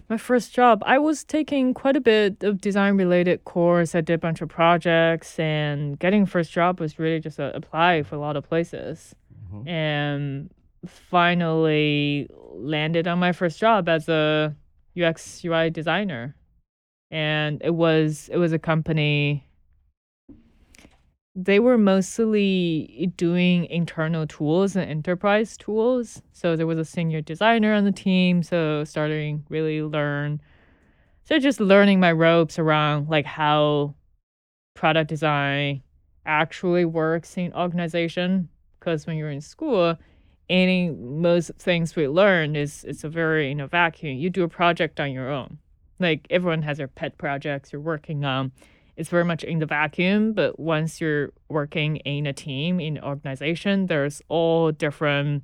[0.09, 3.95] My first job, I was taking quite a bit of design related course.
[3.95, 8.03] I did a bunch of projects and getting first job was really just a apply
[8.03, 9.15] for a lot of places.
[9.51, 9.69] Mhm.
[9.69, 10.51] And
[10.87, 14.55] finally landed on my first job as a
[14.95, 16.35] UX UI designer.
[17.11, 19.47] And it was it was a company
[21.35, 26.23] they were mostly doing internal tools and enterprise tools.
[26.33, 30.41] So there was a senior designer on the team, so starting really learn
[31.25, 33.95] so just learning my ropes around like how
[34.75, 35.83] product design
[36.27, 38.49] actually works in organization.
[38.79, 39.97] Because when you're in school
[40.51, 44.17] any most things we learn is it's a very in a vacuum.
[44.17, 45.59] You do a project on your own.
[45.99, 48.53] Like everyone has their pet projects you're working on
[48.97, 53.05] it's very much in the vacuum but once you're working in a team in an
[53.05, 55.43] organization there's all different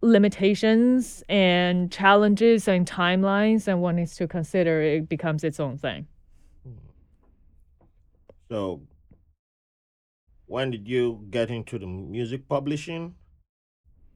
[0.00, 6.06] limitations and challenges and timelines and one needs to consider it becomes its own thing.
[6.64, 6.72] Hmm.
[8.50, 8.82] So
[10.46, 13.14] when did you get into the music publishing?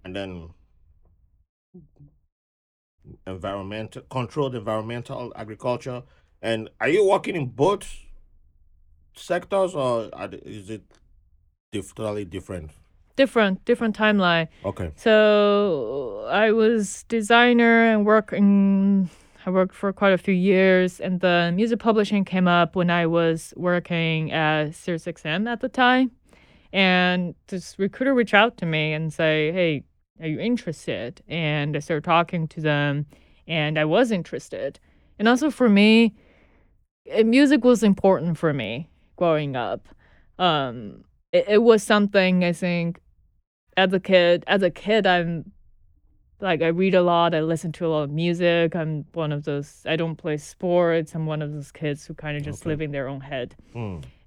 [0.04, 0.50] And then
[3.26, 6.02] environmental controlled environmental agriculture
[6.42, 7.86] and are you working in both
[9.14, 10.82] sectors or are is it
[11.70, 12.72] diff- totally different?
[13.16, 14.90] different different timeline Okay.
[14.96, 19.10] So I was designer and working.
[19.44, 23.06] I worked for quite a few years, and the music publishing came up when I
[23.06, 26.12] was working at SiriusXM at the time.
[26.72, 29.84] And this recruiter reached out to me and say, "Hey,
[30.20, 33.06] are you interested?" And I started talking to them,
[33.48, 34.78] and I was interested.
[35.18, 36.14] And also for me,
[37.24, 39.88] music was important for me growing up.
[40.38, 43.00] Um, it, it was something I think
[43.76, 45.50] as a kid as a kid i'm
[46.42, 49.44] like i read a lot i listen to a lot of music i'm one of
[49.44, 52.68] those i don't play sports i'm one of those kids who kind of just Okay.
[52.68, 53.56] live in their own head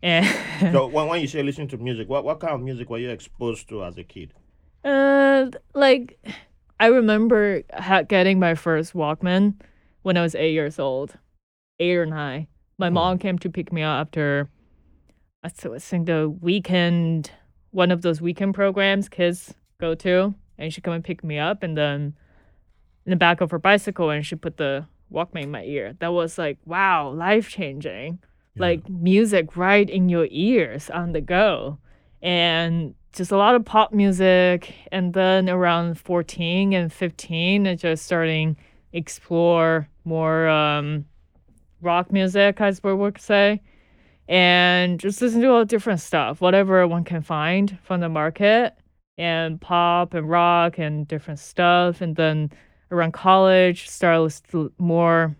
[0.01, 0.26] and
[0.73, 3.11] So when, when you say listen to music, what, what kind of music were you
[3.11, 4.34] exposed to as a kid?
[4.84, 6.17] uh like
[6.80, 9.53] i remember ha- getting my first walkman
[10.01, 11.13] when i was eight years old
[11.80, 12.47] eight or nine.
[12.78, 12.93] My Hmm.
[12.95, 14.49] mom came to pick me up after
[15.43, 17.32] I think the weekend,
[17.71, 21.61] one of those weekend programs kids go to, and she come and pick me up,
[21.61, 22.15] and then
[23.05, 25.95] in the back of her bicycle, and she put the Walkman in my ear.
[25.99, 28.19] That was like wow, life changing.
[28.55, 28.61] Yeah.
[28.61, 31.78] Like music right in your ears on the go,
[32.23, 34.73] and just a lot of pop music.
[34.91, 38.57] And then around fourteen and fifteen, I just starting
[38.93, 41.05] explore more um,
[41.82, 43.61] rock music, I suppose we could say
[44.28, 48.76] and just listen to all different stuff, whatever one can find from the market,
[49.17, 52.01] and pop and rock and different stuff.
[52.01, 52.51] And then
[52.91, 55.36] around college, start listening more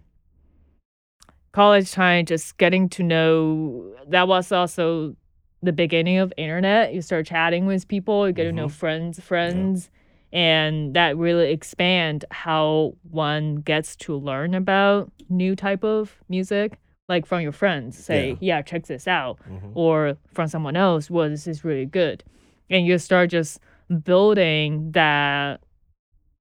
[1.52, 3.94] college time, just getting to know.
[4.08, 5.16] That was also
[5.64, 6.94] the beginning of internet.
[6.94, 8.76] You start chatting with people, you get to know mm-hmm.
[8.76, 9.90] friends, friends.
[10.34, 17.26] And that really expand how one gets to learn about new type of music like
[17.26, 18.36] from your friends say Yeah.
[18.58, 19.72] yeah, check this out Mhm.
[19.76, 22.24] or from someone else well this is really good
[22.70, 23.60] and you start just
[24.04, 25.62] building that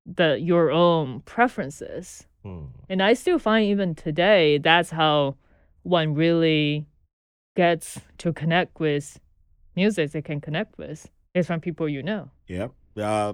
[0.06, 2.64] the your own preferences Hmm.
[2.88, 5.36] and i still find even today that's how
[5.82, 6.86] one really
[7.56, 9.20] gets to connect with
[9.76, 12.68] music they can connect with is from people you know Yeah.
[12.96, 13.32] Uh,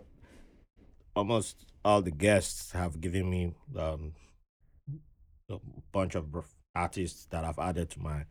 [1.14, 4.12] almost all the guests have given me um,
[5.48, 5.58] a
[5.92, 6.26] bunch of
[6.74, 8.24] artists that I've added to my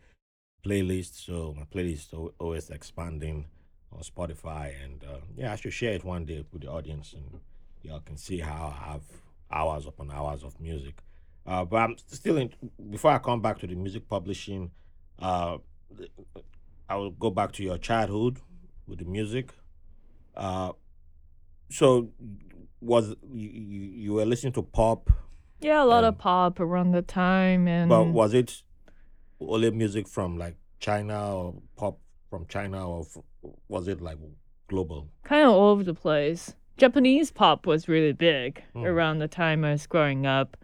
[0.66, 1.26] playlist.
[1.26, 3.48] So my playlist is always expanding
[3.92, 7.40] on Spotify, and uh, yeah, I should share it one day with the audience, and
[7.82, 9.02] y'all can see how I have
[9.52, 10.96] hours upon hours of music.
[11.46, 12.52] Uh, but I'm still in.
[12.92, 14.72] Before I come back to the music publishing,
[15.18, 15.58] uh,
[16.88, 18.40] I will go back to your childhood
[18.88, 19.54] with the music.
[20.36, 20.74] Uh,
[21.72, 22.10] so
[22.82, 25.10] was you, you you were listening to pop,
[25.60, 28.62] yeah a lot and of pop around the time and but was it
[29.42, 32.00] only music from like China or pop
[32.30, 33.18] from China or f-
[33.68, 34.18] was it like
[34.68, 35.10] global?
[35.24, 36.56] kind of all over the place.
[36.78, 38.86] Japanese pop was really big Mm.
[38.86, 40.56] around the time I was growing up,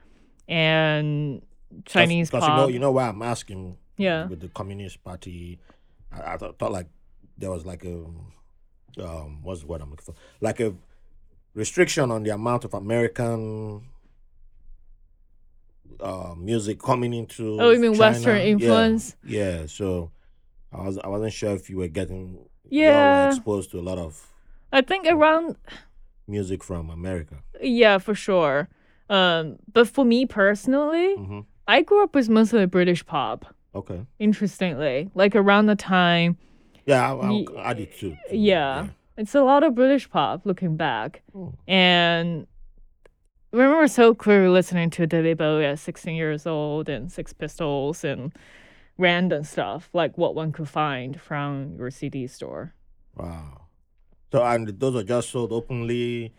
[0.47, 1.41] and
[1.86, 2.49] Chinese Because pop.
[2.51, 3.78] you know you know why I'm asking.
[3.97, 4.28] Yeah.
[4.28, 5.57] With the Communist Party,
[6.11, 6.88] I, I thought, thought like
[7.38, 7.95] there was like a
[9.03, 10.74] um what's the word I'm looking for like a
[11.56, 13.84] restriction on the amount of American
[15.99, 18.43] uh music coming into Oh, you mean Western China.
[18.43, 19.16] Yeah, influence?
[19.24, 20.12] yeah so
[20.74, 23.26] I was I wasn't sure if you were getting were Yeah.
[23.26, 24.28] exposed to a lot of
[24.74, 25.56] I think around
[26.28, 27.36] music from America.
[27.62, 28.68] yeah for sure.
[29.10, 33.45] Um, but for me personally, hmm I grew up with mostly British pop.
[33.74, 34.06] Okay.
[34.20, 36.38] Interestingly, like around the time,
[36.86, 38.18] Yeah, I, I, I did too.
[38.30, 38.88] too, yeah,
[39.18, 40.45] it's a lot of British pop.
[40.45, 41.53] Looking back, Mm.
[41.68, 42.47] and
[43.53, 48.03] I remember so clearly listening to David Bowie at 16 years old and Sex Pistols
[48.03, 48.34] and
[48.97, 52.74] random stuff like what one could find from your CD store.
[53.16, 53.61] Wow.
[54.32, 56.34] So and those are just sold openly.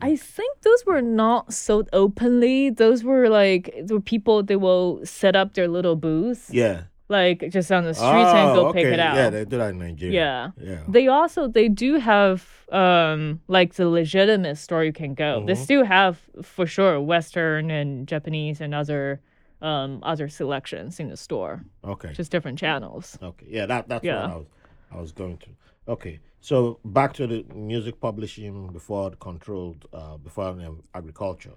[0.00, 2.70] I think those were not sold openly.
[2.70, 6.82] Those were like the people they will set up their little booths, Yeah.
[7.08, 8.82] Like just on the streets and go Oh, okay.
[8.84, 9.16] pick it out.
[9.16, 10.14] Yeah, they do that in Nigeria.
[10.14, 10.50] Yeah.
[10.70, 10.84] Yeah.
[10.88, 15.44] They also they do have um like the legitimate store you can go.
[15.46, 15.64] They Mhm.
[15.64, 19.20] still have for sure Western and Japanese and other
[19.62, 22.12] um other selections in the store, Okay.
[22.12, 23.18] just different channels.
[23.22, 23.46] Okay.
[23.48, 24.22] Yeah, that that's Yeah.
[24.26, 24.46] what I was
[24.92, 25.50] I was going to.
[25.88, 26.20] Okay.
[26.40, 31.56] So back to the music publishing before controlled uh before um, agriculture.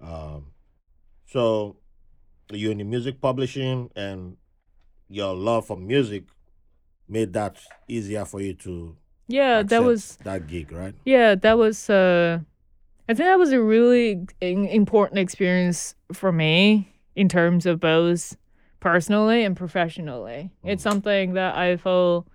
[0.00, 0.46] Um
[1.26, 1.76] so
[2.52, 4.36] you're in the music publishing and
[5.10, 6.24] your love for music
[7.08, 7.56] made that
[7.88, 8.96] easier for you to
[9.26, 10.94] Yeah, that was that gig, right?
[11.04, 12.38] Yeah, that was uh
[13.08, 18.36] I think that was a really in- important experience for me in terms of both
[18.78, 20.50] personally and professionally.
[20.64, 22.26] It's something that I feel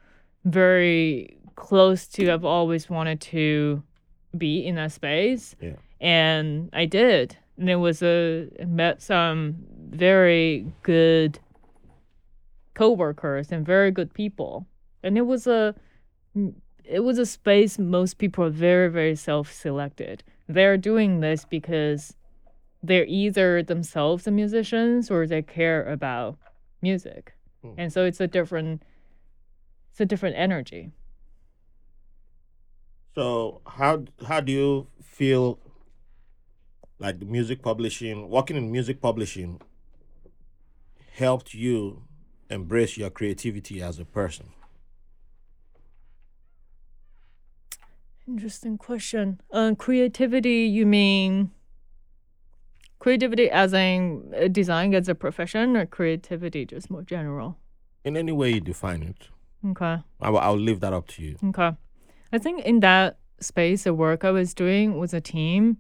[0.44, 2.30] very close to.
[2.30, 3.84] I've always wanted to
[4.38, 5.56] be in that space.
[5.62, 5.78] Yeah.
[6.02, 7.38] And I did.
[7.58, 9.56] And it was a I met some
[9.90, 11.40] very good
[12.76, 14.68] coworkers and very good people.
[15.04, 15.76] And it was a
[16.84, 22.16] it was a space most people are very very self-selected they're doing this because
[22.84, 26.38] they're either themselves the musicians or they care about
[26.82, 27.74] music Hmm.
[27.78, 28.84] and so it's a different
[29.92, 30.92] it's a different energy
[33.16, 35.60] So how how do you feel
[37.00, 39.62] like the music publishing, working in music publishing
[41.14, 42.04] helped you
[42.50, 44.48] embrace your creativity as a person?
[48.28, 51.52] interesting question uh, creativity you mean
[53.06, 57.56] Creativity as in uh, design as a profession or creativity just more general?
[58.04, 59.28] In any way you define it.
[59.64, 59.98] Okay.
[60.22, 61.38] I'll, I'll leave that up to you.
[61.50, 61.72] Okay.
[62.32, 65.78] I think in that space, the work I was doing was a team.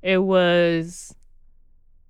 [0.00, 1.14] It was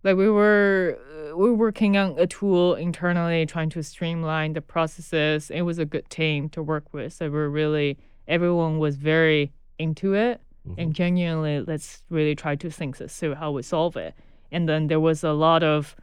[0.05, 0.99] like we were
[1.33, 5.51] uh, we were working on a tool internally, trying to streamline the processes.
[5.51, 7.13] It was a good team to work with.
[7.15, 7.99] So we're really
[8.29, 10.75] everyone was very into it Mhm.
[10.79, 14.15] and genuinely let's really try to think this through how we solve it.
[14.53, 15.97] And then there was a lot of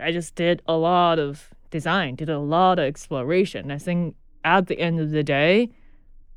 [0.00, 3.70] I just did a lot of design, did a lot of exploration.
[3.70, 5.70] I think at the end of the day,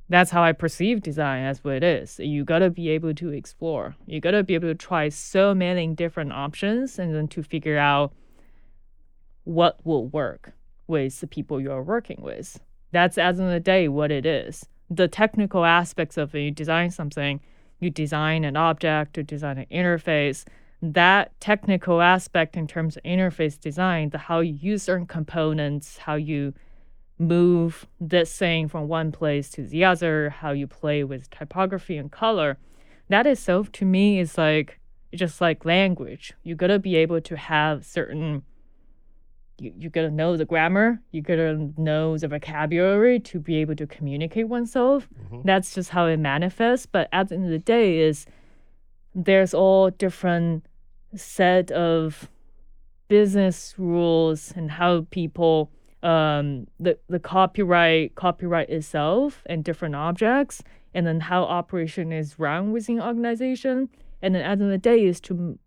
[0.09, 2.19] that's how I perceive design as what it is.
[2.19, 3.95] You gotta be able to explore.
[4.07, 8.11] You gotta be able to try so many different options and then to figure out
[9.43, 10.53] what will work
[10.87, 12.59] with the people you're working with.
[12.91, 14.65] That's as of the day what it is.
[14.89, 17.39] The technical aspects of it, you design something,
[17.79, 20.43] you design an object, you design an interface.
[20.81, 26.15] That technical aspect in terms of interface design, the how you use certain components, how
[26.15, 26.55] you
[27.19, 32.11] move this thing from one place to the other, how you play with typography and
[32.11, 32.57] color,
[33.09, 34.79] that itself to me is like
[35.13, 36.33] just like language.
[36.43, 38.43] You gotta be able to have certain
[39.61, 43.85] you, you gotta know the grammar, you gotta know the vocabulary to be able to
[43.85, 45.09] communicate oneself.
[45.29, 45.43] Mhm.
[45.43, 46.85] That's just how it manifests.
[46.85, 48.25] But at the end of the day is
[49.13, 50.65] there's all different
[51.15, 52.29] set of
[53.09, 55.71] business rules and how people
[56.01, 62.71] um the the copyright copyright itself and different objects and then how operation is run
[62.71, 63.89] within organization.
[64.21, 65.59] And then at the end of the day is to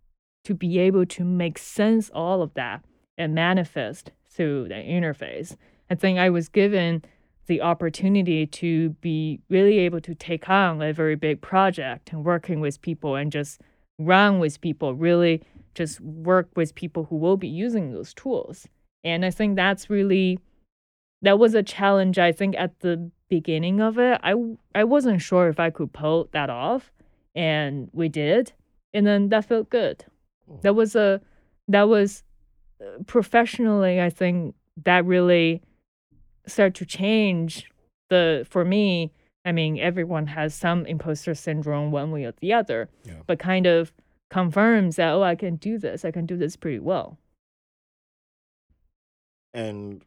[0.43, 2.83] to be able to make sense all of that
[3.17, 5.55] and manifest through the interface.
[5.89, 7.03] I think i was given
[7.45, 12.59] the opportunity to be really able to take on a very big project and working
[12.59, 13.61] with people and just
[13.99, 15.41] run with people really
[15.75, 18.67] just work with people who will be using those tools
[19.03, 20.39] and I think that's really
[21.21, 24.19] that was a challenge I think at the beginning of it.
[24.23, 24.33] I
[24.75, 26.91] I wasn't sure if I could pull that off
[27.35, 28.53] and we did.
[28.93, 30.05] And then that felt good.
[30.61, 31.21] That was a
[31.67, 32.23] that was
[32.81, 35.61] uh, professionally I think that really
[36.45, 37.69] started to change
[38.09, 39.11] the for me
[39.45, 43.21] I mean everyone has some imposter syndrome one way or the other Yeah.
[43.25, 43.93] but kind of
[44.29, 46.03] confirms that oh I can do this.
[46.05, 47.17] I can do this pretty well.
[49.53, 50.03] And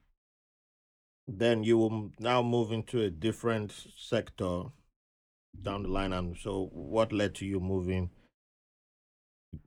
[1.28, 4.64] then you will now move into a different sector
[5.60, 6.12] down the line.
[6.12, 8.10] And so, what led to you moving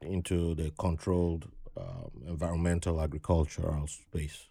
[0.01, 4.47] into the controlled um, environmental agricultural space?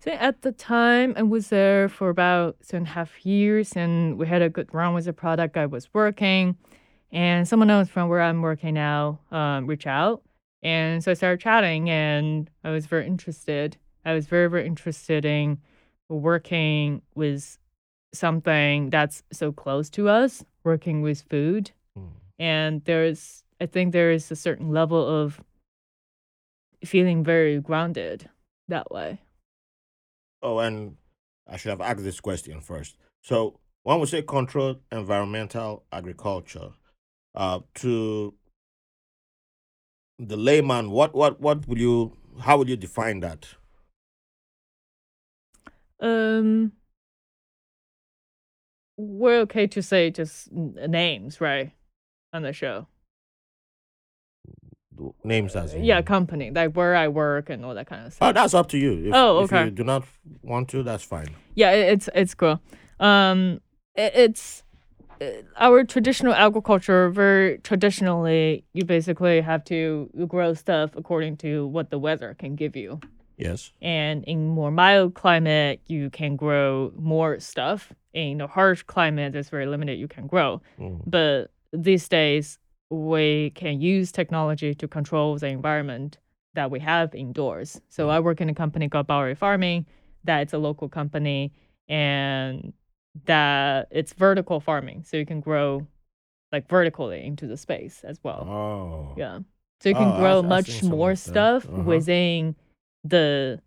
[0.00, 4.18] So at the time, I was there for about two and a half years, and
[4.18, 6.56] we had a good run with the product I was working.
[7.12, 10.22] And someone else from where I'm working now um, reached out,
[10.62, 13.76] and so I started chatting, and I was very interested.
[14.06, 15.58] I was very, very interested in
[16.08, 17.58] working with
[18.14, 22.12] something that's so close to us, working with food, Mm.
[22.38, 25.42] and there's, I think there is a certain level of
[26.84, 28.30] feeling very grounded
[28.68, 29.20] that way.
[30.42, 30.96] Oh, and
[31.48, 32.96] I should have asked this question first.
[33.22, 36.70] So, when we say controlled environmental agriculture,
[37.34, 38.34] uh, to
[40.18, 43.48] the layman, what, what, what will you, how would you define that?
[46.00, 46.72] Um,
[48.96, 51.72] we're okay to say just n- names, right?
[52.32, 52.86] On the show.
[55.24, 58.28] Names as in, Yeah, company, like where I work and all that kind of stuff.
[58.28, 59.08] Oh, that's up to you.
[59.08, 59.64] If, Oh, If okay.
[59.64, 60.04] you do not
[60.42, 61.28] want to, that's fine.
[61.54, 62.60] Yeah, it, it's it's cool.
[62.98, 63.60] Um,
[63.94, 64.62] it, it's
[65.20, 65.26] uh,
[65.58, 67.10] our traditional agriculture.
[67.10, 72.74] Very traditionally, you basically have to grow stuff according to what the weather can give
[72.74, 73.00] you.
[73.36, 73.72] Yes.
[73.82, 77.92] And in more mild climate, you can grow more stuff.
[78.14, 79.98] In a harsh climate, that's very limited.
[79.98, 80.62] You can grow.
[80.78, 81.02] Mm.
[81.06, 82.58] but these days
[82.88, 86.18] we can use technology to control the environment
[86.54, 87.80] that we have indoors.
[87.88, 89.84] So I work in a company called Bowery Farming,
[90.24, 91.52] that it's a local company
[91.88, 92.72] and
[93.26, 95.02] that it's vertical farming.
[95.04, 95.86] So you can grow
[96.52, 98.46] like vertically into the space as well.
[98.48, 99.14] Oh.
[99.18, 99.40] Yeah.
[99.80, 101.82] So you can Oh, grow I've- I've much more of stuff Uh-huh.
[101.82, 102.54] within
[103.08, 103.60] the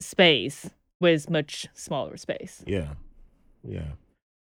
[0.00, 2.62] space with much smaller space.
[2.66, 2.94] Yeah.
[3.64, 3.92] Yeah.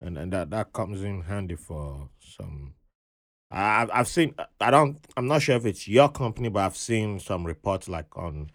[0.01, 2.75] And and that that comes in handy for some.
[3.51, 4.35] I've I've seen.
[4.61, 4.99] I don't.
[5.17, 8.51] I'm not sure if it's your company, but I've seen some reports like on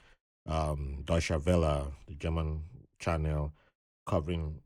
[0.47, 2.63] um Deutsche Welle, the German
[2.99, 3.53] channel,
[4.07, 4.61] covering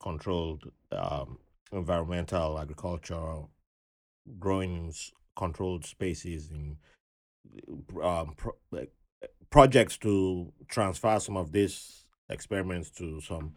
[0.00, 1.38] controlled um
[1.72, 3.42] environmental agriculture,
[4.38, 4.92] growing in
[5.36, 6.76] controlled spaces in
[8.02, 8.92] um, pro- like
[9.52, 13.54] projects to transfer some of these experiments to some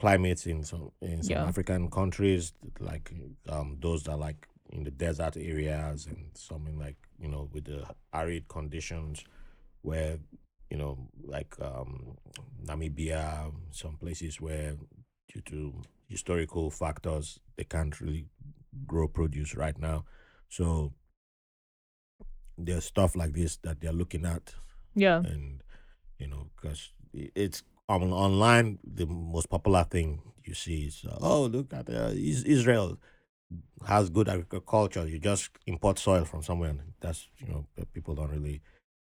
[0.00, 1.44] climates in some in some Yeah.
[1.46, 3.12] African countries, like
[3.48, 7.64] um, those that are like in the desert areas and something like you know with
[7.64, 9.24] the arid conditions,
[9.82, 10.18] where
[10.70, 12.16] you know like um,
[12.64, 14.76] Namibia, some places where
[15.32, 18.26] due to historical factors they can't really
[18.86, 20.04] grow produce right now,
[20.48, 20.94] so
[22.56, 24.54] there's stuff like this that they're looking at
[24.94, 25.18] Yeah.
[25.18, 25.62] and
[26.18, 31.42] you know because it's on online the most popular thing you see is uh, oh
[31.46, 32.98] look at uh, Is- israel
[33.86, 38.30] has good agriculture you just import soil from somewhere and that's you know people don't
[38.30, 38.60] really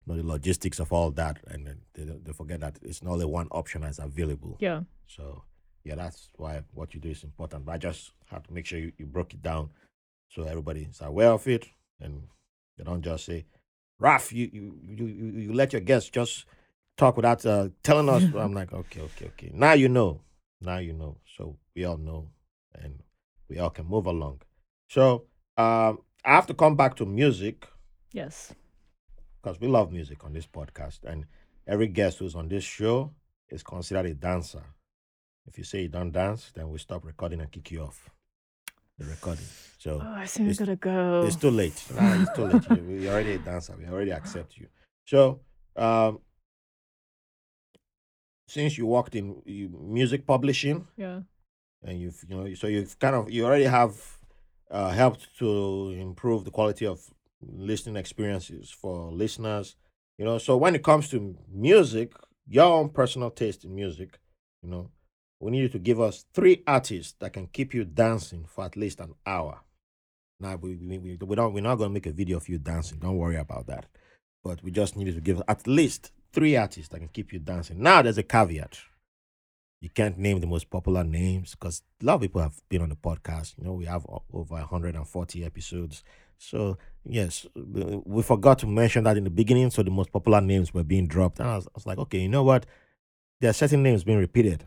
[0.07, 3.27] know the logistics of all that and then they, they forget that it's not only
[3.27, 4.83] one option that's available Yeah.
[5.07, 5.45] so
[5.85, 8.79] yeah that's why what you do is important but i just have to make sure
[8.79, 9.71] you, you broke it down
[10.31, 11.69] so everybody is aware of it
[12.01, 12.23] and
[12.79, 13.45] they don't just say
[14.03, 15.07] Raf, you you, you,
[15.45, 16.45] you let your guests just
[16.97, 18.25] talk without uh, telling us.
[18.37, 19.51] I'm like, okay, okay, okay.
[19.55, 20.21] Now you know.
[20.61, 21.19] Now you know.
[21.37, 22.29] So we all know
[22.75, 23.01] and
[23.49, 24.43] we all can move along.
[24.89, 25.25] So
[25.57, 27.67] um, I have to come back to music
[28.13, 28.53] Yes.
[29.41, 31.05] because we love music on this podcast.
[31.05, 31.27] And
[31.67, 33.13] every guest who's on this show
[33.51, 34.65] is considered a dancer.
[35.47, 38.11] If you say you don't dance, then we stop recording and kick you off
[39.03, 39.45] the recording.
[39.79, 41.25] So Oh, I think it's- gotta go.
[41.27, 41.79] it's too late.
[41.95, 42.65] Nah, it's too late.
[42.71, 43.75] You- You're already a dancer.
[43.77, 44.69] We already accept you.
[45.07, 45.41] So,
[45.77, 46.21] um,
[48.47, 51.23] since you worked in you, music publishing Yeah.
[51.83, 53.95] and you've you know so you've kind of you already have
[54.71, 56.99] uh, helped to improve the quality of
[57.69, 59.77] listening experiences for listeners.
[60.19, 62.13] You know, so when it comes to music,
[62.47, 64.19] your own personal taste in music,
[64.63, 64.91] you know,
[65.43, 68.77] we need you to give us three artists that can keep you dancing for at
[68.77, 69.61] least an hour.
[70.39, 72.99] Now we we, we, we don't we're not gonna make a video of you dancing.
[73.01, 73.87] Don't worry about that.
[74.45, 77.33] But we just need you to give us at least three artists that can keep
[77.33, 77.83] you dancing.
[77.83, 78.79] Now there's a caveat.
[79.81, 82.91] You can't name the most popular names because a lot of people have been on
[82.91, 83.59] the podcast.
[83.59, 86.05] You know, we have over 140 episodes.
[86.39, 89.71] So yes, we forgot to mention that in the beginning.
[89.71, 92.21] So the most popular names were being dropped, and I was, I was like, okay,
[92.21, 92.65] you know what?
[93.41, 94.67] There are certain names being repeated.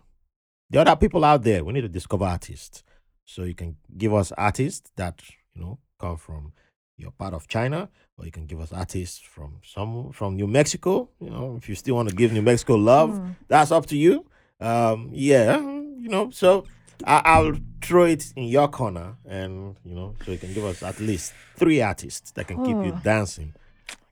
[0.69, 1.63] There are other people out there.
[1.63, 2.83] We need to discover artists.
[3.25, 5.21] So you can give us artists that
[5.53, 6.53] you know come from
[6.97, 11.09] your part of China, or you can give us artists from some from New Mexico.
[11.19, 13.29] You know, if you still want to give New Mexico love, Hmm.
[13.47, 14.25] that's up to you.
[14.59, 16.65] Um, yeah, you know, so
[17.05, 20.81] I, I'll throw it in your corner, and you know, so you can give us
[20.83, 22.99] at least three artists that can keep you Oh.
[23.03, 23.53] dancing.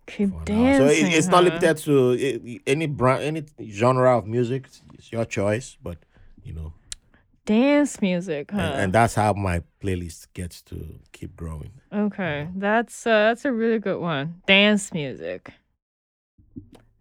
[0.05, 0.75] Keep dancing.
[0.75, 4.67] So it, it's not limited to eh, any brand, any genre of music.
[4.95, 5.97] It's your choice, but
[6.43, 6.73] you know,
[7.45, 8.59] Dance music, huh?
[8.61, 11.71] and, and that's how my playlist gets to keep growing.
[11.91, 14.41] okay, that's uh, that's a really good one.
[14.47, 15.51] Dance music.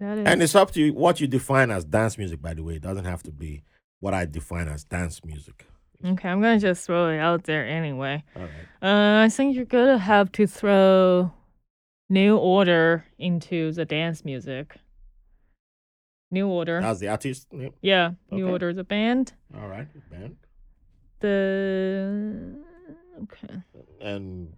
[0.00, 0.26] That is.
[0.26, 2.42] And it's up to you what you define as dance music.
[2.42, 3.62] By the way, it doesn't have to be
[4.00, 5.64] what I define as dance music.
[6.04, 8.24] okay, I'm gonna just throw it out there anyway.
[8.34, 8.50] All right.
[8.82, 11.32] Uh, I think you're gonna have to throw
[12.10, 14.74] New Order into the dance music.
[16.32, 16.80] New Order.
[16.80, 17.52] That's the artist.
[17.52, 17.74] name?
[17.82, 18.52] yeah, New okay.
[18.52, 19.34] Order is a band.
[19.54, 20.36] All right, band.
[21.20, 22.56] The
[23.22, 23.62] okay.
[24.00, 24.52] And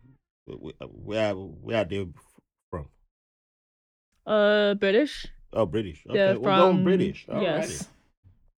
[0.49, 2.07] wh- wh- where where are they
[2.71, 2.87] from?
[4.27, 5.27] Uh, British.
[5.53, 6.05] Oh, British.
[6.09, 7.27] Okay, They're we're going from British.
[7.31, 7.89] All yes.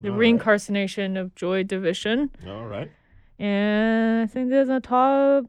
[0.03, 0.19] The All right.
[0.21, 2.31] reincarnation of Joy Division.
[2.47, 2.91] All right.
[3.39, 5.47] And I think there's on top.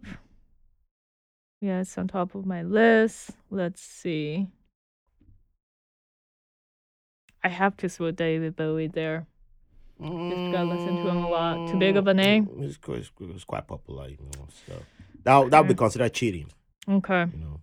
[1.61, 3.31] Yeah, it's on top of my list.
[3.49, 4.47] Let's see.
[7.47, 9.25] I have to throw David Bowie there.
[10.01, 10.11] Just
[10.53, 11.71] gotta listen to him a lot.
[11.71, 12.45] Too big of a name?
[12.47, 14.47] Mm, It's, quite- it's, it's quite popular, you know.
[14.67, 14.73] So
[15.23, 16.47] that that would be considered cheating,
[16.97, 17.23] Okay.
[17.33, 17.61] you know.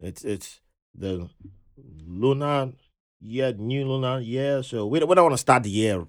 [0.00, 0.60] It's it's
[0.94, 1.28] the
[2.06, 2.72] lunar
[3.20, 4.62] year, new lunar year.
[4.62, 6.06] So we don't, we don't want to start the year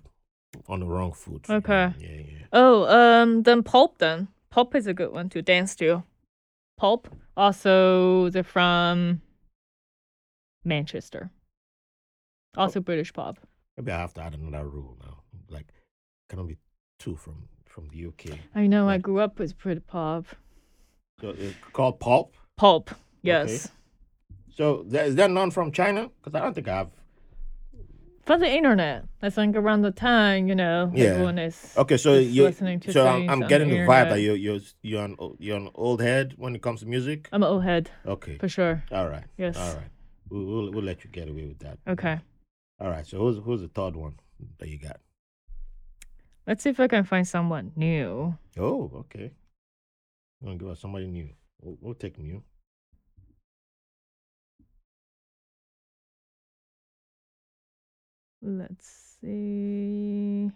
[0.68, 1.44] on the wrong foot.
[1.50, 1.58] you know.
[1.58, 1.94] Okay.
[2.00, 2.46] Yeah, yeah.
[2.54, 4.30] Oh, um, then Pulp then.
[4.50, 6.04] Pulp is a good one to dance to.
[6.78, 7.08] Pulp.
[7.36, 9.22] Also, they're from
[10.66, 11.30] Manchester.
[12.58, 12.64] Oh.
[12.64, 13.38] Also British pop.
[13.78, 15.22] Maybe I have to add another rule now.
[15.50, 15.68] Like,
[16.30, 16.58] can cannot be
[17.00, 18.40] two from from the UK.
[18.56, 18.90] I know.
[18.90, 20.26] I grew up with Brit pop.
[21.22, 22.34] So it's called pulp.
[22.58, 22.90] Pulp.
[23.22, 23.70] Yes.
[24.56, 26.10] So there, is there none from China?
[26.18, 26.90] Because I don't think I have.
[28.26, 29.06] From the internet.
[29.22, 31.06] I think around the time, you know, Yeah.
[31.12, 31.74] everyone is.
[31.78, 32.44] Okay, so just you.
[32.44, 34.10] listening to So I'm, things I'm on getting the the vibe internet.
[34.10, 37.30] that you're you're you're an o- you're an old head when it comes to music.
[37.32, 38.38] I'm an old head Okay.
[38.38, 38.84] for sure.
[38.92, 39.24] All right.
[39.38, 39.56] Yes.
[39.58, 39.90] All right.
[40.30, 41.78] We'll, we'll we'll let you get away with that.
[41.88, 42.20] Okay.
[42.80, 43.06] All right.
[43.06, 44.20] So who's who's the third one
[44.60, 45.00] that you got?
[46.46, 48.38] Let's see if I can find someone new.
[48.58, 49.32] Oh, okay.
[50.42, 51.30] I'm gonna give us somebody new.
[51.62, 52.44] We'll, we'll take new.
[58.42, 60.52] Let's see.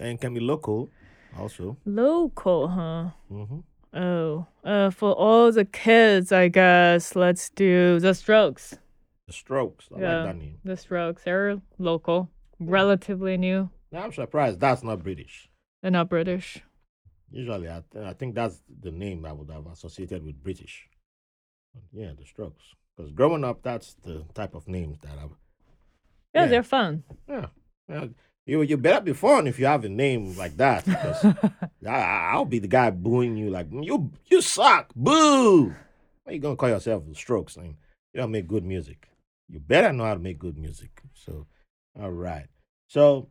[0.00, 0.88] And can be local
[1.38, 1.76] also.
[1.84, 3.10] Local, huh?
[3.30, 3.58] Mm-hmm.
[3.94, 8.76] Oh, uh, for all the kids, I guess let's do the Strokes.
[9.26, 9.88] The Strokes.
[9.94, 10.16] I Yeah.
[10.16, 10.58] like that name.
[10.64, 13.70] The Strokes, they're local, relatively new.
[13.94, 15.48] I'm surprised that's not British.
[15.82, 16.62] They're not British.
[17.30, 20.88] Usually, I, th- I think that's the name I would have associated with British.
[21.74, 22.64] But yeah, the Strokes.
[22.96, 25.30] Because growing up, that's the type of names that I've.
[26.34, 26.46] Yeah, Yeah.
[26.46, 27.04] they're fun.
[27.28, 27.46] Yeah.
[27.88, 28.06] yeah.
[28.48, 30.86] You, you better be fun if you have a name like that.
[30.86, 31.22] Because
[31.86, 34.92] I, I- I'll be the guy booing you like, you you suck.
[34.96, 35.74] Boo.
[36.24, 37.56] Why you going to call yourself the Strokes?
[37.56, 37.76] And
[38.14, 39.10] you don't make good music.
[39.50, 41.02] You better know how to make good music.
[41.12, 41.46] So,
[42.00, 42.46] all right.
[42.88, 43.28] So,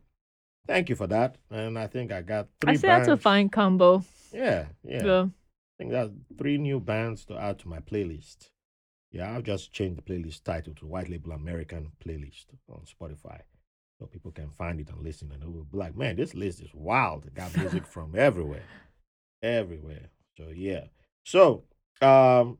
[0.68, 1.36] thank you for that.
[1.50, 4.04] And I think I got three I say that's a fine combo.
[4.32, 5.04] Yeah, yeah.
[5.04, 5.22] Yeah.
[5.22, 8.50] I think that's three new bands to add to my playlist.
[9.10, 13.40] Yeah, I've just changed the playlist title to White Label American Playlist on Spotify.
[13.98, 16.60] So people can find it and listen and it will be like, man, this list
[16.60, 17.26] is wild.
[17.26, 18.62] It got music from everywhere.
[19.42, 20.10] Everywhere.
[20.36, 20.84] So yeah.
[21.24, 21.64] So
[22.00, 22.58] um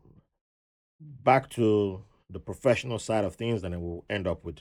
[1.01, 4.59] back to the professional side of things, and then we'll end up with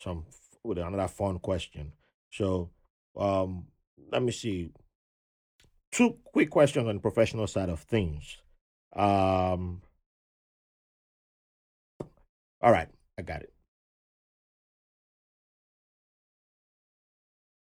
[0.00, 0.24] some
[0.62, 1.92] with another fun question.
[2.32, 2.70] So
[3.16, 3.66] um
[4.10, 4.70] let me see
[5.94, 8.38] two quick questions on the professional side of things.
[8.96, 9.82] Um,
[12.60, 13.53] all right, I got it.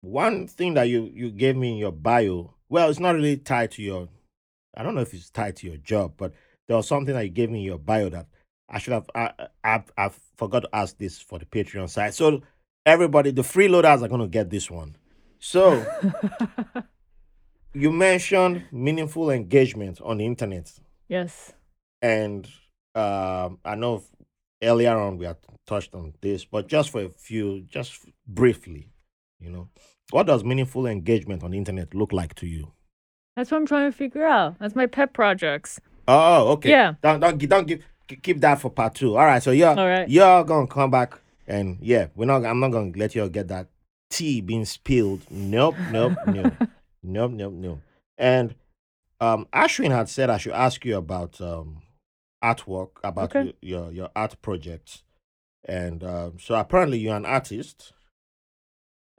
[0.02, 3.72] One thing that you you gave me in your bio, well, it's not really tied
[3.72, 4.10] to your.
[4.76, 6.34] I don't know if it's tied to your job, but
[6.68, 8.28] there was something that you gave me in your bio that
[8.70, 9.10] I should have.
[9.14, 9.32] I
[9.64, 12.14] I I forgot to ask this for the Patreon side.
[12.14, 12.42] So
[12.86, 14.96] everybody, the freeloaders are going to get this one.
[15.40, 15.86] So
[17.74, 20.72] you mentioned meaningful engagement on the internet
[21.08, 21.54] yes.
[22.02, 22.48] and
[22.96, 24.04] um, i know
[24.62, 28.90] earlier on we had touched on this but just for a few just briefly
[29.40, 29.70] you know
[30.12, 32.72] what does meaningful engagement on the internet look like to you
[33.36, 34.58] That's what I'm trying to figure out.
[34.60, 35.80] That's my pet projects.
[36.08, 36.94] oh okay Yeah.
[37.02, 37.84] don't don't, don't give
[38.22, 40.08] keep that for part two all right so you're All right.
[40.10, 41.18] you're gonna come back
[41.48, 43.68] and yeah we're not i'm not gonna let you all get that
[44.10, 46.54] tea being spilled nope nope nope
[47.04, 47.80] Nope, nope, nope.
[48.20, 48.54] And
[49.20, 51.82] um, Ashwin had said I should ask you about um,
[52.44, 53.54] artwork, about Okay.
[53.62, 55.02] your, your your art projects,
[55.66, 57.94] and um, so apparently you're an artist,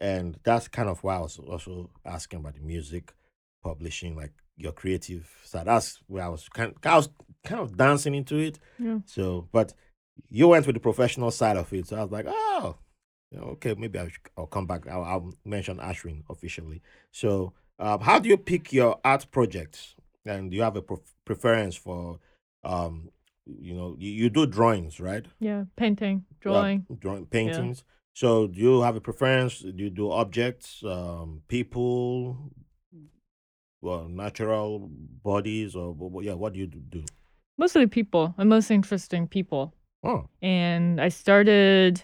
[0.03, 3.15] and that's kind of why I was also asking about the music
[3.62, 5.66] publishing, like your creative side.
[5.69, 7.09] That's where I was kind, I was
[7.45, 8.59] kind of dancing into it.
[8.79, 8.99] Yeah.
[9.07, 9.73] So, but
[10.29, 12.77] you went with the professional side of it, so I was like, oh,
[13.35, 14.89] okay, maybe I should, I'll come back.
[14.89, 16.83] I'll, I'll mention Ashwin officially.
[17.12, 19.95] So, um, how do you pick your art projects?
[20.27, 22.19] And do you have a pref- preference for,
[22.65, 23.09] um,
[23.47, 25.24] you know, you, you do drawings, right?
[25.41, 25.65] Yeah.
[25.77, 26.87] Painting, Uh, drawing.
[26.99, 27.85] drawing, paintings.
[28.15, 29.61] So, do you have a preference?
[29.61, 32.53] Do you do objects, um, people,
[33.81, 34.91] well, natural
[35.23, 36.35] bodies, or wh- wh- yeah?
[36.35, 37.05] What do you do?
[37.59, 38.35] Mostly people.
[38.39, 39.75] I'm most interested in people.
[40.05, 42.03] Oh, and I started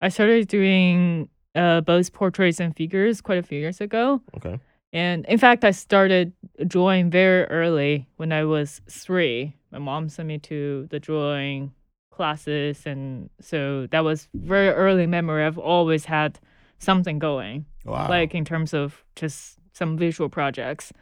[0.00, 4.22] I started doing uh, both portraits and figures quite a few years ago.
[4.36, 4.60] okay.
[4.92, 6.32] And in fact, I started
[6.66, 9.54] drawing very early when I was three.
[9.70, 11.72] My mom sent me to the drawing
[12.18, 15.44] classes, and so that was very early memory.
[15.44, 16.38] I've always had
[16.78, 18.08] something going, Wow.
[18.08, 20.92] like in terms of just some visual projects.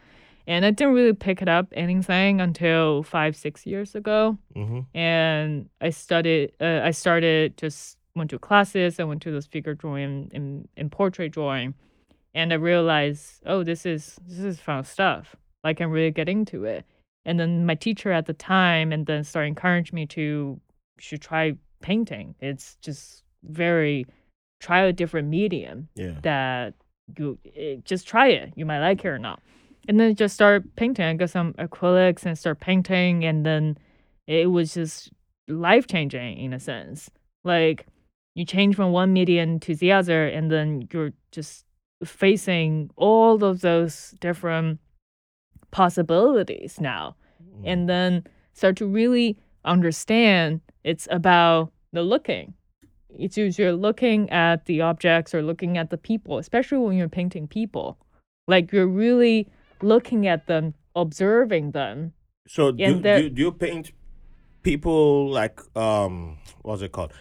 [0.46, 4.80] And I didn't really pick it up anything until five, six years ago mm-hmm.
[4.96, 6.52] and I studied.
[6.60, 9.00] Uh, I started just went to classes.
[9.00, 11.74] I went to those figure drawing and, and portrait drawing,
[12.34, 15.34] and I realized, oh, this is this is fun stuff.
[15.64, 16.84] Like I'm really getting into it.
[17.24, 20.60] And then my teacher at the time, and then started encouraging me to
[20.98, 22.34] should try painting.
[22.40, 24.06] It's just very
[24.60, 26.14] try a different medium Yeah.
[26.22, 26.74] that
[27.18, 28.52] you eh, just try it.
[28.56, 29.40] You might like it or not.
[29.88, 31.04] And then just start painting.
[31.04, 33.78] I got some acrylics and start painting, and then
[34.26, 35.12] it was just
[35.46, 37.08] life changing in a sense.
[37.44, 37.86] Like
[38.34, 41.64] you change from one medium to the other, and then you're just
[42.04, 44.80] facing all of those different
[45.70, 47.62] possibilities now Mm.
[47.64, 48.24] and then
[48.54, 52.54] start to really understand it's about the looking.
[53.18, 57.48] It's you're looking at the objects or looking at the people, especially when you're painting
[57.48, 57.98] people.
[58.46, 59.48] Like you're really
[59.82, 62.12] looking at them, observing them.
[62.46, 63.90] So do, you- do, you- do you paint
[64.62, 67.12] people like um what's it called?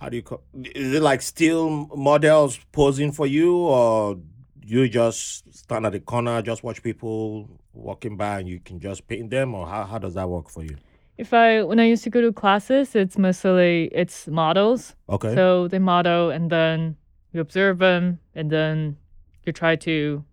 [0.00, 0.42] How do you call
[0.74, 4.18] is it like still models posing for you or
[4.64, 9.06] you just stand at the corner, just watch people walking by and you can just
[9.08, 10.76] paint them or how, how does that work for you?
[11.18, 14.94] If I when I used to go to classes, it's mostly it's models.
[15.08, 15.34] Okay.
[15.34, 16.96] So they model and then
[17.32, 18.96] you observe them and then
[19.44, 20.24] you try to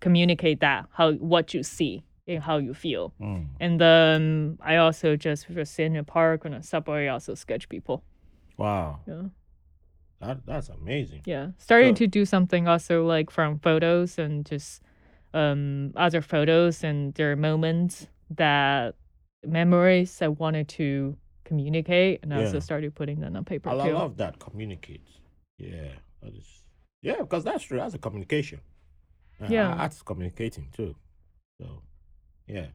[0.00, 3.12] communicate that how what you see and how you feel.
[3.20, 3.46] Mm.
[3.60, 7.34] And then I also just just in a park or in a subway I also
[7.34, 8.02] sketch people.
[8.56, 9.00] Wow.
[9.06, 9.22] Yeah.
[10.20, 11.22] That that's amazing.
[11.24, 11.48] Yeah.
[11.58, 14.82] Starting So- to do something also like from photos and just
[15.34, 18.96] um other photos and there are moments that
[19.46, 22.60] memories I wanted to communicate and I also Yeah.
[22.60, 23.94] started putting them on paper I too.
[23.94, 24.38] love that.
[24.38, 25.06] Communicate.
[25.58, 25.92] Yeah.
[26.22, 26.64] That is,
[27.02, 27.78] yeah, because that's true.
[27.78, 28.60] That's a communication.
[29.40, 29.74] Uh, Yeah.
[29.76, 30.96] That's communicating too.
[31.60, 31.82] So,
[32.46, 32.68] yeah.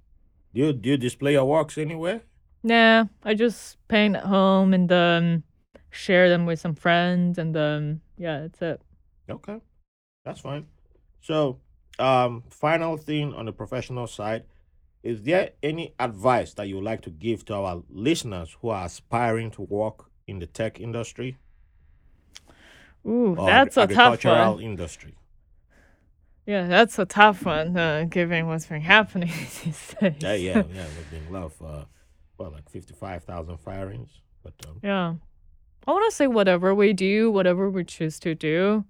[0.53, 2.22] Do you do you display your works anywhere?
[2.64, 5.43] Nah, I just paint at home and then
[5.89, 8.81] share them with some friends and then yeah, that's it.
[9.30, 9.60] Okay,
[10.26, 10.68] that's fine.
[11.22, 11.60] So,
[11.99, 14.43] um, final thing on the professional side,
[15.03, 18.85] is there any advice that you would like to give to our listeners who are
[18.85, 21.37] aspiring to work in the tech industry
[23.05, 24.61] Ooh, that's a tough one.
[24.61, 25.15] industry?
[26.45, 29.29] Yeah, that's a tough one, uh, given what's been happening
[29.63, 30.15] these days.
[30.19, 30.63] Yeah, yeah, yeah.
[30.73, 31.85] There's been a lot of, uh,
[32.37, 34.09] well, like fifty-five thousand firings,
[34.43, 35.15] but um, Yeah.
[35.87, 38.85] I want to say whatever we do, whatever we choose to do,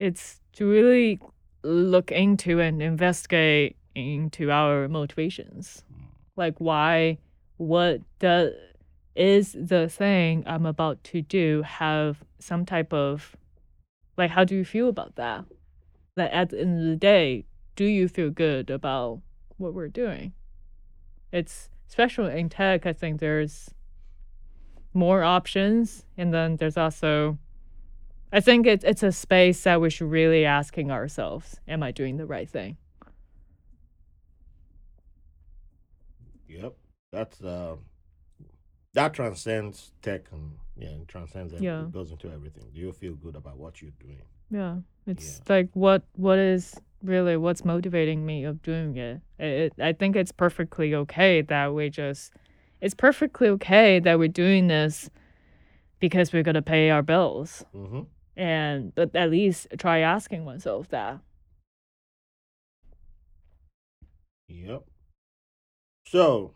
[0.00, 1.20] it's to really
[1.62, 5.84] look into and investigate into our motivations.
[5.88, 6.04] Hmm.
[6.36, 7.18] Like why
[7.56, 8.56] what the
[9.14, 13.36] is the thing I'm about to do have some type of
[14.16, 15.44] like how do you feel about that?
[16.16, 17.44] Like at the end of the day,
[17.76, 19.20] do you feel good about
[19.56, 20.32] what we're doing?
[21.32, 23.70] It's especially in tech, I think there's
[24.92, 27.38] more options and then there's also
[28.32, 32.16] I think it's it's a space that we should really asking ourselves, am I doing
[32.16, 32.76] the right thing?
[36.48, 36.74] Yep,
[37.12, 37.76] that's uh,
[38.94, 41.52] that transcends tech and yeah, it transcends.
[41.52, 41.84] Every, Yeah.
[41.84, 42.64] it goes into everything.
[42.72, 44.22] Do you feel good about what you're doing?
[44.50, 44.78] Yeah.
[45.06, 49.20] It's like what what is really what's motivating me of doing it.
[49.38, 49.72] it.
[49.80, 52.32] I think it's perfectly okay that we just
[52.80, 55.10] it's perfectly okay that we're doing this
[56.00, 57.64] because we're gonna pay our bills.
[57.74, 58.02] Mm-hmm.
[58.36, 61.20] And but at least try asking oneself that.
[64.48, 64.84] Yep.
[66.14, 66.52] So,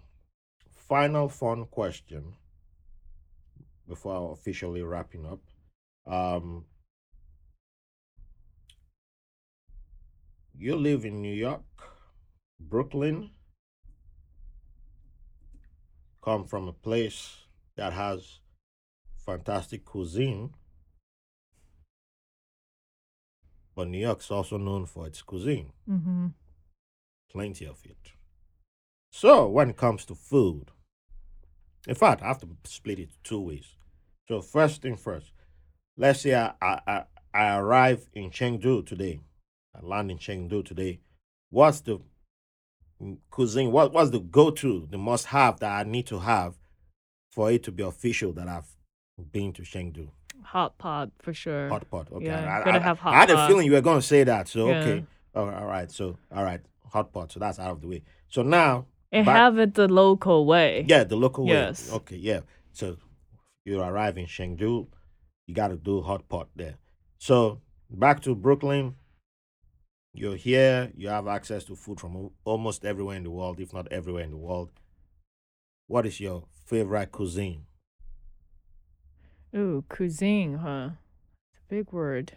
[0.77, 2.37] final fun question
[3.89, 5.41] before officially wrapping up.
[6.07, 6.65] Um,
[10.57, 11.65] you live in New York,
[12.61, 13.31] Brooklyn,
[16.23, 17.39] come from a place
[17.75, 18.39] that has
[19.27, 20.55] fantastic cuisine,
[23.75, 26.29] but New York's also known for its cuisine Mm-hmm.
[27.33, 28.13] plenty of it.
[29.11, 30.71] So when it comes to food,
[31.87, 33.77] in fact, I have to split it two ways.
[34.29, 35.33] So first thing first,
[35.97, 39.21] let's say I I, I, arrive in Chengdu today.
[39.75, 41.01] I land in Chengdu today.
[41.51, 42.01] What's the
[43.31, 43.73] cuisine?
[43.73, 46.59] What what's the go-to, the must-have that I need to have
[47.31, 48.77] for it to be official that I've
[49.33, 50.09] been to Chengdu?
[50.43, 51.69] Hot pot for sure.
[51.69, 52.09] Hot pot.
[52.13, 52.27] Okay.
[52.27, 54.25] Yeah, I, gotta I- have hot I had a feeling you were going to say
[54.25, 54.49] that.
[54.49, 54.81] So Yeah.
[54.81, 55.05] okay.
[55.35, 55.91] All right, all right.
[55.91, 56.61] So all right,
[56.93, 57.33] hot pot.
[57.33, 58.03] So that's out of the way.
[58.29, 60.85] So now And have it the local way.
[60.89, 61.53] yeah, the local way.
[61.53, 61.91] Yes.
[61.93, 62.41] Okay, yeah.
[62.73, 62.97] So
[63.65, 64.87] you arrive in Chengdu,
[65.47, 66.77] you got to do hot pot there.
[67.19, 67.61] So
[67.91, 68.97] back to Brooklyn.
[70.15, 70.91] You're here.
[70.97, 74.31] You have access to food from almost everywhere in the world, if not everywhere in
[74.31, 74.71] the world.
[75.87, 77.67] What is your favorite cuisine?
[79.55, 80.91] Ooh, cuisine, huh?
[81.53, 82.33] It's a big word.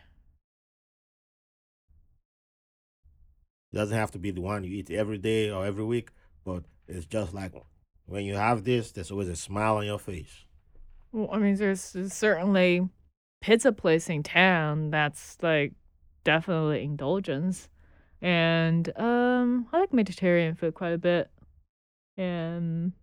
[3.73, 6.11] It doesn't have to be the one you eat every day or every week,
[6.45, 7.53] but it's just like
[8.05, 10.45] when you have this, there's always a smile on your face.
[11.11, 12.87] Well, I mean, there's there's certainly
[13.41, 15.73] pizza place in town that's like
[16.23, 17.69] definitely indulgence,
[18.21, 21.29] and um, I like Mediterranean food quite a bit.
[22.17, 22.93] And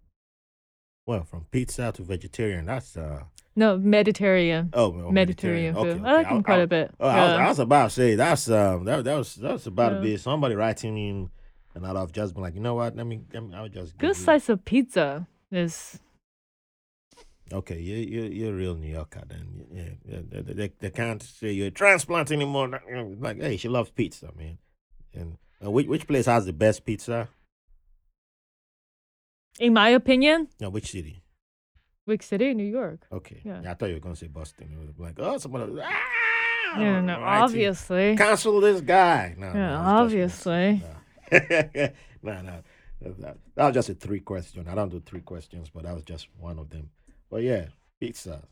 [1.07, 3.25] Well, from pizza to vegetarian, that's uh
[3.57, 5.97] no, Mediterranean, oh well, Mediterranean food.
[5.97, 6.93] Okay, I like them quite a bit.
[7.01, 7.33] Oh, I, was.
[7.33, 10.17] I was about to say that's um that that was that was about to be
[10.17, 11.31] somebody writing in,
[11.75, 12.97] and I'd have just been like, you know what?
[12.97, 15.99] Let me, let me I'll just Good you- slice of pizza is
[17.51, 19.65] Okay, you you you're a real New Yorker then.
[19.73, 22.69] Yeah, yeah they, they, they- can't say you're a transplant anymore.
[23.21, 24.59] Like, hey, she loves pizza, man.
[25.15, 27.29] And uh, which which place has the best pizza?
[29.59, 31.23] in my opinion, No, which city?
[32.05, 33.07] Which City, New York.
[33.13, 33.61] Okay, Yeah.
[33.69, 34.69] I thought you were gonna say Boston.
[34.73, 35.73] It was like, oh, somebody.
[35.83, 38.15] Ah, No, no, no, obviously.
[38.17, 39.35] cancel this guy.
[39.37, 40.83] No, Yeah, no, obviously.
[41.33, 41.91] No.
[42.23, 42.63] no, no.
[43.01, 44.67] that, that was just a three question.
[44.69, 46.91] I don't do three questions, but that was just one of them.
[47.31, 47.67] But yeah,
[48.01, 48.43] pizza,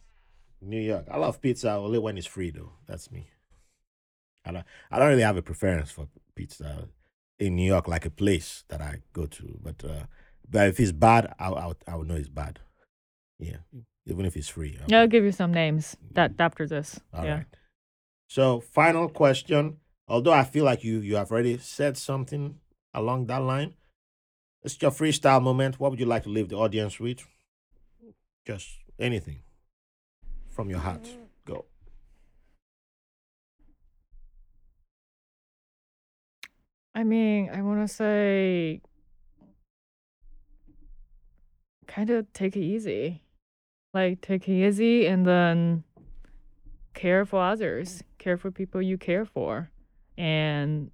[0.60, 1.06] New York.
[1.10, 2.72] I love pizza only when it's free though.
[2.86, 3.28] That's me.
[4.44, 4.64] I don't.
[4.90, 6.88] I don't really have a preference for pizza
[7.38, 9.58] in New York, like a place that I go to.
[9.62, 10.04] But uh,
[10.48, 12.60] but if it's bad, I I I would know it's bad.
[13.38, 13.56] Yeah,
[14.06, 14.78] even if it's free.
[14.80, 17.00] I'll- I'll give you some names that after this.
[17.12, 17.34] all yeah.
[17.34, 17.46] right.
[18.28, 19.78] So, final question.
[20.08, 22.58] Although I feel like you you have already said something
[22.96, 23.74] along that line,
[24.64, 25.78] it's your freestyle moment.
[25.78, 27.24] What would you like to leave the audience with?
[28.44, 28.68] Just
[28.98, 29.40] anything
[30.50, 31.04] from your heart.
[31.04, 31.16] Mm.
[31.44, 31.64] Go.
[36.94, 38.80] I mean, I want to say
[41.86, 43.22] kind of take it easy.
[43.92, 45.84] Like, take it easy and then
[46.94, 49.70] care for others, care for people you care for.
[50.18, 50.90] And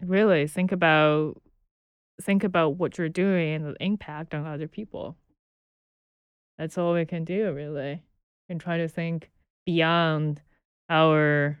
[0.00, 1.40] really think about
[2.22, 5.16] think about what you're doing and the impact on other people.
[6.58, 8.02] That's all we can do, really.
[8.48, 9.30] And try to think
[9.66, 10.42] beyond
[10.88, 11.58] our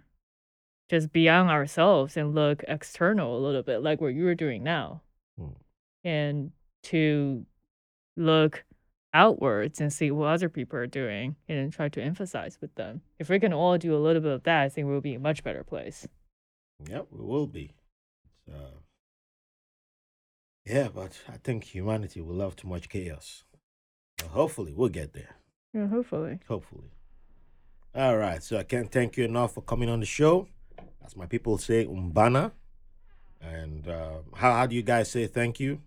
[0.90, 5.00] just beyond ourselves and look external a little bit like what you're doing now
[5.38, 5.48] Hmm.
[6.04, 6.52] and
[6.84, 7.46] to
[8.18, 8.64] look
[9.14, 13.30] outwards and see what other people are doing and try to emphasize with them if
[13.30, 15.22] we can all do a little bit of that i think we'll be in a
[15.22, 16.06] much better place
[16.88, 17.70] Yep, we will be.
[18.46, 18.54] So,
[20.66, 23.44] yeah, but I think humanity will love too much chaos.
[24.18, 25.36] But hopefully, we'll get there.
[25.72, 26.90] yeah hopefully Hopefully.
[27.94, 28.42] All right.
[28.42, 30.48] So I can't thank you enough for coming on the show.
[31.04, 32.52] As my people say, umbana.
[33.40, 35.80] And uh, how, how do you guys say thank you?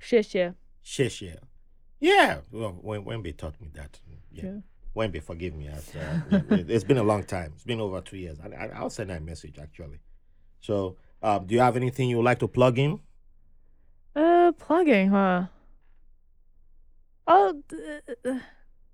[0.00, 0.54] 谢谢
[0.84, 1.36] Sheshe.
[2.00, 2.40] Yeah.
[2.50, 4.00] Well, Wen- Wembe taught me that.
[4.32, 4.42] Yeah.
[4.44, 4.58] Yeah.
[4.96, 5.68] Wembe, forgive me.
[5.68, 7.52] As, uh, it, has been a long time.
[7.54, 8.38] It's been over two years.
[8.40, 10.00] I, I, I'll send her a message, actually.
[10.60, 13.00] So, um, do you have anything you would like to plug in?
[14.14, 15.46] uh plugging huh
[17.26, 18.40] oh d-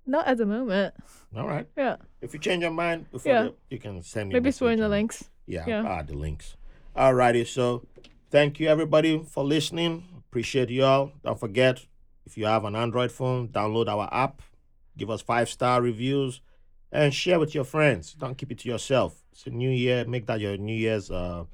[0.05, 0.93] not at the moment
[1.35, 1.67] All right.
[1.77, 3.43] yeah If you change your mind before Yeah.
[3.43, 5.79] the, you can send me maybe throw in the links Yeah, Yeah.
[5.81, 6.55] I'll add the links.
[6.95, 7.85] Alrighty, so
[8.29, 10.03] thank you everybody for listening.
[10.29, 11.11] Appreciate you all.
[11.23, 11.85] Don't forget,
[12.25, 14.41] if you have an Android phone, download our app,
[14.97, 16.41] give us five star reviews,
[16.91, 18.13] and share with your friends.
[18.13, 19.23] Don't keep it to yourself.
[19.31, 20.05] It's a new year.
[20.05, 21.45] Make that your New Year's uh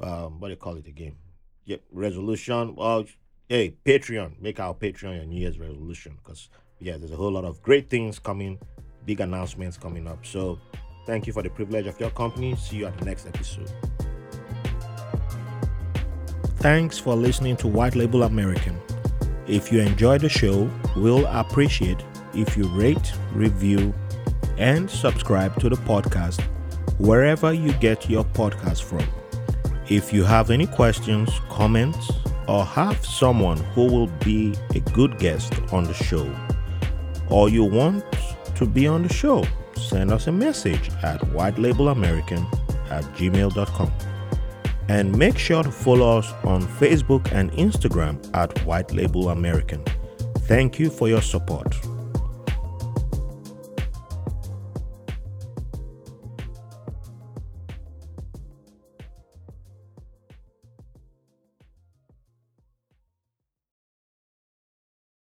[0.00, 1.16] um what do you call it again?
[1.64, 2.76] Yeah, resolution.
[2.76, 3.04] Well,
[3.48, 4.40] hey, Patreon.
[4.40, 6.18] Make our Patreon your New Year's resolution.
[6.22, 6.48] Because
[6.78, 8.58] yeah, there's a whole lot of great things coming,
[9.04, 10.24] big announcements coming up.
[10.24, 10.60] So
[11.06, 12.56] Thank you for the privilege of your company.
[12.56, 13.70] See you at the next episode.
[16.56, 18.76] Thanks for listening to White Label American.
[19.46, 22.04] If you enjoy the show, we'll appreciate
[22.34, 23.94] if you rate, review,
[24.58, 26.42] and subscribe to the podcast
[26.98, 29.06] wherever you get your podcast from.
[29.88, 32.10] If you have any questions, comments,
[32.48, 36.28] or have someone who will be a good guest on the show,
[37.28, 38.04] or you want
[38.56, 39.44] to be on the show,
[39.76, 42.44] send us a message at whitelabelamerican
[42.90, 43.92] at gmail.com.
[44.88, 49.84] And make sure to follow us on Facebook and Instagram at White Label American.
[50.46, 51.74] Thank you for your support.